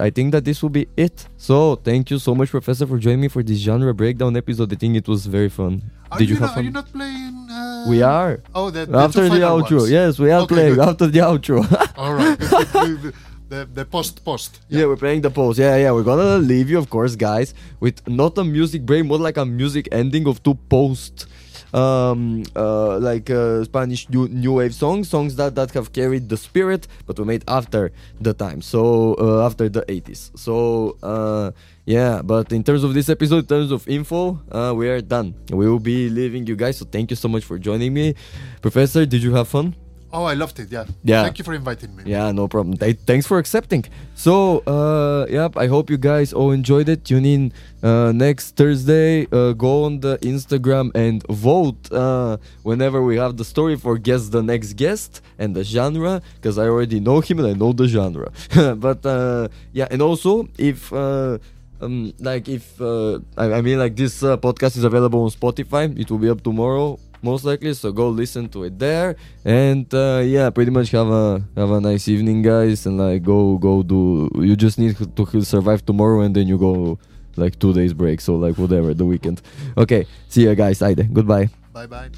I 0.00 0.10
think 0.10 0.32
that 0.32 0.44
this 0.44 0.60
will 0.60 0.74
be 0.80 0.88
it. 0.96 1.16
So, 1.36 1.76
thank 1.76 2.10
you 2.10 2.18
so 2.18 2.34
much, 2.34 2.50
Professor, 2.50 2.84
for 2.84 2.98
joining 2.98 3.20
me 3.20 3.28
for 3.28 3.44
this 3.44 3.58
genre 3.58 3.94
breakdown 3.94 4.36
episode. 4.36 4.72
I 4.72 4.76
think 4.76 4.96
it 4.96 5.06
was 5.06 5.24
very 5.26 5.48
fun. 5.48 5.82
Are 6.10 6.18
Did 6.18 6.28
you, 6.30 6.34
you, 6.34 6.40
have 6.40 6.48
not, 6.50 6.54
fun? 6.56 6.62
Are 6.62 6.66
you 6.66 6.72
not 6.80 6.92
playing? 6.92 7.34
Uh, 7.48 7.86
We 7.88 8.02
are. 8.02 8.40
Oh, 8.56 8.70
the, 8.70 8.86
the 8.86 8.98
after 8.98 9.28
the 9.28 9.36
outro. 9.52 9.78
ones. 9.78 9.90
Yes, 9.98 10.18
we 10.18 10.32
are 10.32 10.40
Okay, 10.42 10.54
playing 10.54 10.74
good. 10.74 10.88
after 10.88 11.06
the 11.06 11.20
outro. 11.20 11.58
All 12.02 12.12
right. 12.14 13.14
The, 13.48 13.68
the, 13.72 13.84
post 13.84 14.24
post. 14.24 14.60
yeah. 14.68 14.84
we're 14.84 14.96
playing 14.96 15.22
the 15.22 15.30
post. 15.30 15.58
Yeah, 15.58 15.76
yeah. 15.76 15.92
We're 15.92 16.04
gonna 16.04 16.38
leave 16.38 16.68
you, 16.70 16.78
of 16.78 16.90
course, 16.90 17.16
guys, 17.16 17.54
with 17.80 18.06
not 18.06 18.36
a 18.38 18.44
music 18.44 18.82
break, 18.82 19.04
more 19.04 19.18
like 19.18 19.36
a 19.36 19.46
music 19.46 19.88
ending 19.92 20.26
of 20.26 20.42
two 20.42 20.54
post. 20.68 21.26
Um, 21.74 22.44
uh, 22.56 22.98
like 22.98 23.28
uh, 23.28 23.62
Spanish 23.64 24.08
new, 24.08 24.26
new 24.28 24.54
wave 24.54 24.74
songs, 24.74 25.10
songs 25.10 25.36
that, 25.36 25.54
that 25.54 25.72
have 25.72 25.92
carried 25.92 26.30
the 26.30 26.38
spirit, 26.38 26.88
but 27.04 27.18
were 27.18 27.26
made 27.26 27.44
after 27.46 27.92
the 28.18 28.32
time, 28.32 28.62
so 28.62 29.14
uh, 29.20 29.44
after 29.44 29.68
the 29.68 29.82
80s. 29.82 30.30
So, 30.38 30.96
uh, 31.02 31.50
yeah, 31.84 32.22
but 32.22 32.54
in 32.54 32.64
terms 32.64 32.84
of 32.84 32.94
this 32.94 33.10
episode, 33.10 33.40
in 33.40 33.46
terms 33.46 33.70
of 33.70 33.86
info, 33.86 34.40
uh, 34.50 34.72
we 34.74 34.88
are 34.88 35.02
done. 35.02 35.34
We 35.50 35.68
will 35.68 35.78
be 35.78 36.08
leaving 36.08 36.46
you 36.46 36.56
guys, 36.56 36.78
so 36.78 36.86
thank 36.86 37.10
you 37.10 37.16
so 37.16 37.28
much 37.28 37.44
for 37.44 37.58
joining 37.58 37.92
me. 37.92 38.14
Professor, 38.62 39.04
did 39.04 39.22
you 39.22 39.34
have 39.34 39.48
fun? 39.48 39.74
Oh, 40.10 40.24
I 40.24 40.34
loved 40.34 40.58
it. 40.58 40.70
Yeah. 40.70 40.86
Yeah. 41.04 41.22
Thank 41.22 41.38
you 41.38 41.44
for 41.44 41.52
inviting 41.52 41.94
me. 41.94 42.04
Yeah, 42.06 42.32
no 42.32 42.48
problem. 42.48 42.76
Th- 42.78 42.98
thanks 43.06 43.26
for 43.26 43.38
accepting. 43.38 43.84
So, 44.14 44.60
uh, 44.66 45.26
yep, 45.28 45.56
I 45.56 45.66
hope 45.66 45.90
you 45.90 45.98
guys 45.98 46.32
all 46.32 46.50
enjoyed 46.50 46.88
it. 46.88 47.04
Tune 47.04 47.26
in 47.26 47.52
uh, 47.82 48.12
next 48.12 48.56
Thursday. 48.56 49.26
Uh, 49.30 49.52
go 49.52 49.84
on 49.84 50.00
the 50.00 50.16
Instagram 50.18 50.90
and 50.94 51.26
vote 51.28 51.92
uh, 51.92 52.38
whenever 52.62 53.02
we 53.02 53.16
have 53.16 53.36
the 53.36 53.44
story 53.44 53.76
for 53.76 53.98
guess 53.98 54.28
the 54.30 54.42
next 54.42 54.74
guest 54.74 55.20
and 55.38 55.54
the 55.54 55.62
genre, 55.62 56.22
because 56.36 56.56
I 56.56 56.64
already 56.68 57.00
know 57.00 57.20
him 57.20 57.38
and 57.40 57.48
I 57.48 57.52
know 57.52 57.72
the 57.72 57.86
genre. 57.86 58.32
but 58.76 59.04
uh, 59.04 59.48
yeah, 59.72 59.88
and 59.90 60.00
also 60.02 60.48
if. 60.58 60.92
Uh, 60.92 61.38
um, 61.80 62.12
like 62.18 62.48
if 62.48 62.80
uh, 62.80 63.20
I, 63.36 63.52
I 63.52 63.60
mean 63.62 63.78
like 63.78 63.94
this 63.94 64.24
uh, 64.24 64.36
podcast 64.36 64.76
is 64.76 64.82
available 64.82 65.22
on 65.22 65.30
Spotify, 65.30 65.96
it 65.96 66.10
will 66.10 66.18
be 66.18 66.28
up 66.28 66.42
tomorrow 66.42 66.98
most 67.22 67.44
likely. 67.44 67.74
So 67.74 67.92
go 67.92 68.08
listen 68.08 68.48
to 68.50 68.64
it 68.64 68.78
there, 68.78 69.16
and 69.44 69.86
uh, 69.94 70.22
yeah, 70.24 70.50
pretty 70.50 70.70
much 70.70 70.90
have 70.90 71.08
a 71.08 71.42
have 71.56 71.70
a 71.70 71.80
nice 71.80 72.08
evening, 72.08 72.42
guys, 72.42 72.86
and 72.86 72.98
like 72.98 73.22
go 73.22 73.58
go 73.58 73.82
do. 73.82 74.30
You 74.36 74.56
just 74.56 74.78
need 74.78 74.96
to 74.96 75.42
survive 75.42 75.84
tomorrow, 75.84 76.20
and 76.20 76.34
then 76.34 76.46
you 76.48 76.58
go 76.58 76.98
like 77.36 77.58
two 77.58 77.72
days 77.72 77.92
break. 77.92 78.20
So 78.20 78.36
like 78.36 78.58
whatever 78.58 78.94
the 78.94 79.04
weekend. 79.04 79.42
Okay, 79.76 80.06
see 80.28 80.42
you 80.42 80.54
guys. 80.54 80.82
Aide. 80.82 81.12
Goodbye. 81.12 81.48
Bye 81.72 81.86
bye. 81.86 82.10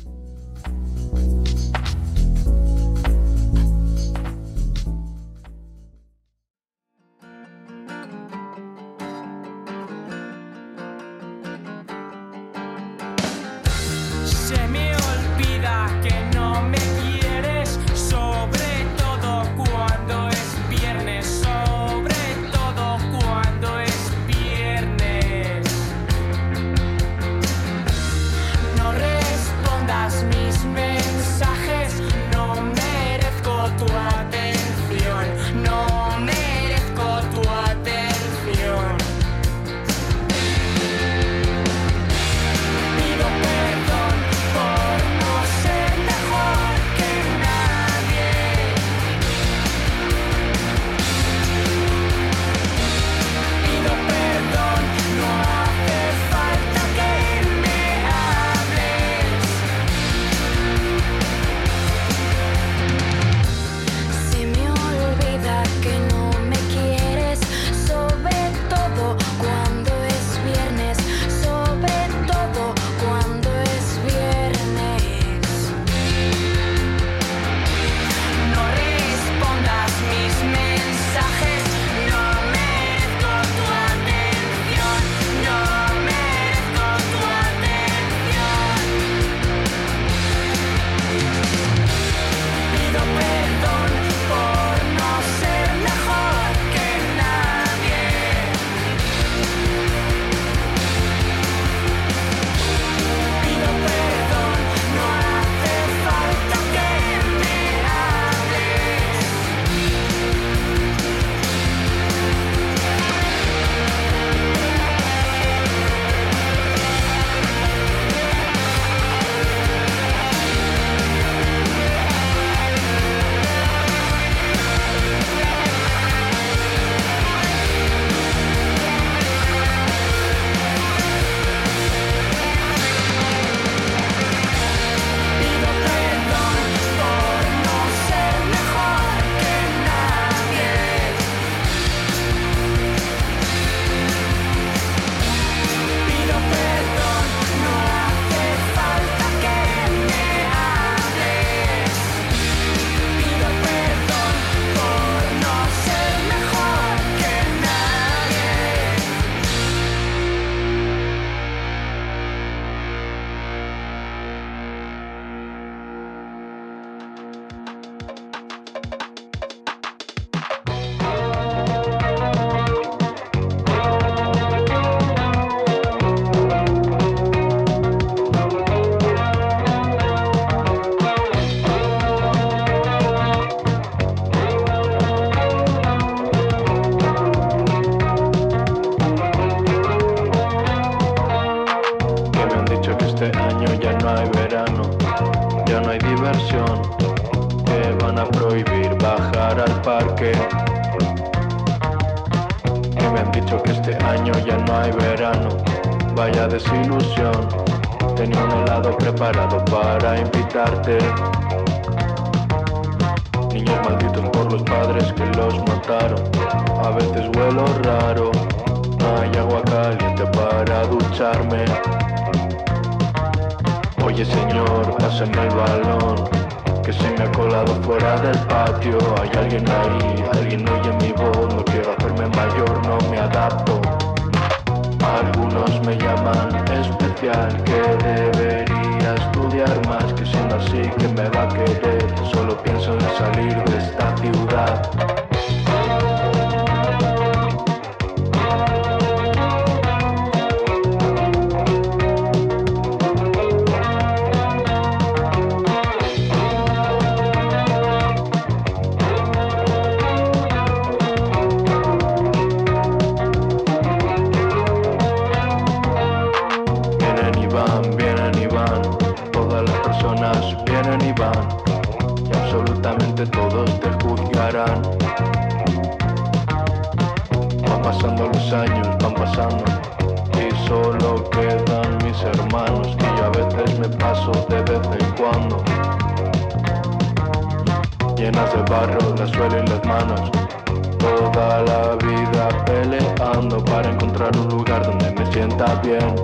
Bien. 295.83 296.15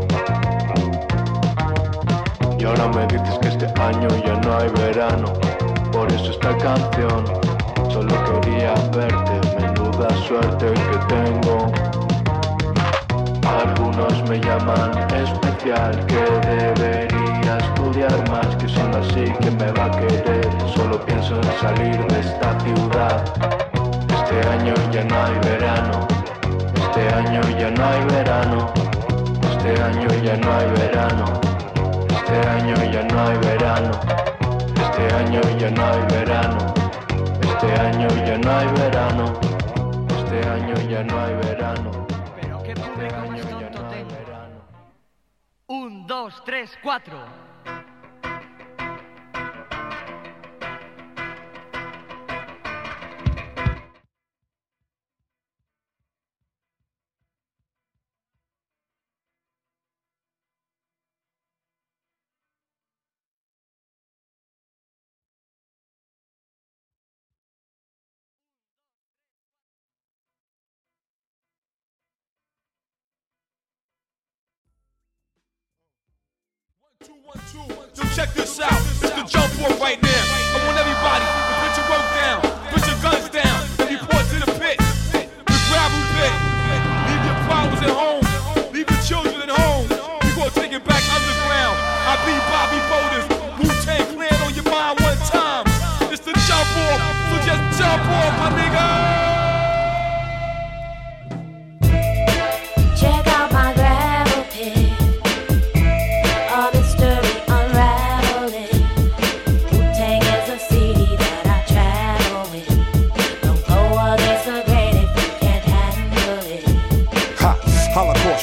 Y 2.59 2.65
ahora 2.65 2.89
me 2.89 3.07
dices 3.07 3.39
que 3.41 3.49
este 3.49 3.67
año 3.81 4.09
ya 4.25 4.41
no 4.41 4.57
hay 4.57 4.71
verano. 4.71 5.33
Por 5.93 6.11
eso 6.11 6.31
esta 6.31 6.57
canción 6.57 7.25
Solo 7.91 8.15
quería 8.41 8.73
verte. 8.97 9.61
Menuda 9.61 10.09
suerte 10.27 10.73
que 10.73 11.15
tengo. 11.15 11.71
Algunos 13.63 14.29
me 14.29 14.41
llaman 14.41 14.91
especial 15.15 16.05
Que 16.07 16.23
debería 16.47 17.59
estudiar 17.59 18.31
más 18.31 18.47
Que 18.57 18.69
siendo 18.69 18.99
así 18.99 19.25
que 19.41 19.51
me 19.51 19.71
va 19.73 19.87
a 19.87 19.91
querer 19.91 20.49
Solo 20.75 21.01
pienso 21.05 21.37
en 21.37 21.53
salir 21.61 22.07
de 22.07 22.21
esta 22.21 22.59
ciudad. 22.61 23.25
Este 24.15 24.49
año 24.49 24.75
ya 24.93 25.05
no 25.05 25.25
hay 25.25 25.39
verano. 25.45 26.07
Este 26.75 27.15
año 27.15 27.41
ya 27.59 27.71
no 27.71 27.85
hay 27.85 28.05
verano 28.07 28.66
Este 29.67 29.83
año 29.83 30.09
ya 30.23 30.37
no 30.37 30.53
hay 30.53 30.67
verano 30.79 31.41
este 32.27 32.49
año 32.49 32.75
ya 32.93 33.03
no 33.05 33.21
hay 33.23 33.39
verano. 33.39 33.91
Este 34.75 35.15
año 35.15 35.41
ya 35.59 35.71
no 35.71 35.85
hay 35.87 36.01
verano. 36.13 36.75
Este 37.41 37.73
año 37.81 38.09
ya 38.27 38.39
no 38.39 38.51
hay 38.51 38.67
verano. 38.81 39.41
Este 40.09 40.49
año 40.49 40.75
ya 40.91 41.03
no 41.05 41.21
hay 41.21 41.35
verano. 41.35 42.07
Pero 42.41 42.63
qué 42.63 42.73
Este 42.73 42.83
público 42.83 43.15
año 43.17 43.45
más 43.45 43.61
ya 43.61 43.71
tonto 43.71 43.83
no 43.83 43.89
hay 43.89 43.95
tengo. 43.95 44.11
verano. 44.11 44.61
Un, 45.69 46.07
dos, 46.07 46.43
tres, 46.45 46.77
cuatro. 46.83 47.19
Jump 79.57 79.73
off 79.73 79.81
right 79.81 80.03
now. 80.03 80.25
I 80.53 80.67
want 80.67 80.77
everybody 80.77 81.25
to 81.25 81.53
put 81.65 81.73
your 81.81 81.89
work 81.89 82.05
down, 82.21 82.41
put 82.69 82.87
your 82.87 82.99
guns 83.01 83.29
down, 83.31 83.57
and 83.81 83.89
report 83.89 84.25
to 84.29 84.37
the 84.45 84.53
pit. 84.61 84.77
The 85.17 85.57
gravel 85.73 86.03
pit. 86.13 86.33
Leave 87.09 87.25
your 87.25 87.39
problems 87.49 87.81
at 87.81 87.89
home. 87.89 88.25
Leave 88.75 88.91
your 88.91 89.01
children 89.01 89.49
at 89.49 89.57
home. 89.57 89.89
We 89.89 90.37
gonna 90.37 90.51
take 90.51 90.73
it 90.73 90.85
back 90.85 91.03
underground. 91.09 91.77
I 92.05 92.21
be 92.29 92.37
Bobby 92.53 92.81
Boulders. 92.93 93.27
Wu-Tang 93.57 94.05
Clan 94.13 94.37
on 94.45 94.53
your 94.53 94.69
mind 94.69 95.01
one 95.01 95.17
time. 95.25 95.65
It's 96.13 96.21
the 96.21 96.33
jump 96.45 96.69
off. 96.93 97.01
So 97.33 97.37
just 97.49 97.81
jump 97.81 98.05
off, 98.13 98.33
my 98.37 98.61
nigga. 98.61 99.26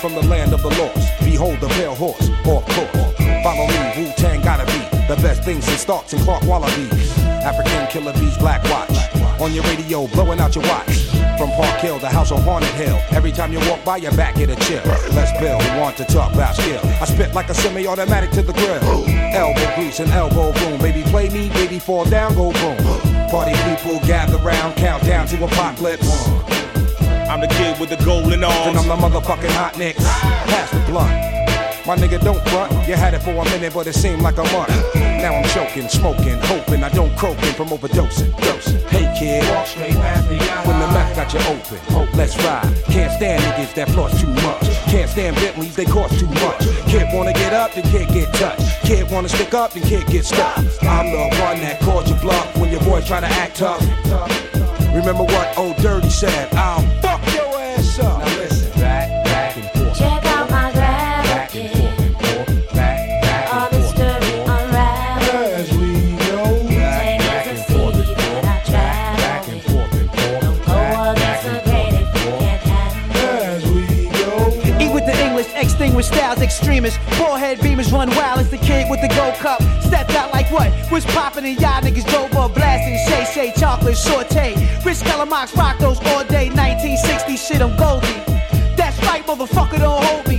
From 0.04 0.16
the 0.16 0.28
land 0.28 0.52
of 0.52 0.62
the 0.62 0.68
lost. 0.68 1.24
Behold 1.24 1.62
the 1.62 1.70
pale 1.70 1.96
horse, 1.96 2.30
off 2.46 2.68
course. 2.76 3.16
Follow 3.42 3.68
me, 3.68 4.04
Wu 4.04 4.12
Tang 4.18 4.42
gotta 4.42 4.66
be 4.66 4.80
the 5.08 5.16
best 5.22 5.44
things 5.44 5.66
in 5.70 5.78
Starks 5.78 6.12
and 6.12 6.22
Clark 6.24 6.44
Wallabees. 6.44 7.18
African 7.42 7.88
killer 7.88 8.12
bees, 8.20 8.38
black 8.38 8.62
watch. 8.66 8.92
On 9.40 9.54
your 9.54 9.64
radio, 9.64 10.08
blowing 10.08 10.42
out 10.42 10.56
your 10.56 10.66
watch. 10.66 11.08
From 11.38 11.52
Park 11.52 11.80
Hill, 11.80 12.00
the 12.00 12.10
house 12.10 12.34
on 12.34 12.42
Haunted 12.42 12.72
Hill. 12.72 13.00
Every 13.12 13.32
time 13.32 13.54
you 13.54 13.60
walk 13.70 13.86
by, 13.86 13.96
your 13.96 14.12
back 14.18 14.36
get 14.36 14.50
a 14.50 14.58
chill. 14.68 14.84
Let's 15.16 15.32
build, 15.40 15.64
want 15.80 15.96
to 15.96 16.04
talk 16.04 16.34
about 16.34 16.58
skill. 16.58 16.82
I 16.84 17.06
spit 17.06 17.34
like 17.34 17.48
a 17.48 17.54
semi-automatic 17.54 18.32
to 18.32 18.42
the 18.42 18.52
grill. 18.52 19.08
Elbow 19.08 19.76
grease 19.76 20.02
and 20.02 20.12
elbow 20.12 20.52
boom. 20.52 20.80
Baby, 20.80 21.04
play 21.12 21.30
me, 21.30 21.48
baby, 21.48 21.80
fall 21.80 22.04
down, 22.04 22.36
go 22.36 22.52
boom. 22.52 22.76
Party 23.30 23.56
people 23.70 24.06
gather 24.06 24.38
round, 24.40 24.76
count 24.76 25.02
down 25.06 25.28
to 25.28 25.46
apocalypse. 25.46 26.53
I'm 27.34 27.42
the 27.42 27.48
kid 27.48 27.80
with 27.80 27.90
the 27.90 27.98
golden 28.06 28.44
arms. 28.44 28.56
Then 28.64 28.78
I'm 28.78 28.88
the 28.88 28.96
motherfucking 28.96 29.50
hot 29.58 29.76
nicks. 29.76 30.06
Pass 30.06 30.70
the 30.70 30.78
blunt. 30.86 31.10
My 31.82 31.98
nigga, 31.98 32.22
don't 32.22 32.38
front. 32.50 32.72
You 32.88 32.94
had 32.94 33.16
it 33.16 33.24
for 33.24 33.32
a 33.32 33.44
minute, 33.46 33.74
but 33.74 33.88
it 33.88 33.96
seemed 33.96 34.22
like 34.22 34.38
a 34.38 34.44
month. 34.54 34.70
Now 34.94 35.34
I'm 35.34 35.50
choking, 35.50 35.90
smoking, 35.90 36.38
hoping 36.46 36.84
I 36.84 36.90
don't 36.90 37.10
croaking 37.18 37.54
from 37.58 37.70
overdosing. 37.70 38.38
Dosing. 38.38 38.82
Hey 38.88 39.12
kid, 39.18 39.42
walk 39.50 39.66
straight 39.66 39.94
past 39.94 40.30
the 40.30 40.38
When 40.70 40.80
the 40.80 40.86
mouth 40.94 41.16
got 41.16 41.34
you 41.34 41.40
open, 41.50 41.80
oh, 41.98 42.08
let's 42.14 42.38
ride. 42.46 42.70
Can't 42.94 43.12
stand 43.12 43.42
niggas 43.42 43.74
that 43.74 43.90
floss 43.90 44.14
too 44.22 44.28
much. 44.46 44.70
Can't 44.94 45.10
stand 45.10 45.36
Bentleys, 45.38 45.76
they 45.76 45.86
cost 45.86 46.20
too 46.20 46.28
much. 46.28 46.62
Kid 46.86 47.08
wanna 47.16 47.34
get 47.34 47.52
up, 47.52 47.74
then 47.74 47.84
kid 47.90 48.10
get 48.10 48.32
touched. 48.36 48.62
Kid 48.86 49.10
wanna 49.10 49.28
stick 49.28 49.56
up, 49.56 49.74
then 49.74 49.82
kid 49.82 50.06
get 50.06 50.24
stuck. 50.24 50.56
I'm 50.84 51.10
the 51.10 51.18
one 51.42 51.58
that 51.66 51.80
called 51.82 52.08
you 52.08 52.16
bluff 52.18 52.56
when 52.58 52.70
your 52.70 52.82
boy 52.82 53.02
try 53.02 53.22
to 53.22 53.26
act 53.26 53.56
tough. 53.56 53.82
Remember 54.94 55.24
what 55.24 55.58
old 55.58 55.76
Dirty 55.78 56.12
said? 56.12 56.54
I'll 56.54 56.84
fuck 57.96 58.06
up. 58.06 58.20
Now 58.20 58.26
listen, 58.38 58.72
back, 58.80 59.26
back 59.26 59.58
and 59.58 59.70
forth. 59.72 59.98
Check 59.98 60.26
out 60.26 60.50
my 60.50 60.72
gravel 60.72 61.24
Back 61.24 61.56
and 61.56 61.70
pit. 61.72 61.78
forth 61.78 62.00
and 62.00 62.16
forth. 62.16 62.74
Back, 62.74 63.22
back 63.22 63.54
All 63.54 63.66
and 63.66 63.74
this 63.74 63.92
forth. 63.94 64.24
story 64.24 64.40
unraveling. 64.42 65.54
As 65.54 65.72
we 65.74 65.92
go. 66.28 66.44
Wu-Tang 66.54 67.20
Back 67.20 67.48
and 67.48 67.60
forth 67.66 67.96
and 67.96 68.06
forth. 68.06 68.44
Back, 68.44 69.18
back 69.18 69.48
and 69.48 69.62
forth 69.62 69.94
and 69.94 70.10
forth. 70.10 70.42
Don't 70.42 70.60
go 70.66 70.74
Back, 70.74 71.18
against 71.18 71.24
back 71.24 71.44
the 71.44 71.50
and 71.50 71.64
grain 71.66 71.92
forth 71.92 72.16
if 72.16 72.26
you 72.26 72.32
and 72.32 72.62
can't 72.64 73.12
handle. 73.14 73.44
As 73.44 73.64
we 73.66 73.82
go. 74.10 74.84
Eat 74.84 74.94
with 74.94 75.06
the 75.06 75.16
English, 75.26 75.48
extinguish 75.56 76.08
styles, 76.08 76.42
extremists. 76.42 77.00
Forehead 77.18 77.60
beamers 77.60 77.92
run 77.92 78.10
wild 78.16 78.40
as 78.40 78.50
the 78.50 78.58
kid 78.58 78.90
with 78.90 79.02
the 79.02 79.10
gold 79.10 79.36
cup. 79.36 79.62
Stepped 79.84 80.16
out 80.16 80.32
like 80.34 80.50
what? 80.52 80.72
What's 80.90 81.06
poppin' 81.14 81.46
and 81.46 81.60
y'all 81.62 81.82
niggas 81.82 82.06
drove 82.10 82.34
up 82.36 82.54
blasting 82.56 82.98
Shay 83.08 83.26
Shay 83.34 83.54
chocolate 83.60 83.98
saute. 83.98 84.56
Rich 84.84 85.00
Kellamox 85.00 85.56
rock 85.56 85.78
those 85.80 86.00
all 86.08 86.24
day. 86.26 86.50
1960 86.84 87.38
shit, 87.38 87.62
I'm 87.62 87.78
Goldie. 87.78 88.08
That's 88.76 89.00
right, 89.08 89.26
motherfucker, 89.26 89.80
don't 89.80 90.04
hold 90.04 90.18
me. 90.18 90.24